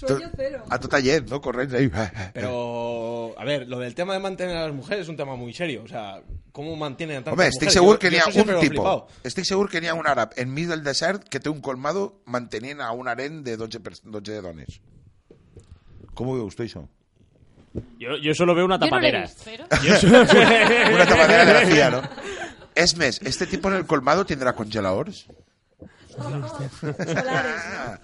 Sueño 0.00 0.28
cero. 0.36 0.64
A 0.70 0.78
tota 0.82 0.98
llet, 1.00 1.30
no? 1.30 1.40
Corrents 1.40 1.72
ahí. 1.74 1.88
Pero, 2.34 3.34
a 3.38 3.44
ver, 3.44 3.66
lo 3.68 3.78
del 3.78 3.94
tema 3.94 4.12
de 4.14 4.20
mantener 4.20 4.56
a 4.56 4.66
las 4.66 4.74
mujeres 4.74 5.04
es 5.04 5.08
un 5.08 5.16
tema 5.16 5.34
muy 5.36 5.52
serio. 5.54 5.82
O 5.84 5.88
sea, 5.88 6.20
¿cómo 6.52 6.76
mantienen 6.76 7.18
a 7.18 7.24
tantas 7.24 7.34
Home, 7.38 7.46
estic 7.48 7.68
mujeres? 7.68 7.74
segur 7.74 7.98
que 7.98 8.10
n'hi 8.10 8.18
ha 8.18 8.26
un 8.54 8.60
tipo. 8.60 9.06
Estic 9.24 9.44
segur 9.48 9.68
que 9.70 9.80
n'hi 9.80 9.88
ha 9.88 9.94
un 9.94 10.06
àrab 10.06 10.34
enmig 10.36 10.68
del 10.68 10.84
desert 10.84 11.24
que 11.28 11.40
té 11.40 11.48
un 11.50 11.60
colmado 11.62 12.20
mantenint 12.26 12.80
a 12.82 12.92
un 12.92 13.08
harén 13.08 13.42
de 13.42 13.56
12, 13.56 13.80
pers- 13.82 14.02
12 14.04 14.40
dones. 14.42 14.80
Com 16.14 16.28
ho 16.28 16.36
veus 16.38 16.54
tu, 16.58 16.62
això? 16.66 16.84
Yo, 17.98 18.16
yo 18.16 18.34
solo 18.34 18.54
veo 18.54 18.64
una 18.64 18.76
Yo 18.78 18.86
no 18.86 18.86
tapadera. 18.90 19.24
Yo 19.84 19.96
solo- 19.96 20.20
Una 20.94 21.06
tapadera 21.06 21.44
de 21.44 21.52
la 21.54 21.66
CIA, 21.66 21.90
¿no? 21.90 22.02
Es 22.74 22.96
més, 22.96 23.20
este 23.24 23.46
tipo 23.46 23.68
en 23.68 23.74
el 23.76 23.84
colmado 23.84 24.24
tindrà 24.24 24.52
congeladors? 24.54 25.26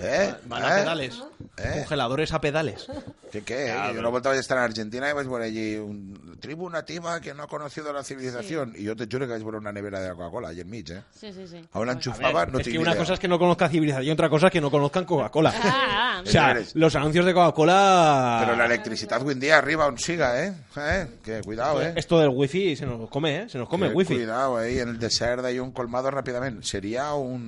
Eh? 0.00 0.34
Van 0.46 0.62
a 0.62 0.76
Eh? 0.76 0.80
pedales. 0.80 1.22
Eh? 1.56 1.70
Congeladores 1.78 2.32
a 2.32 2.40
pedales. 2.40 2.86
¿Qué 3.30 3.42
qué? 3.42 3.74
yo 3.92 4.00
una 4.00 4.08
vuelta 4.10 4.28
voy 4.28 4.38
a 4.38 4.40
estar 4.40 4.58
en 4.58 4.64
Argentina 4.64 5.10
y 5.10 5.12
vais 5.12 5.26
por 5.26 5.42
allí 5.42 5.76
un 5.76 6.36
tribu 6.40 6.70
nativa 6.70 7.20
que 7.20 7.34
no 7.34 7.42
ha 7.44 7.46
conocido 7.48 7.92
la 7.92 8.04
civilización. 8.04 8.74
Y 8.76 8.84
yo 8.84 8.94
te 8.94 9.06
juro 9.06 9.26
que 9.26 9.32
vais 9.32 9.42
por 9.42 9.54
una 9.56 9.72
nevera 9.72 10.00
de 10.00 10.10
Coca-Cola 10.10 10.48
allí 10.48 10.60
en 10.60 10.70
Mitch, 10.70 10.90
¿eh? 10.90 11.02
Sí, 11.18 11.32
sí, 11.32 11.46
sí. 11.48 11.64
Ahora 11.72 11.92
enchufaba, 11.92 12.46
no 12.46 12.58
es 12.58 12.68
que 12.68 12.78
una 12.78 12.90
idea. 12.90 12.98
cosa 13.00 13.14
es 13.14 13.20
que 13.20 13.28
no 13.28 13.38
conozcan 13.38 13.70
civilización 13.70 14.06
y 14.06 14.10
otra 14.10 14.28
cosa 14.28 14.46
es 14.46 14.52
que 14.52 14.60
no 14.60 14.70
conozcan 14.70 15.04
Coca-Cola. 15.04 15.52
Ah, 15.56 16.22
o 16.24 16.26
sea, 16.26 16.56
los 16.74 16.94
anuncios 16.94 17.26
de 17.26 17.34
Coca-Cola... 17.34 18.42
Pero 18.44 18.56
la 18.56 18.66
electricidad 18.66 19.20
hoy 19.22 19.32
en 19.32 19.40
día 19.40 19.58
arriba 19.58 19.84
aún 19.86 19.98
siga, 19.98 20.44
¿eh? 20.44 20.54
¿Eh? 20.76 21.06
Que 21.24 21.40
cuidado, 21.40 21.82
¿eh? 21.82 21.92
Esto 21.96 22.18
del 22.20 22.28
wifi 22.28 22.76
se 22.76 22.86
nos 22.86 23.08
come, 23.08 23.42
¿eh? 23.42 23.48
Se 23.48 23.58
nos 23.58 23.68
come 23.68 23.88
el 23.88 23.94
wifi. 23.94 24.14
Cuidado, 24.14 24.58
ahí 24.58 24.78
en 24.78 24.90
el 24.90 24.98
desert 24.98 25.44
hay 25.44 25.58
un 25.58 25.72
colmado 25.72 26.10
rápidamente. 26.10 26.64
Sería 26.64 27.14
un, 27.14 27.43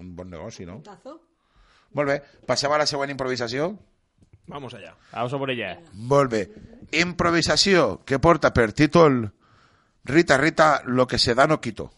un 0.00 0.14
bon 0.16 0.30
negoci, 0.30 0.66
no? 0.68 0.80
Molt 1.96 2.08
bé, 2.08 2.20
passem 2.46 2.72
a 2.72 2.78
la 2.80 2.86
següent 2.86 3.12
improvisació. 3.12 3.72
Vamos 4.50 4.74
allá. 4.74 4.94
Vamos 5.12 5.34
a 5.34 5.38
por 5.38 5.50
ella. 5.50 5.74
Molt 5.92 6.30
bé. 6.32 6.42
Improvisació 6.98 8.00
que 8.04 8.18
porta 8.18 8.50
per 8.54 8.72
títol 8.72 9.28
Rita, 10.04 10.38
Rita, 10.38 10.82
lo 10.86 11.06
que 11.06 11.18
se 11.18 11.34
da 11.34 11.46
no 11.46 11.60
quito. 11.60 11.90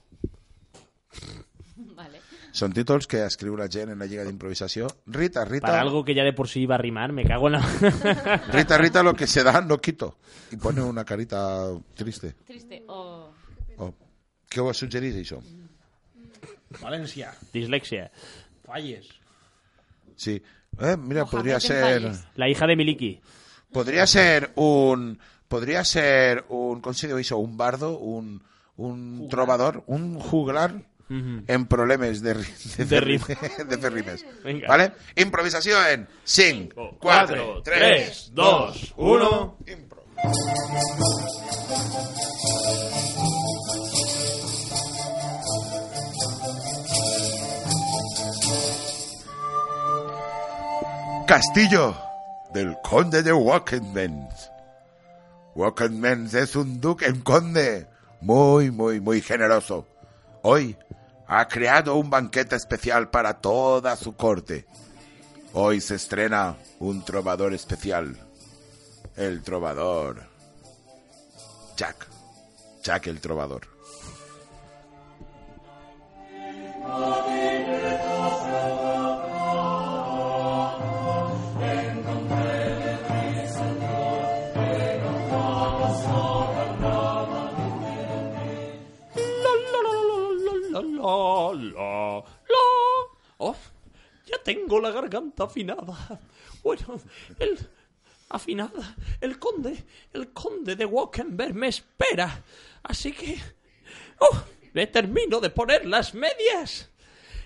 Vale. 1.96 2.20
Són 2.53 2.74
títols 2.74 3.07
que 3.09 3.22
escriu 3.24 3.55
la 3.57 3.68
gent 3.70 3.92
en 3.94 4.03
la 4.03 4.09
lliga 4.11 4.24
d'improvisació. 4.26 4.88
Rita, 5.07 5.44
Rita, 5.46 5.68
Para 5.68 5.80
algo 5.80 6.05
que 6.05 6.14
ya 6.14 6.24
de 6.24 6.32
por 6.32 6.48
sí 6.48 6.62
iba 6.62 6.74
a 6.74 6.78
rimar, 6.82 7.12
me 7.12 7.24
cago 7.24 7.46
en 7.46 7.55
la... 7.55 7.62
Rita, 8.53 8.76
Rita, 8.76 9.03
lo 9.03 9.14
que 9.14 9.26
se 9.26 9.44
da 9.44 9.61
no 9.61 9.78
quito. 9.78 10.16
I 10.50 10.57
pone 10.57 10.82
una 10.82 11.05
carita 11.05 11.70
triste. 11.94 12.34
Triste. 12.44 12.82
Oh. 12.88 13.32
Oh. 13.78 13.94
Què 14.50 14.61
ho 14.61 14.74
suggerís, 14.74 15.16
això? 15.16 15.38
Valencia. 16.81 17.35
Dislexia. 17.53 18.11
Falles. 18.64 19.07
Sí. 20.16 20.43
Eh, 20.81 20.97
mira, 20.99 21.25
podria 21.27 21.55
en 21.55 21.61
ser... 21.61 21.83
Falles. 22.03 22.25
La 22.37 22.49
hija 22.49 22.66
de 22.66 22.77
Miliki. 22.77 23.20
Podría 23.73 24.07
ser 24.07 24.53
un. 24.57 25.18
Podría 25.49 25.85
ser 25.85 26.45
un. 26.49 26.81
¿Cómo 26.81 26.95
se 26.95 27.12
això? 27.12 27.37
Un 27.39 27.57
bardo, 27.57 27.99
un, 27.99 28.43
un 28.77 29.29
trovador, 29.29 29.83
un 29.87 30.18
juglar 30.18 30.75
Ujú. 31.11 31.45
en 31.47 31.66
problemes 31.66 32.23
de, 32.23 32.35
de, 32.35 32.85
De 32.85 33.01
rim- 33.01 33.20
de 33.68 33.79
fer 33.79 33.93
rimes. 33.93 34.27
Venga. 34.45 34.68
¿Vale? 34.68 34.93
Improvisació 35.16 35.77
en 35.89 36.07
5, 36.25 36.97
4, 37.01 37.62
3, 37.64 38.31
2, 38.35 38.95
1. 38.97 39.59
Impro. 39.68 40.03
Castillo 51.33 51.97
del 52.53 52.76
conde 52.83 53.22
de 53.22 53.33
Wackenmens. 53.33 54.51
Wackenmens 55.55 56.35
es 56.35 56.55
un 56.57 56.78
duque, 56.78 57.09
un 57.09 57.22
conde 57.22 57.89
muy, 58.20 58.70
muy, 58.70 59.01
muy 59.01 59.22
generoso. 59.22 59.87
Hoy 60.43 60.76
ha 61.26 61.49
creado 61.49 61.95
un 61.97 62.11
banquete 62.11 62.57
especial 62.57 63.09
para 63.09 63.41
toda 63.41 63.97
su 63.97 64.14
corte. 64.14 64.66
Hoy 65.55 65.80
se 65.80 65.95
estrena 65.95 66.59
un 66.80 67.03
trovador 67.03 67.55
especial. 67.55 68.14
El 69.16 69.43
trovador. 69.43 70.28
Jack. 71.78 72.09
Jack 72.83 73.07
el 73.07 73.22
trovador. 73.22 73.62
la, 91.55 92.16
la. 92.18 92.59
Oh, 93.38 93.57
ya 94.26 94.38
tengo 94.42 94.80
la 94.80 94.90
garganta 94.90 95.44
afinada. 95.44 96.20
Bueno, 96.62 97.00
el 97.38 97.59
afinada, 98.28 98.96
el 99.20 99.38
conde, 99.38 99.84
el 100.12 100.32
conde 100.32 100.76
de 100.76 100.84
Walkenberg 100.84 101.55
me 101.55 101.68
espera. 101.68 102.42
Así 102.82 103.12
que, 103.12 103.38
oh, 104.20 104.44
le 104.72 104.86
termino 104.86 105.40
de 105.40 105.50
poner 105.50 105.86
las 105.86 106.14
medias. 106.14 106.88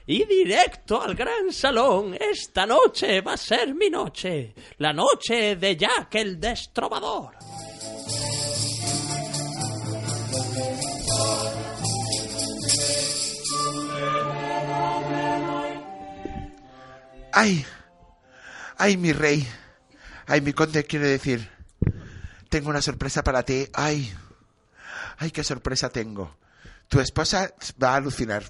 Y 0.09 0.25
directo 0.25 1.03
al 1.03 1.17
gran 1.17 1.53
salón. 1.53 2.17
Esta 2.19 2.65
noche 2.65 3.21
va 3.23 3.33
a 3.33 3.37
ser 3.37 3.75
mi 3.75 3.91
noche. 3.91 4.55
La 4.79 4.93
noche 4.93 5.57
de 5.57 5.77
Jack 5.77 6.15
el 6.15 6.39
Destrobador. 6.39 7.35
¡Ay! 17.39 17.67
¡Ay, 18.79 18.97
mi 18.97 19.13
rey! 19.13 19.47
¡Ay, 20.27 20.41
mi 20.41 20.55
conde, 20.55 20.85
quiere 20.85 21.07
decir! 21.07 21.47
Tengo 22.49 22.71
una 22.71 22.81
sorpresa 22.81 23.23
para 23.23 23.43
ti. 23.43 23.69
¡Ay! 23.75 24.11
¡Ay, 25.19 25.31
qué 25.33 25.45
sorpresa 25.45 25.91
tengo! 25.91 26.35
Tu 26.89 26.99
esposa 26.99 27.53
va 27.83 27.91
a 27.91 27.97
alucinar. 27.97 28.43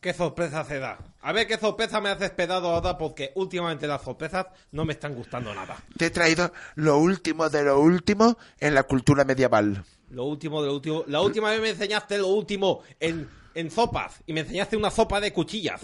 ¿Qué 0.00 0.14
sorpresa 0.14 0.64
se 0.64 0.78
da? 0.78 0.96
A 1.20 1.32
ver 1.32 1.46
qué 1.46 1.58
sorpresa 1.58 2.00
me 2.00 2.08
has 2.08 2.22
esperado 2.22 2.70
ahora 2.70 2.96
porque 2.96 3.32
últimamente 3.34 3.86
las 3.86 4.00
sorpresas 4.00 4.46
no 4.70 4.86
me 4.86 4.94
están 4.94 5.14
gustando 5.14 5.54
nada. 5.54 5.76
Te 5.98 6.06
he 6.06 6.10
traído 6.10 6.50
lo 6.76 6.96
último 6.96 7.50
de 7.50 7.62
lo 7.62 7.78
último 7.78 8.38
en 8.58 8.74
la 8.74 8.84
cultura 8.84 9.24
medieval. 9.24 9.84
Lo 10.08 10.24
último 10.24 10.62
de 10.62 10.68
lo 10.68 10.74
último. 10.76 11.04
La 11.08 11.20
última 11.20 11.50
vez 11.50 11.60
me 11.60 11.68
enseñaste 11.68 12.16
lo 12.16 12.28
último 12.28 12.80
en, 13.00 13.28
en 13.52 13.70
sopas 13.70 14.22
y 14.26 14.32
me 14.32 14.40
enseñaste 14.40 14.78
una 14.78 14.90
sopa 14.90 15.20
de 15.20 15.30
cuchillas. 15.30 15.82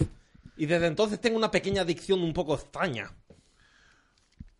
Y 0.59 0.67
desde 0.67 0.89
entonces 0.89 1.21
tengo 1.21 1.37
una 1.39 1.53
pequeña 1.53 1.83
adicción 1.83 2.21
un 2.21 2.33
poco 2.33 2.57
extraña. 2.57 3.15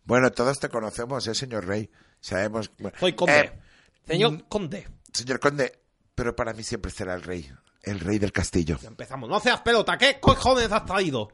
Bueno, 0.05 0.31
todos 0.31 0.57
te 0.57 0.69
conocemos, 0.69 1.27
¿eh, 1.27 1.35
señor 1.35 1.67
rey? 1.67 1.91
Sabemos... 2.21 2.71
Soy 2.99 3.13
conde. 3.13 3.39
Eh, 3.39 3.59
Señor 4.07 4.31
mm, 4.31 4.39
conde. 4.47 4.87
Señor 5.13 5.39
conde, 5.39 5.83
pero 6.15 6.35
para 6.35 6.53
mí 6.53 6.63
siempre 6.63 6.89
será 6.89 7.13
el 7.13 7.21
rey. 7.21 7.51
El 7.83 7.99
rey 7.99 8.17
del 8.17 8.31
castillo. 8.31 8.79
Ya 8.81 8.87
empezamos. 8.87 9.29
No 9.29 9.41
seas 9.41 9.59
pelota. 9.59 9.97
¿Qué 9.97 10.19
cojones 10.19 10.71
has 10.71 10.85
traído? 10.85 11.33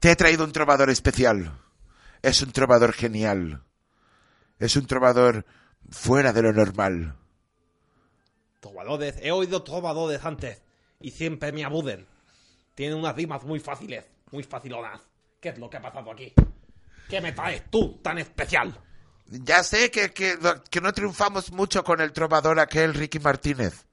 Te 0.00 0.10
he 0.10 0.16
traído 0.16 0.44
un 0.44 0.52
trovador 0.52 0.88
especial. 0.90 1.58
Es 2.22 2.42
un 2.42 2.50
trovador 2.50 2.92
genial. 2.94 3.62
Es 4.58 4.74
un 4.76 4.86
trovador 4.86 5.44
fuera 5.90 6.32
de 6.32 6.42
lo 6.42 6.52
normal. 6.52 7.16
Trovadores. 8.60 9.16
He 9.20 9.32
oído 9.32 9.62
trovadores 9.62 10.24
antes. 10.24 10.62
Y 11.00 11.10
siempre 11.10 11.52
me 11.52 11.64
abuden. 11.64 12.06
Tienen 12.74 12.98
unas 12.98 13.14
rimas 13.14 13.44
muy 13.44 13.60
fáciles. 13.60 14.04
Muy 14.30 14.42
facilonas. 14.42 15.00
¿Qué 15.40 15.50
es 15.50 15.58
lo 15.58 15.68
que 15.68 15.76
ha 15.76 15.82
pasado 15.82 16.10
aquí? 16.10 16.32
¿Qué 17.08 17.20
me 17.20 17.32
traes 17.32 17.64
tú 17.70 18.00
tan 18.02 18.18
especial? 18.18 18.74
Ya 19.26 19.62
sé 19.62 19.90
que, 19.90 20.12
que, 20.12 20.38
que 20.70 20.80
no 20.80 20.92
triunfamos 20.92 21.52
mucho 21.52 21.84
con 21.84 22.00
el 22.00 22.12
trovador 22.12 22.58
aquel 22.58 22.94
Ricky 22.94 23.18
Martínez. 23.18 23.86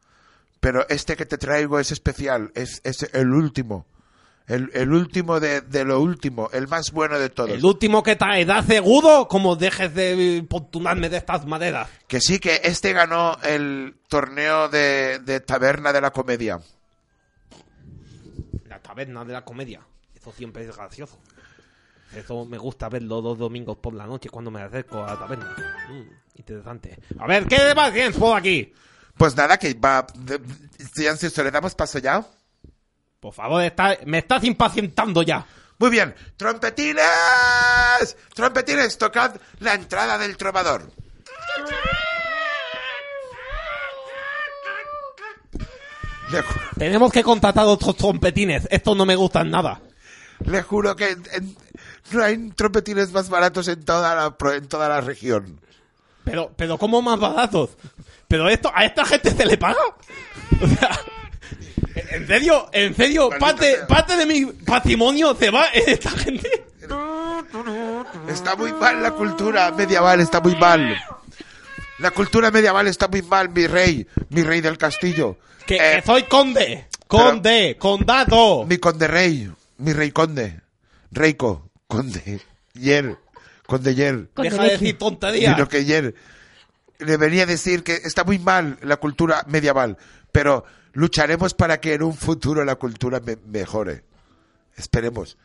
Pero 0.59 0.87
este 0.89 1.15
que 1.15 1.25
te 1.25 1.37
traigo 1.37 1.79
es 1.79 1.91
especial. 1.91 2.51
Es, 2.55 2.81
es 2.83 3.03
el 3.13 3.31
último. 3.33 3.85
El, 4.47 4.71
el 4.73 4.91
último 4.91 5.39
de, 5.39 5.61
de 5.61 5.85
lo 5.85 6.01
último. 6.01 6.49
El 6.51 6.67
más 6.67 6.91
bueno 6.91 7.19
de 7.19 7.29
todos. 7.29 7.51
El 7.51 7.63
último 7.63 8.01
que 8.03 8.15
trae, 8.15 8.45
da 8.45 8.63
segudo 8.63 9.27
como 9.27 9.55
dejes 9.55 9.93
de 9.93 10.35
importunarme 10.37 11.09
de 11.09 11.17
estas 11.17 11.45
maderas. 11.45 11.89
Que 12.07 12.19
sí, 12.19 12.39
que 12.39 12.61
este 12.63 12.93
ganó 12.93 13.37
el 13.43 13.95
torneo 14.07 14.67
de, 14.69 15.19
de 15.19 15.39
taberna 15.39 15.93
de 15.93 16.01
la 16.01 16.11
comedia. 16.11 16.59
La 18.89 18.95
taberna 18.95 19.23
de 19.23 19.33
la 19.33 19.45
comedia. 19.45 19.81
Eso 20.15 20.31
siempre 20.31 20.65
es 20.67 20.75
gracioso. 20.75 21.19
Eso 22.15 22.43
me 22.45 22.57
gusta 22.57 22.89
verlo 22.89 23.21
dos 23.21 23.37
domingos 23.37 23.77
por 23.77 23.93
la 23.93 24.07
noche 24.07 24.29
cuando 24.29 24.49
me 24.49 24.63
acerco 24.63 25.03
a 25.03 25.13
la 25.13 25.19
taberna. 25.19 25.55
Mm, 25.89 26.09
interesante. 26.39 26.97
A 27.19 27.27
ver, 27.27 27.45
¿qué 27.45 27.75
más 27.75 27.93
tienes 27.93 28.17
por 28.17 28.35
aquí? 28.35 28.73
Pues 29.15 29.35
nada, 29.35 29.59
que 29.59 29.75
va. 29.75 30.07
de- 30.15 30.41
Silencio, 30.91 31.43
¿le 31.43 31.51
damos 31.51 31.75
paso 31.75 31.99
ya? 31.99 32.25
Por 33.19 33.31
favor, 33.31 33.61
está- 33.61 33.95
me 34.07 34.17
estás 34.17 34.43
impacientando 34.43 35.21
ya. 35.21 35.45
Muy 35.77 35.91
bien. 35.91 36.15
¡Trompetines! 36.35 38.17
¡Trompetines! 38.33 38.97
Tocad 38.97 39.35
la 39.59 39.75
entrada 39.75 40.17
del 40.17 40.35
trovador. 40.35 40.91
Le, 46.31 46.41
ju- 46.43 46.59
Tenemos 46.77 47.11
que 47.11 47.23
contratar 47.23 47.65
otros 47.65 47.95
trompetines. 47.97 48.67
Estos 48.71 48.95
no 48.95 49.05
me 49.05 49.15
gustan 49.15 49.49
nada. 49.49 49.81
le 50.45 50.61
juro 50.63 50.95
que 50.95 51.09
en- 51.11 51.23
en- 51.33 51.57
no 52.11 52.23
hay 52.23 52.49
trompetines 52.51 53.11
más 53.11 53.29
baratos 53.29 53.67
en 53.67 53.83
toda 53.83 54.15
la, 54.15 54.37
pro- 54.37 54.53
en 54.53 54.67
toda 54.67 54.87
la 54.89 55.01
región. 55.01 55.59
Pero, 56.23 56.51
pero 56.55 56.77
¿cómo 56.77 57.01
más 57.01 57.19
baratos? 57.19 57.71
¿Pero 58.27 58.47
esto, 58.49 58.71
a 58.73 58.85
esta 58.85 59.03
gente 59.05 59.31
se 59.31 59.45
le 59.45 59.57
paga? 59.57 59.79
O 60.61 60.67
sea, 60.67 60.99
¿en 62.11 62.27
serio? 62.27 62.69
¿En 62.71 62.95
serio? 62.95 63.29
Maldita 63.29 63.45
Parte, 63.45 63.75
sea. 63.75 63.87
parte 63.87 64.15
de 64.17 64.25
mi 64.25 64.45
patrimonio 64.45 65.35
se 65.35 65.49
va 65.49 65.65
en 65.73 65.89
esta 65.89 66.11
gente. 66.11 66.65
Está 68.27 68.55
muy 68.55 68.71
mal 68.73 69.01
la 69.01 69.11
cultura 69.11 69.71
medieval, 69.71 70.19
está 70.19 70.39
muy 70.41 70.55
mal. 70.55 70.95
La 71.99 72.11
cultura 72.11 72.49
medieval 72.51 72.87
está 72.87 73.07
muy 73.07 73.21
mal, 73.21 73.49
mi 73.49 73.67
rey, 73.67 74.07
mi 74.29 74.41
rey 74.43 74.61
del 74.61 74.77
castillo. 74.77 75.37
Que, 75.65 75.75
Eh, 75.75 75.95
que 75.97 76.01
soy 76.05 76.23
conde. 76.23 76.87
Conde, 77.07 77.75
condado. 77.79 78.65
Mi 78.65 78.77
conde 78.77 79.07
rey, 79.07 79.51
mi 79.77 79.93
rey 79.93 80.11
conde. 80.11 80.61
Reico, 81.11 81.69
conde. 81.87 82.39
Yer, 82.73 83.17
conde 83.65 83.95
Yer. 83.95 84.29
Deja 84.35 84.63
de 84.63 84.69
decir 84.69 84.97
tonterías. 84.97 85.55
Sino 85.55 85.67
que 85.67 85.85
Yer 85.85 86.13
le 86.99 87.17
venía 87.17 87.43
a 87.43 87.47
decir 87.47 87.83
que 87.83 87.95
está 87.95 88.23
muy 88.23 88.39
mal 88.39 88.77
la 88.81 88.97
cultura 88.97 89.43
medieval, 89.47 89.97
pero 90.31 90.63
lucharemos 90.93 91.53
para 91.53 91.79
que 91.81 91.93
en 91.95 92.03
un 92.03 92.15
futuro 92.15 92.63
la 92.63 92.75
cultura 92.75 93.19
me- 93.19 93.37
mejore. 93.47 94.03
Esperemos. 94.77 95.37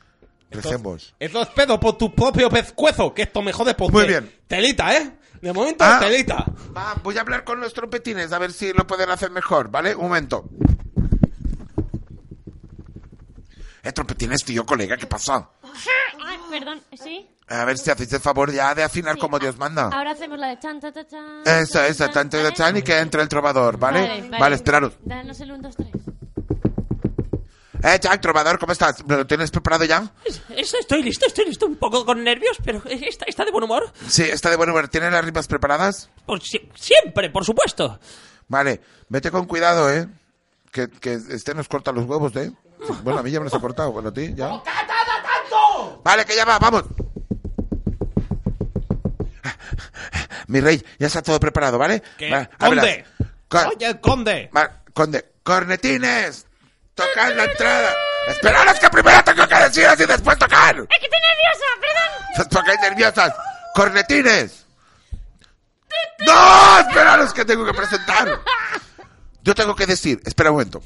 Recemos. 0.51 1.15
Eso 1.19 1.43
espero 1.43 1.81
por 1.81 1.99
tu 1.99 2.15
propio 2.15 2.49
pescuezo, 2.49 3.13
que 3.13 3.23
esto 3.23 3.43
me 3.43 3.53
jode 3.53 3.75
porque... 3.75 3.93
Muy 3.97 4.07
bien. 4.07 4.31
Telita, 4.47 4.97
¿eh? 4.97 5.11
De 5.45 5.53
momento, 5.53 5.85
Ah. 5.85 5.99
telita. 6.01 6.47
Va, 6.75 6.95
voy 7.03 7.19
a 7.19 7.21
hablar 7.21 7.45
con 7.45 7.61
los 7.61 7.75
trompetines 7.75 8.33
a 8.33 8.39
ver 8.39 8.51
si 8.51 8.73
lo 8.73 8.87
pueden 8.87 9.11
hacer 9.11 9.31
mejor, 9.31 9.69
¿vale? 9.71 9.95
Un 9.95 10.05
momento. 10.05 10.49
Eh, 13.83 13.93
trompetines, 13.93 14.43
tío, 14.43 14.65
colega, 14.65 14.97
¿qué 14.97 15.07
pasa? 15.07 15.51
Ay, 16.25 16.39
perdón, 16.51 16.81
¿sí? 16.95 17.29
A 17.49 17.67
ver 17.67 17.77
si 17.77 17.91
hacéis 17.91 18.11
el 18.15 18.21
favor 18.21 18.51
ya 18.53 18.75
de 18.75 18.85
afinar 18.85 19.19
como 19.19 19.39
Dios 19.39 19.59
manda. 19.59 19.91
Ahora 19.93 20.13
hacemos 20.13 20.39
la 20.39 20.49
de 20.49 20.59
chan, 20.59 20.81
chan, 20.81 20.95
chan, 20.95 21.07
chan. 21.11 21.43
Esa, 21.45 21.89
esa, 21.89 22.11
tanto 22.11 22.39
de 22.39 22.51
chan 22.55 22.79
y 22.79 22.83
que 22.83 22.99
entre 22.99 23.21
el 23.21 23.29
trovador, 23.29 23.77
¿vale? 23.77 24.27
Vale, 24.31 24.55
esperaros. 24.57 24.95
Danos 25.03 25.39
el 25.41 25.53
1, 25.53 25.61
2, 25.63 25.77
3. 25.77 25.89
Eh, 27.87 27.99
Jack, 28.01 28.21
trovador, 28.23 28.59
¿cómo 28.59 28.73
estás? 28.73 29.05
¿Lo 29.07 29.27
tienes 29.27 29.51
preparado 29.51 29.85
ya? 29.85 30.11
Estoy 30.49 31.03
listo, 31.03 31.27
estoy 31.27 31.45
listo. 31.45 31.67
Un 31.67 31.77
poco 31.77 32.07
con 32.07 32.25
nervios, 32.25 32.57
pero 32.65 32.83
está, 32.87 33.27
está 33.27 33.45
de 33.45 33.51
buen 33.51 33.65
humor. 33.65 33.93
Sí, 34.09 34.23
está 34.23 34.49
de 34.49 34.57
buen 34.57 34.71
humor. 34.71 34.89
¿Tienes 34.89 35.13
las 35.13 35.23
rimas 35.23 35.47
preparadas? 35.47 36.09
Por 36.25 36.41
si- 36.41 36.67
siempre, 36.75 37.29
por 37.29 37.45
supuesto. 37.45 38.01
Vale, 38.49 38.81
vete 39.11 39.31
con 39.31 39.45
cuidado, 39.45 39.93
¿eh? 39.93 40.09
Que, 40.73 40.89
que 40.89 41.13
este 41.31 41.55
nos 41.55 41.69
corta 41.69 41.93
los 41.93 42.07
huevos, 42.07 42.35
¿eh? 42.37 42.53
Bueno, 43.03 43.21
a 43.21 43.23
mí 43.23 43.31
ya 43.31 43.39
me 43.41 43.45
los 43.45 43.55
ha 43.55 43.61
cortado, 43.61 43.93
bueno, 43.93 44.09
a 44.09 44.13
ti 44.15 44.33
ya. 44.35 44.63
Vale, 46.03 46.25
que 46.25 46.35
ya 46.37 46.45
va, 46.47 46.59
vamos. 46.59 46.85
Mi 50.47 50.61
rey, 50.61 50.83
ya 50.99 51.07
está 51.07 51.23
todo 51.23 51.39
preparado, 51.41 51.79
¿vale? 51.79 52.03
¿Qué? 52.19 52.31
Va, 52.31 52.49
¡Conde! 52.59 53.05
Cor- 53.49 53.63
¡Soy 53.65 53.77
el 53.85 54.01
conde! 54.01 54.51
Va, 54.57 54.83
conde, 54.93 55.33
cornetines, 55.43 56.47
tocad 56.95 57.35
la 57.35 57.45
entrada. 57.45 57.91
Esperaros 58.29 58.79
que 58.79 58.89
primero 58.91 59.23
tengo 59.25 59.47
que 59.47 59.55
deciros 59.57 60.01
y 60.01 60.07
después 60.07 60.39
tocar. 60.39 60.77
¡Es 60.79 60.99
que 60.99 61.07
estoy 61.07 61.21
nerviosa! 61.21 61.67
¡Perdón! 61.81 62.41
Os 62.41 62.49
tocáis 62.49 62.81
nerviosas. 62.81 63.35
Cornetines. 63.75 64.67
No, 66.27 66.79
esperaros 66.79 67.33
que 67.33 67.45
tengo 67.45 67.65
que 67.65 67.75
presentar. 67.75 68.41
Yo 69.43 69.55
tengo 69.55 69.75
que 69.75 69.87
decir, 69.87 70.21
espera 70.25 70.51
un 70.51 70.57
momento. 70.57 70.83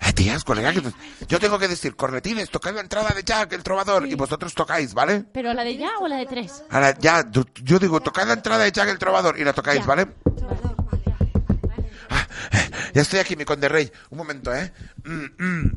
Eh, 0.00 0.12
tías, 0.12 0.44
colega, 0.44 0.72
yo 1.28 1.38
tengo 1.38 1.58
que 1.58 1.68
decir, 1.68 1.94
cornetines, 1.94 2.48
tocad 2.50 2.74
la 2.74 2.80
entrada 2.80 3.10
de 3.10 3.22
Jack, 3.22 3.52
el 3.52 3.62
trovador, 3.62 4.06
y 4.06 4.14
vosotros 4.14 4.54
tocáis, 4.54 4.94
¿vale? 4.94 5.24
¿Pero 5.32 5.52
la 5.52 5.62
de 5.62 5.76
ya 5.76 5.90
o 6.00 6.08
la 6.08 6.16
de 6.16 6.26
3? 6.26 6.64
Ahora, 6.70 6.96
ya, 6.98 7.24
yo, 7.30 7.44
yo 7.62 7.78
digo, 7.78 8.00
tocad 8.00 8.26
la 8.26 8.32
entrada 8.34 8.64
de 8.64 8.72
Jack, 8.72 8.88
el 8.88 8.98
trovador, 8.98 9.38
y 9.38 9.44
la 9.44 9.52
tocáis, 9.52 9.84
¿vale? 9.84 10.06
Ah, 12.08 12.26
eh, 12.52 12.69
ya 12.92 13.02
estoy 13.02 13.20
aquí, 13.20 13.36
mi 13.36 13.44
conde 13.44 13.68
rey. 13.68 13.90
Un 14.10 14.18
momento, 14.18 14.54
¿eh? 14.54 14.72
Mm, 15.04 15.44
mm. 15.44 15.76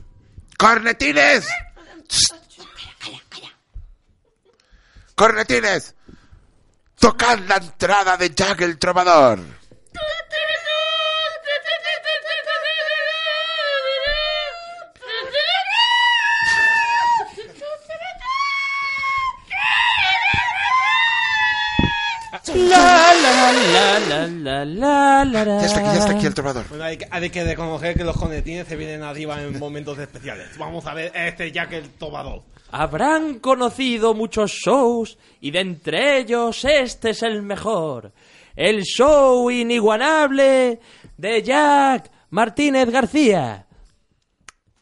¡Cornetines! 0.58 1.48
¡Cornetines! 5.16 5.96
¡Tocad 7.00 7.40
la 7.40 7.58
entrada 7.58 8.18
de 8.18 8.34
Jack 8.34 8.62
el 8.62 8.78
trovador! 8.78 9.40
La, 22.70 23.14
la, 23.22 23.52
la, 23.52 24.00
la, 24.00 24.28
la, 24.28 24.66
la, 24.66 25.26
la, 25.26 25.26
la. 25.26 25.62
Ya 25.62 25.66
está 25.66 25.80
aquí, 25.80 25.88
ya 25.88 26.00
está 26.00 26.12
aquí 26.14 26.26
el 26.26 26.34
trovador. 26.34 26.66
Bueno, 26.70 26.84
hay 26.84 26.98
que, 26.98 27.08
hay 27.10 27.30
que 27.30 27.44
reconocer 27.44 27.96
que 27.96 28.04
los 28.04 28.16
conetines 28.18 28.68
se 28.68 28.76
vienen 28.76 29.04
arriba 29.04 29.42
en 29.42 29.58
momentos 29.60 29.98
especiales. 29.98 30.58
Vamos 30.58 30.86
a 30.86 30.94
ver 30.94 31.12
este 31.14 31.52
Jack 31.52 31.74
el 31.74 31.90
Tobador. 31.92 32.42
Habrán 32.72 33.40
conocido 33.40 34.14
muchos 34.14 34.52
shows 34.52 35.18
y 35.42 35.52
de 35.52 35.60
entre 35.60 36.18
ellos 36.20 36.66
este 36.66 37.12
es 37.12 37.22
el 37.22 37.42
mejor. 37.44 38.12
El 38.56 38.84
show 38.84 39.50
inigualable 39.52 40.80
de 41.18 41.44
Jack 41.44 42.10
Martínez 42.30 42.90
García. 42.90 43.66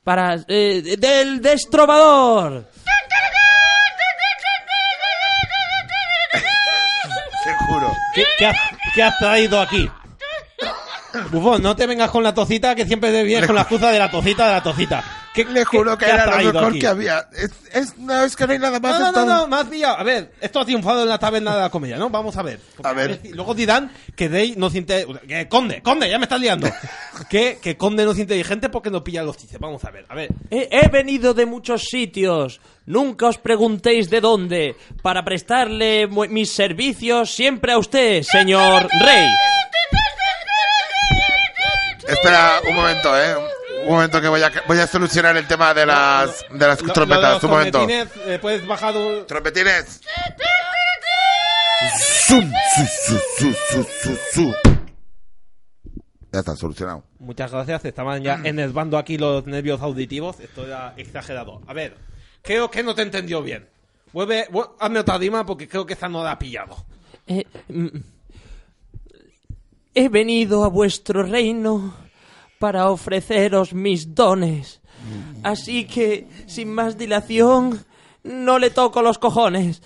Para 0.04 0.36
eh, 0.48 0.98
del 0.98 1.42
Destrobador. 1.42 2.66
¿Qué, 8.14 8.24
qué 8.38 8.46
has, 8.46 8.58
qué 8.94 9.04
has 9.04 9.18
traído 9.18 9.60
aquí? 9.60 9.90
Bufón, 11.30 11.62
no 11.62 11.76
te 11.76 11.86
vengas 11.88 12.10
con 12.10 12.24
la 12.24 12.34
tocita, 12.34 12.76
que 12.76 12.86
siempre 12.86 13.12
te 13.12 13.24
vienes 13.24 13.46
con 13.46 13.56
la 13.56 13.62
excusa 13.64 13.92
de 13.92 14.00
la 14.00 14.10
tocita, 14.10 14.48
de 14.48 14.52
la 14.54 14.64
tocita. 14.64 15.04
¿Qué, 15.34 15.46
Le 15.46 15.64
juro 15.64 15.98
que 15.98 16.06
qué 16.06 16.12
era 16.12 16.26
lo 16.42 16.52
mejor 16.52 16.70
aquí? 16.72 16.80
que 16.80 16.88
había. 16.88 17.26
Es, 17.32 17.52
es- 17.72 17.98
no, 17.98 18.22
es 18.26 18.36
que 18.36 18.46
no 18.46 18.52
hay 18.52 18.60
nada 18.60 18.80
más. 18.82 19.00
No, 19.00 19.12
no, 19.14 19.22
en 19.22 19.28
no, 19.28 19.36
no, 19.42 19.48
más 19.48 19.66
pillado. 19.68 19.98
A 19.98 20.04
ver, 20.04 20.34
esto 20.42 20.60
ha 20.60 20.66
triunfado 20.66 21.04
en 21.04 21.08
la 21.10 21.18
taberna 21.20 21.54
de 21.56 21.62
la 21.62 21.70
comedia, 21.70 21.96
¿no? 21.98 22.10
Vamos 22.10 22.36
a 22.36 22.42
ver. 22.44 22.60
A 22.84 22.92
ver. 22.92 23.22
Luego 23.32 23.54
dirán 23.54 23.92
que 24.16 24.28
Day 24.28 24.56
no 24.58 24.68
es 24.68 24.76
inte- 24.76 25.06
que 25.26 25.48
Conde, 25.48 25.82
Conde, 25.82 26.10
ya 26.10 26.18
me 26.18 26.26
estás 26.26 26.42
liando. 26.42 26.68
que, 27.30 27.60
que 27.62 27.78
Conde 27.78 28.04
no 28.04 28.12
es 28.12 28.20
inteligente 28.20 28.68
porque 28.68 28.90
no 28.90 29.04
pilla 29.06 29.24
los 29.24 29.38
chistes. 29.38 29.58
Vamos 29.58 29.86
a 29.86 29.92
ver, 29.92 30.06
a 30.10 30.16
ver. 30.16 30.30
He, 30.50 30.68
he 30.70 30.90
venido 30.90 31.34
de 31.34 31.46
muchos 31.46 31.84
sitios. 31.84 32.60
Nunca 32.86 33.28
os 33.28 33.38
preguntéis 33.38 34.10
de 34.10 34.20
dónde. 34.20 34.76
Para 35.02 35.24
prestarle 35.24 36.08
mis 36.08 36.52
servicios 36.52 37.34
siempre 37.34 37.72
a 37.72 37.78
usted, 37.78 38.24
señor 38.24 38.90
Rey. 39.00 39.28
Espera 42.08 42.60
un 42.68 42.76
momento, 42.76 43.18
eh. 43.18 43.36
Un 43.84 43.90
momento 43.96 44.22
que 44.22 44.28
voy 44.28 44.42
a, 44.42 44.52
voy 44.68 44.78
a 44.80 44.88
solucionar 44.88 45.36
el 45.38 45.48
tema 45.48 45.74
de 45.74 45.86
las, 45.86 46.46
de 46.52 46.68
las 46.68 46.82
Lo- 46.82 46.88
lo 46.88 46.88
de 46.88 46.94
trompetas. 46.94 47.34
los 47.34 47.44
Un 47.44 47.50
momento. 47.50 47.88
eh, 47.90 48.40
puedes 48.40 48.66
bajar 48.66 48.96
un... 48.96 49.26
Trompetines. 49.28 50.02
Zum, 52.28 52.52
su, 52.76 52.86
su, 53.06 53.20
su, 53.38 53.54
su, 53.54 53.84
su, 54.04 54.18
su. 54.34 54.54
Ya 56.32 56.40
está, 56.40 56.56
solucionado. 56.56 57.04
Muchas 57.20 57.52
gracias, 57.52 57.84
estaban 57.86 58.22
ya 58.24 58.40
enervando 58.44 58.98
aquí 58.98 59.18
los 59.18 59.46
nervios 59.48 59.82
auditivos. 59.82 60.40
Esto 60.40 60.66
era 60.66 60.94
exagerado. 60.96 61.62
A 61.68 61.74
ver, 61.74 61.98
creo 62.42 62.70
que 62.72 62.84
no 62.84 62.96
te 62.96 63.02
entendió 63.02 63.42
bien. 63.42 63.68
Vuelve, 64.14 64.48
vu- 64.50 64.76
hazme 64.80 65.00
otra 65.00 65.18
rima 65.18 65.46
porque 65.46 65.68
creo 65.68 65.86
que 65.86 65.94
esta 65.94 66.08
no 66.08 66.24
la 66.24 66.32
ha 66.34 66.40
pillado. 66.40 66.78
Eh, 67.28 67.46
mm, 67.68 67.88
he 69.96 70.10
venido 70.10 70.64
a 70.64 70.68
vuestro 70.70 71.24
reino 71.24 71.94
para 72.62 72.90
ofreceros 72.92 73.74
mis 73.74 74.14
dones. 74.14 74.82
Así 75.42 75.86
que, 75.86 76.28
sin 76.46 76.72
más 76.72 76.96
dilación, 76.96 77.84
no 78.24 78.60
le 78.60 78.70
toco 78.70 79.02
los 79.02 79.18
cojones. 79.18 79.82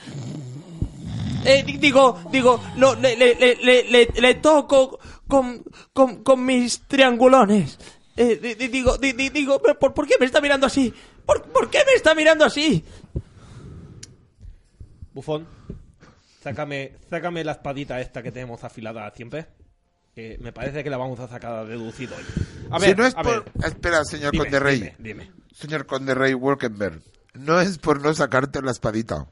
Eh, 1.46 1.64
di- 1.66 1.78
digo, 1.78 2.20
digo, 2.32 2.60
lo- 2.76 2.96
le, 2.96 3.16
le- 3.16 3.36
le- 3.36 4.10
le- 4.20 4.34
toco 4.36 5.00
con, 5.28 5.64
con, 5.94 6.22
con 6.24 6.46
mis 6.46 6.82
triangulones. 6.88 7.80
Eh, 8.18 8.38
di- 8.42 8.56
di- 8.56 8.68
digo, 8.68 8.98
di- 8.98 9.14
di- 9.14 9.30
digo, 9.30 9.62
¿pero 9.62 9.80
¿por, 9.80 10.06
qué 10.06 10.16
me 10.20 10.26
está 10.26 10.42
mirando 10.42 10.68
así? 10.68 10.94
¿Por, 11.26 11.44
por 11.44 11.70
qué 11.70 11.80
me 11.86 11.94
está 11.94 12.14
mirando 12.14 12.44
así? 12.44 12.84
Bufón, 15.14 15.48
sácame, 16.44 16.92
sácame 17.10 17.44
la 17.46 17.54
espadita 17.54 18.02
esta 18.02 18.22
que 18.22 18.34
tenemos 18.34 18.64
afilada 18.66 19.10
siempre. 19.16 19.46
Que 20.16 20.38
me 20.40 20.54
parece 20.54 20.82
que 20.82 20.90
la 20.90 20.96
vamos 20.98 21.20
a 21.20 21.28
sacar 21.28 21.52
a 21.52 21.62
hoy. 21.64 21.94
A 22.72 22.80
ver, 22.80 22.90
si 22.90 22.96
no 22.96 23.06
es 23.06 23.14
a 23.18 23.22
por... 23.22 23.44
ver. 23.44 23.66
Espera, 23.66 24.04
señor 24.06 24.32
Dime, 24.32 24.44
Conde 24.46 24.60
Rey. 24.60 24.80
dime, 24.80 24.96
dime. 25.00 25.32
Señor 25.54 25.86
Conde 25.86 26.16
Rey 26.16 26.34
Wolkenberg. 26.34 27.02
No 27.34 27.60
es 27.60 27.78
por 27.78 28.02
no 28.02 28.14
sacarte 28.14 28.62
la 28.62 28.72
espadita. 28.72 29.28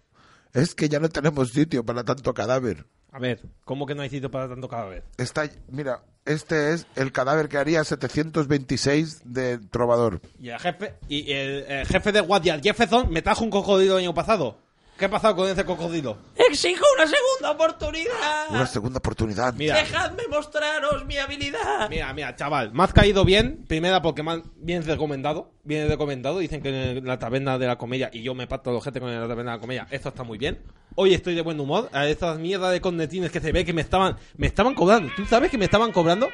Es 0.54 0.76
que 0.76 0.90
ya 0.90 1.00
no 1.00 1.08
tenemos 1.08 1.52
sitio 1.52 1.86
para 1.86 2.04
tanto 2.04 2.34
cadáver. 2.34 2.86
A 3.14 3.20
ver, 3.20 3.42
¿cómo 3.64 3.86
que 3.86 3.96
no 3.96 4.02
hay 4.02 4.10
sitio 4.10 4.30
para 4.30 4.50
tanto 4.50 4.68
cadáver? 4.68 5.04
Está, 5.18 5.50
mira, 5.70 6.04
este 6.26 6.74
es 6.74 6.86
el 6.96 7.12
cadáver 7.12 7.48
que 7.48 7.58
haría 7.58 7.84
726 7.84 9.22
de 9.24 9.60
Trovador. 9.60 10.20
Y 10.40 10.50
el 10.50 10.60
jefe, 10.60 10.96
y 11.08 11.32
el, 11.32 11.64
el 11.68 11.86
jefe 11.88 12.12
de 12.12 12.22
guardia, 12.22 12.60
Jefferson, 12.62 13.10
me 13.10 13.22
trajo 13.22 13.44
un 13.44 13.52
cocodrilo 13.52 13.94
el 13.98 14.04
año 14.06 14.14
pasado. 14.14 14.58
¿Qué 14.98 15.06
ha 15.06 15.10
pasado 15.10 15.36
con 15.36 15.50
ese 15.50 15.66
cocodrilo? 15.66 16.18
Exijo 16.36 16.86
una 16.96 17.08
segunda 17.08 17.52
oportunidad. 17.52 18.50
Una 18.52 18.68
segunda 18.68 19.00
oportunidad. 19.00 19.54
Mira. 19.56 19.76
Dejadme 19.76 20.24
mostraros 20.30 21.06
mi 21.06 21.18
habilidad. 21.18 21.90
Mira, 21.90 22.14
mira, 22.14 22.36
chaval, 22.36 22.72
me 22.74 22.84
has 22.84 22.94
caído 22.94 23.26
bien. 23.26 23.66
Primera, 23.68 24.02
porque 24.04 24.22
me 24.24 24.32
han- 24.34 24.44
vienes 24.56 24.86
recomendado. 24.86 25.52
Vienes 25.64 25.90
recomendado. 25.90 26.38
Dicen 26.40 26.62
que 26.62 26.92
en 26.98 27.06
la 27.06 27.18
taberna 27.18 27.58
de 27.58 27.66
la 27.68 27.78
comedia, 27.78 28.12
y 28.14 28.22
yo 28.22 28.36
me 28.36 28.46
parto 28.48 28.72
los 28.72 28.84
gente 28.84 29.00
con 29.00 29.12
la 29.12 29.28
taberna 29.28 29.52
de 29.54 29.58
la 29.58 29.62
comedia, 29.62 29.88
esto 29.90 30.10
está 30.10 30.24
muy 30.24 30.38
bien. 30.38 30.62
Hoy 30.96 31.14
estoy 31.16 31.34
de 31.34 31.42
buen 31.42 31.60
humor. 31.60 31.90
A 31.92 32.06
estas 32.08 32.38
mierdas 32.38 32.72
de 32.72 32.80
condetines 32.80 33.32
que 33.32 33.40
se 33.40 33.52
ve 33.52 33.66
que 33.66 33.74
me 33.74 33.82
estaban, 33.82 34.16
me 34.38 34.46
estaban 34.48 34.76
cobrando. 34.76 35.12
¿Tú 35.16 35.26
sabes 35.26 35.50
que 35.50 35.58
me 35.58 35.66
estaban 35.66 35.92
cobrando? 35.92 36.30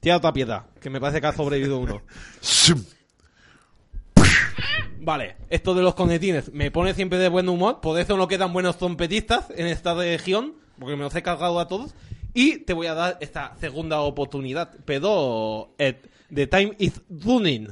Tira 0.00 0.16
otra 0.16 0.32
piedra, 0.32 0.66
que 0.80 0.88
me 0.90 0.98
parece 1.00 1.20
que 1.20 1.26
ha 1.26 1.32
sobrevivido 1.32 1.78
uno. 1.78 2.00
Vale, 5.00 5.36
esto 5.50 5.74
de 5.74 5.82
los 5.82 5.94
conetines 5.94 6.52
me 6.52 6.70
pone 6.70 6.94
siempre 6.94 7.18
de 7.18 7.28
buen 7.28 7.48
humor, 7.48 7.80
por 7.80 7.98
eso 7.98 8.16
no 8.16 8.28
quedan 8.28 8.52
buenos 8.52 8.78
trompetistas 8.78 9.46
en 9.54 9.66
esta 9.66 9.94
región, 9.94 10.54
porque 10.78 10.96
me 10.96 11.02
los 11.02 11.14
he 11.14 11.22
cargado 11.22 11.60
a 11.60 11.68
todos. 11.68 11.94
Y 12.34 12.58
te 12.58 12.72
voy 12.72 12.86
a 12.86 12.94
dar 12.94 13.18
esta 13.20 13.56
segunda 13.60 14.00
oportunidad, 14.00 14.74
pero 14.84 15.70
eh, 15.78 16.00
the 16.32 16.46
time 16.46 16.74
is 16.78 17.00
running. 17.08 17.68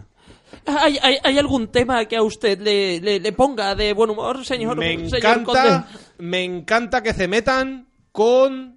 ¿Hay, 0.64 0.98
hay, 1.02 1.18
hay 1.22 1.38
algún 1.38 1.68
tema 1.68 2.04
que 2.06 2.16
a 2.16 2.22
usted 2.22 2.60
le, 2.60 3.00
le, 3.00 3.20
le 3.20 3.32
ponga 3.32 3.74
de 3.74 3.92
buen 3.92 4.10
humor, 4.10 4.44
señor? 4.44 4.76
Me 4.76 4.96
señor 5.08 5.16
encanta, 5.16 5.44
conde? 5.44 5.84
me 6.18 6.44
encanta 6.44 7.02
que 7.02 7.12
se 7.12 7.28
metan 7.28 7.86
con 8.12 8.76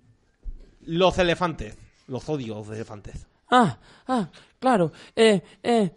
los 0.81 1.17
elefantes. 1.17 1.77
Los 2.07 2.27
odio 2.27 2.55
los 2.55 2.69
elefantes. 2.69 3.25
Ah, 3.49 3.77
ah, 4.07 4.29
claro. 4.59 4.91
Eh, 5.15 5.41
eh, 5.63 5.91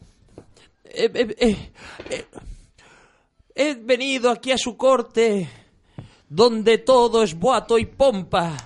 eh, 0.95 1.11
eh, 1.15 1.37
eh, 1.39 1.57
eh, 2.11 2.27
he 3.55 3.75
venido 3.75 4.31
aquí 4.31 4.53
a 4.53 4.59
su 4.59 4.77
corte, 4.77 5.49
donde 6.29 6.79
todo 6.79 7.23
es 7.23 7.35
boato 7.35 7.79
y 7.79 7.87
pompa. 7.87 8.57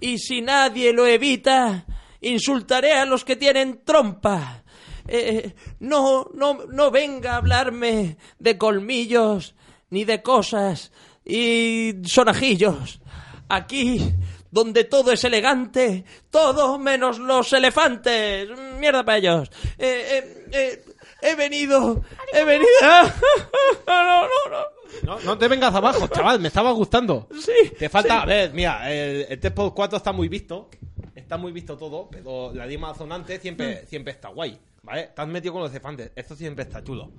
Y 0.00 0.18
si 0.18 0.40
nadie 0.40 0.92
lo 0.92 1.06
evita, 1.06 1.86
insultaré 2.20 2.92
a 2.92 3.04
los 3.04 3.24
que 3.24 3.36
tienen 3.36 3.82
trompa. 3.84 4.62
Eh, 5.06 5.54
no, 5.80 6.30
no, 6.34 6.66
no 6.66 6.90
venga 6.90 7.32
a 7.32 7.36
hablarme 7.36 8.16
de 8.38 8.58
colmillos, 8.58 9.54
ni 9.90 10.04
de 10.04 10.22
cosas 10.22 10.92
y 11.24 11.94
sonajillos. 12.04 13.00
Aquí, 13.48 14.12
donde 14.50 14.84
todo 14.84 15.12
es 15.12 15.24
elegante, 15.24 16.04
todo 16.30 16.78
menos 16.78 17.18
los 17.18 17.52
elefantes. 17.52 18.48
Mierda 18.78 19.04
para 19.04 19.18
ellos. 19.18 19.50
Eh, 19.78 20.06
eh, 20.10 20.46
eh, 20.52 20.84
he 21.22 21.34
venido, 21.34 22.02
he 22.32 22.44
venido. 22.44 22.68
no, 23.86 24.04
no, 24.04 24.22
no. 24.22 24.78
No, 25.04 25.20
no 25.20 25.38
te 25.38 25.48
vengas 25.48 25.74
abajo, 25.74 26.08
chaval, 26.08 26.40
me 26.40 26.48
estaba 26.48 26.72
gustando. 26.72 27.28
Sí. 27.40 27.72
Te 27.78 27.88
falta, 27.88 28.14
sí. 28.14 28.20
a 28.22 28.24
ver, 28.24 28.52
mira, 28.54 28.90
el, 28.90 29.26
el 29.28 29.40
3x4 29.40 29.96
está 29.96 30.12
muy 30.12 30.28
visto. 30.28 30.70
Está 31.14 31.36
muy 31.36 31.52
visto 31.52 31.76
todo, 31.76 32.08
pero 32.10 32.52
la 32.54 32.64
rima 32.64 32.94
sonante 32.94 33.38
siempre, 33.38 33.86
siempre 33.86 34.12
está 34.12 34.28
guay. 34.28 34.58
¿Vale? 34.82 35.10
Te 35.14 35.20
has 35.20 35.28
metido 35.28 35.52
con 35.52 35.62
los 35.62 35.70
elefantes. 35.70 36.10
Esto 36.16 36.34
siempre 36.34 36.64
está 36.64 36.82
chulo. 36.82 37.12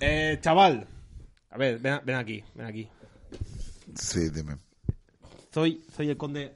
Eh, 0.00 0.38
chaval. 0.40 0.86
A 1.50 1.58
ver, 1.58 1.78
ven, 1.78 2.00
ven 2.04 2.16
aquí, 2.16 2.42
ven 2.54 2.66
aquí. 2.66 2.88
Sí, 3.94 4.30
dime. 4.30 4.56
Soy, 5.52 5.82
soy 5.94 6.10
el 6.10 6.16
conde 6.16 6.54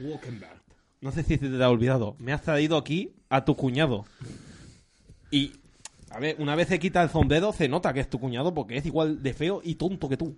Walkenberg. 0.00 0.62
No 1.00 1.12
sé 1.12 1.22
si 1.22 1.38
se 1.38 1.48
te 1.48 1.62
ha 1.62 1.70
olvidado. 1.70 2.16
Me 2.18 2.32
has 2.32 2.42
traído 2.42 2.76
aquí 2.76 3.14
a 3.28 3.44
tu 3.44 3.56
cuñado. 3.56 4.04
Y, 5.30 5.52
a 6.10 6.18
ver, 6.20 6.36
una 6.38 6.54
vez 6.54 6.68
se 6.68 6.78
quita 6.78 7.02
el 7.02 7.10
sombrero, 7.10 7.52
se 7.52 7.68
nota 7.68 7.92
que 7.92 8.00
es 8.00 8.08
tu 8.10 8.20
cuñado 8.20 8.54
porque 8.54 8.76
es 8.76 8.86
igual 8.86 9.22
de 9.22 9.34
feo 9.34 9.60
y 9.62 9.74
tonto 9.74 10.08
que 10.08 10.16
tú. 10.16 10.36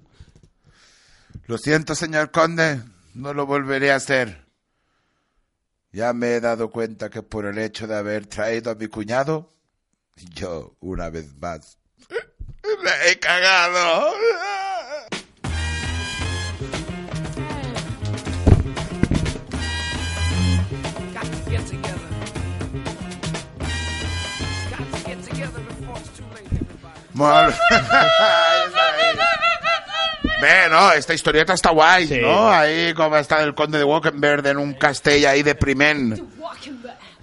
Lo 1.46 1.58
siento, 1.58 1.94
señor 1.94 2.30
Conde. 2.30 2.82
No 3.14 3.34
lo 3.34 3.46
volveré 3.46 3.92
a 3.92 3.96
hacer. 3.96 4.46
Ya 5.92 6.12
me 6.12 6.34
he 6.34 6.40
dado 6.40 6.70
cuenta 6.70 7.10
que 7.10 7.22
por 7.22 7.46
el 7.46 7.58
hecho 7.58 7.86
de 7.86 7.96
haber 7.96 8.26
traído 8.26 8.70
a 8.70 8.74
mi 8.74 8.88
cuñado, 8.88 9.54
yo, 10.34 10.76
una 10.80 11.10
vez 11.10 11.34
más, 11.36 11.78
me 12.82 13.10
he 13.10 13.18
cagado. 13.18 14.12
Bé, 30.40 30.68
no, 30.72 30.92
esta 30.94 31.14
historieta 31.16 31.56
està 31.58 31.72
guai, 31.74 32.06
no? 32.22 32.36
Ahí 32.52 32.92
com 32.94 33.14
està 33.18 33.42
el 33.42 33.54
conde 33.58 33.80
de 33.80 33.88
Wockenberg 33.88 34.46
en 34.52 34.60
un 34.62 34.74
castell 34.78 35.26
ahí 35.26 35.42
depriment. 35.42 36.12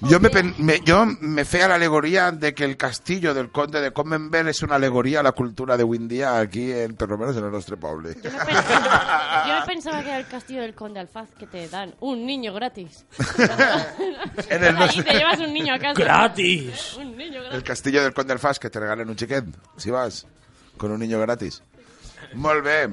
Yo 0.02 0.20
me, 0.20 0.30
me- 0.58 0.82
yo 0.84 1.06
me 1.22 1.46
fea 1.46 1.70
la 1.70 1.76
alegoría 1.76 2.32
de 2.32 2.54
que 2.54 2.66
el 2.66 2.76
castillo 2.76 3.34
del 3.34 3.50
conde 3.50 3.80
de 3.80 3.92
Comenberg 3.92 4.50
es 4.50 4.62
una 4.62 4.76
alegoría 4.76 5.22
a 5.22 5.24
la 5.24 5.32
cultura 5.32 5.78
de 5.78 5.84
hoy 5.84 5.98
en 5.98 6.08
día 6.10 6.38
aquí, 6.38 6.70
en, 6.72 6.96
por 6.96 7.10
lo 7.10 7.18
menos 7.18 7.36
en 7.38 7.46
el 7.46 7.52
nuestro 7.52 7.78
pueblo. 7.78 8.10
Yo 8.12 9.60
no 9.60 9.66
pensaba 9.66 10.02
que 10.04 10.10
era 10.10 10.18
el 10.20 10.28
castillo 10.28 10.62
del 10.62 10.76
conde 10.76 11.00
Alfaz 11.00 11.30
que 11.40 11.48
te 11.48 11.68
dan 11.70 11.96
un 12.02 12.26
niño 12.26 12.54
gratis. 12.54 13.06
En 14.50 14.64
el 14.66 14.76
Ahí 14.82 15.02
te 15.02 15.14
llevas 15.14 15.40
un 15.40 15.54
niño 15.54 15.74
a 15.74 15.80
casa. 15.80 15.94
Gratis. 16.02 16.96
Un 16.98 17.16
niño 17.18 17.42
El 17.52 17.64
castillo 17.64 18.04
del 18.04 18.14
conde 18.14 18.34
Alfaz 18.34 18.60
que 18.60 18.70
te 18.70 18.80
regalen 18.80 19.10
un 19.10 19.16
chiquet, 19.16 19.46
si 19.78 19.92
vas, 19.92 20.28
con 20.78 20.92
un 20.92 21.00
niño 21.00 21.20
gratis. 21.22 21.64
Molt 22.34 22.64
bé. 22.66 22.90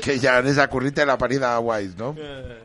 Que 0.00 0.18
ya 0.18 0.38
en 0.38 0.46
esa 0.46 0.68
currita 0.68 1.04
la 1.04 1.18
parida 1.18 1.56
guays, 1.58 1.96
¿no? 1.96 2.14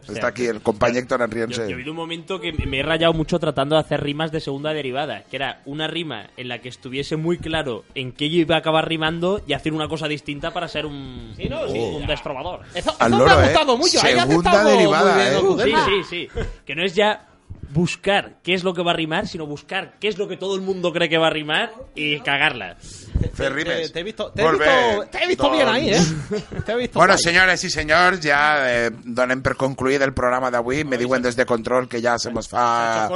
Está 0.07 0.27
aquí 0.27 0.45
el 0.45 0.61
compañero 0.61 0.99
Héctor 1.01 1.19
Yo, 1.19 1.25
Enriense. 1.25 1.61
yo 1.63 1.69
he 1.69 1.73
habido 1.73 1.91
un 1.91 1.97
momento 1.97 2.39
que 2.39 2.51
me 2.53 2.79
he 2.79 2.83
rayado 2.83 3.13
mucho 3.13 3.39
tratando 3.39 3.75
de 3.75 3.81
hacer 3.81 4.01
rimas 4.03 4.31
de 4.31 4.39
segunda 4.39 4.73
derivada, 4.73 5.23
que 5.29 5.35
era 5.35 5.61
una 5.65 5.87
rima 5.87 6.29
en 6.37 6.47
la 6.47 6.59
que 6.59 6.69
estuviese 6.69 7.15
muy 7.15 7.37
claro 7.37 7.83
en 7.95 8.11
qué 8.11 8.29
yo 8.29 8.37
iba 8.39 8.55
a 8.55 8.59
acabar 8.59 8.87
rimando 8.87 9.41
y 9.47 9.53
hacer 9.53 9.73
una 9.73 9.87
cosa 9.87 10.07
distinta 10.07 10.51
para 10.53 10.67
ser 10.67 10.85
un, 10.85 11.33
no, 11.49 11.61
un, 11.63 11.71
sí, 11.71 11.79
un 11.79 12.01
ya. 12.01 12.07
destrovador. 12.07 12.61
Eso- 12.73 12.95
Al 12.99 13.13
eso 13.13 13.25
me 13.25 13.31
ha 13.31 13.43
gustado 13.43 13.73
¿eh? 13.73 13.77
mucho, 13.77 13.99
Segunda 13.99 14.63
derivada, 14.63 15.15
bien, 15.17 15.33
¿eh? 15.59 15.63
Sí, 15.63 16.03
sí, 16.09 16.27
sí. 16.33 16.41
Que 16.65 16.75
no 16.75 16.83
es 16.83 16.95
ya 16.95 17.27
buscar 17.73 18.37
qué 18.43 18.53
es 18.53 18.63
lo 18.63 18.73
que 18.73 18.83
va 18.83 18.91
a 18.91 18.95
rimar, 18.95 19.27
sino 19.27 19.45
buscar 19.45 19.97
qué 19.99 20.07
es 20.07 20.17
lo 20.17 20.27
que 20.27 20.37
todo 20.37 20.55
el 20.55 20.61
mundo 20.61 20.93
cree 20.93 21.09
que 21.09 21.17
va 21.17 21.27
a 21.27 21.31
rimar 21.31 21.73
y 21.95 22.19
cagarla. 22.21 22.77
Fer 23.33 23.51
rimes. 23.53 23.87
Te, 23.87 23.93
te 23.93 23.99
he 23.99 24.03
visto, 24.03 24.31
te 24.31 24.41
he 24.41 24.49
visto, 24.51 24.65
te 25.11 25.23
he 25.23 25.27
visto 25.27 25.51
bien 25.51 25.67
ahí, 25.67 25.89
¿eh? 25.89 25.99
Te 26.65 26.71
he 26.71 26.75
visto 26.75 26.99
Bueno, 26.99 27.13
guay. 27.13 27.23
senyores 27.23 27.63
i 27.63 27.69
senyors, 27.69 28.21
ja 28.23 28.39
eh, 28.69 28.91
donem 29.03 29.41
per 29.43 29.55
concluït 29.59 30.01
el 30.05 30.13
programa 30.15 30.51
d'avui. 30.51 30.83
Me 30.87 30.97
diuen 30.97 31.21
des 31.25 31.35
de 31.35 31.45
control 31.45 31.89
que 31.89 32.01
ja 32.01 32.17
se 32.19 32.31
mos 32.31 32.47
fa 32.47 33.09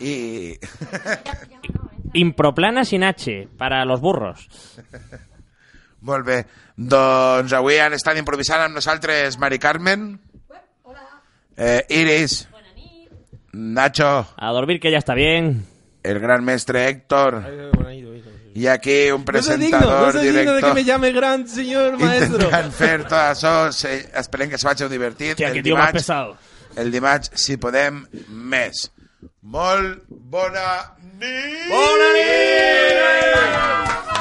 i... 0.00 0.58
Improplana 2.14 2.84
sin 2.84 3.02
H, 3.02 3.48
para 3.58 3.84
los 3.84 4.00
burros. 4.00 4.48
Bé. 6.24 6.44
Doncs 6.76 7.52
avui 7.56 7.78
han 7.80 7.94
estat 7.96 8.18
improvisant 8.20 8.60
amb 8.66 8.76
nosaltres 8.76 9.38
Mari 9.40 9.58
Carmen, 9.58 10.20
eh, 11.56 11.80
Iris, 11.88 12.46
Nacho, 13.54 14.26
A 14.36 14.52
dormir 14.52 14.80
que 14.80 14.90
ya 14.90 14.98
está 14.98 15.14
bien. 15.14 15.64
el 16.02 16.20
gran 16.20 16.44
mestre 16.44 16.88
Héctor, 16.88 17.42
i 18.54 18.66
aquí 18.70 19.10
un 19.10 19.24
No 19.26 19.42
soy 19.42 19.58
digno, 19.58 19.78
presentador, 19.80 20.14
no 20.14 20.20
digno 20.20 20.52
de 20.54 20.62
que 20.62 20.74
me 20.74 20.84
llame 20.84 21.10
gran 21.12 21.48
señor 21.48 21.98
maestro. 22.04 22.44
intentant 22.46 22.70
fer 22.72 23.02
tot 23.02 23.18
això. 23.18 23.72
Se, 23.74 23.96
esperem 24.14 24.50
que 24.50 24.58
se 24.58 24.66
vagi 24.68 24.86
divertit. 24.88 25.32
Hòstia, 25.34 25.48
el 25.48 25.54
que 25.58 25.62
tio 25.66 25.74
más 25.76 25.90
dimarts, 25.92 26.02
pesado. 26.02 26.36
el 26.76 26.92
dimarts, 26.94 27.30
si 27.34 27.56
podem, 27.58 28.04
més. 28.30 28.86
Molt 29.42 30.04
bona 30.08 30.94
nit! 31.18 31.66
Bona 31.68 32.12
nit! 32.18 34.13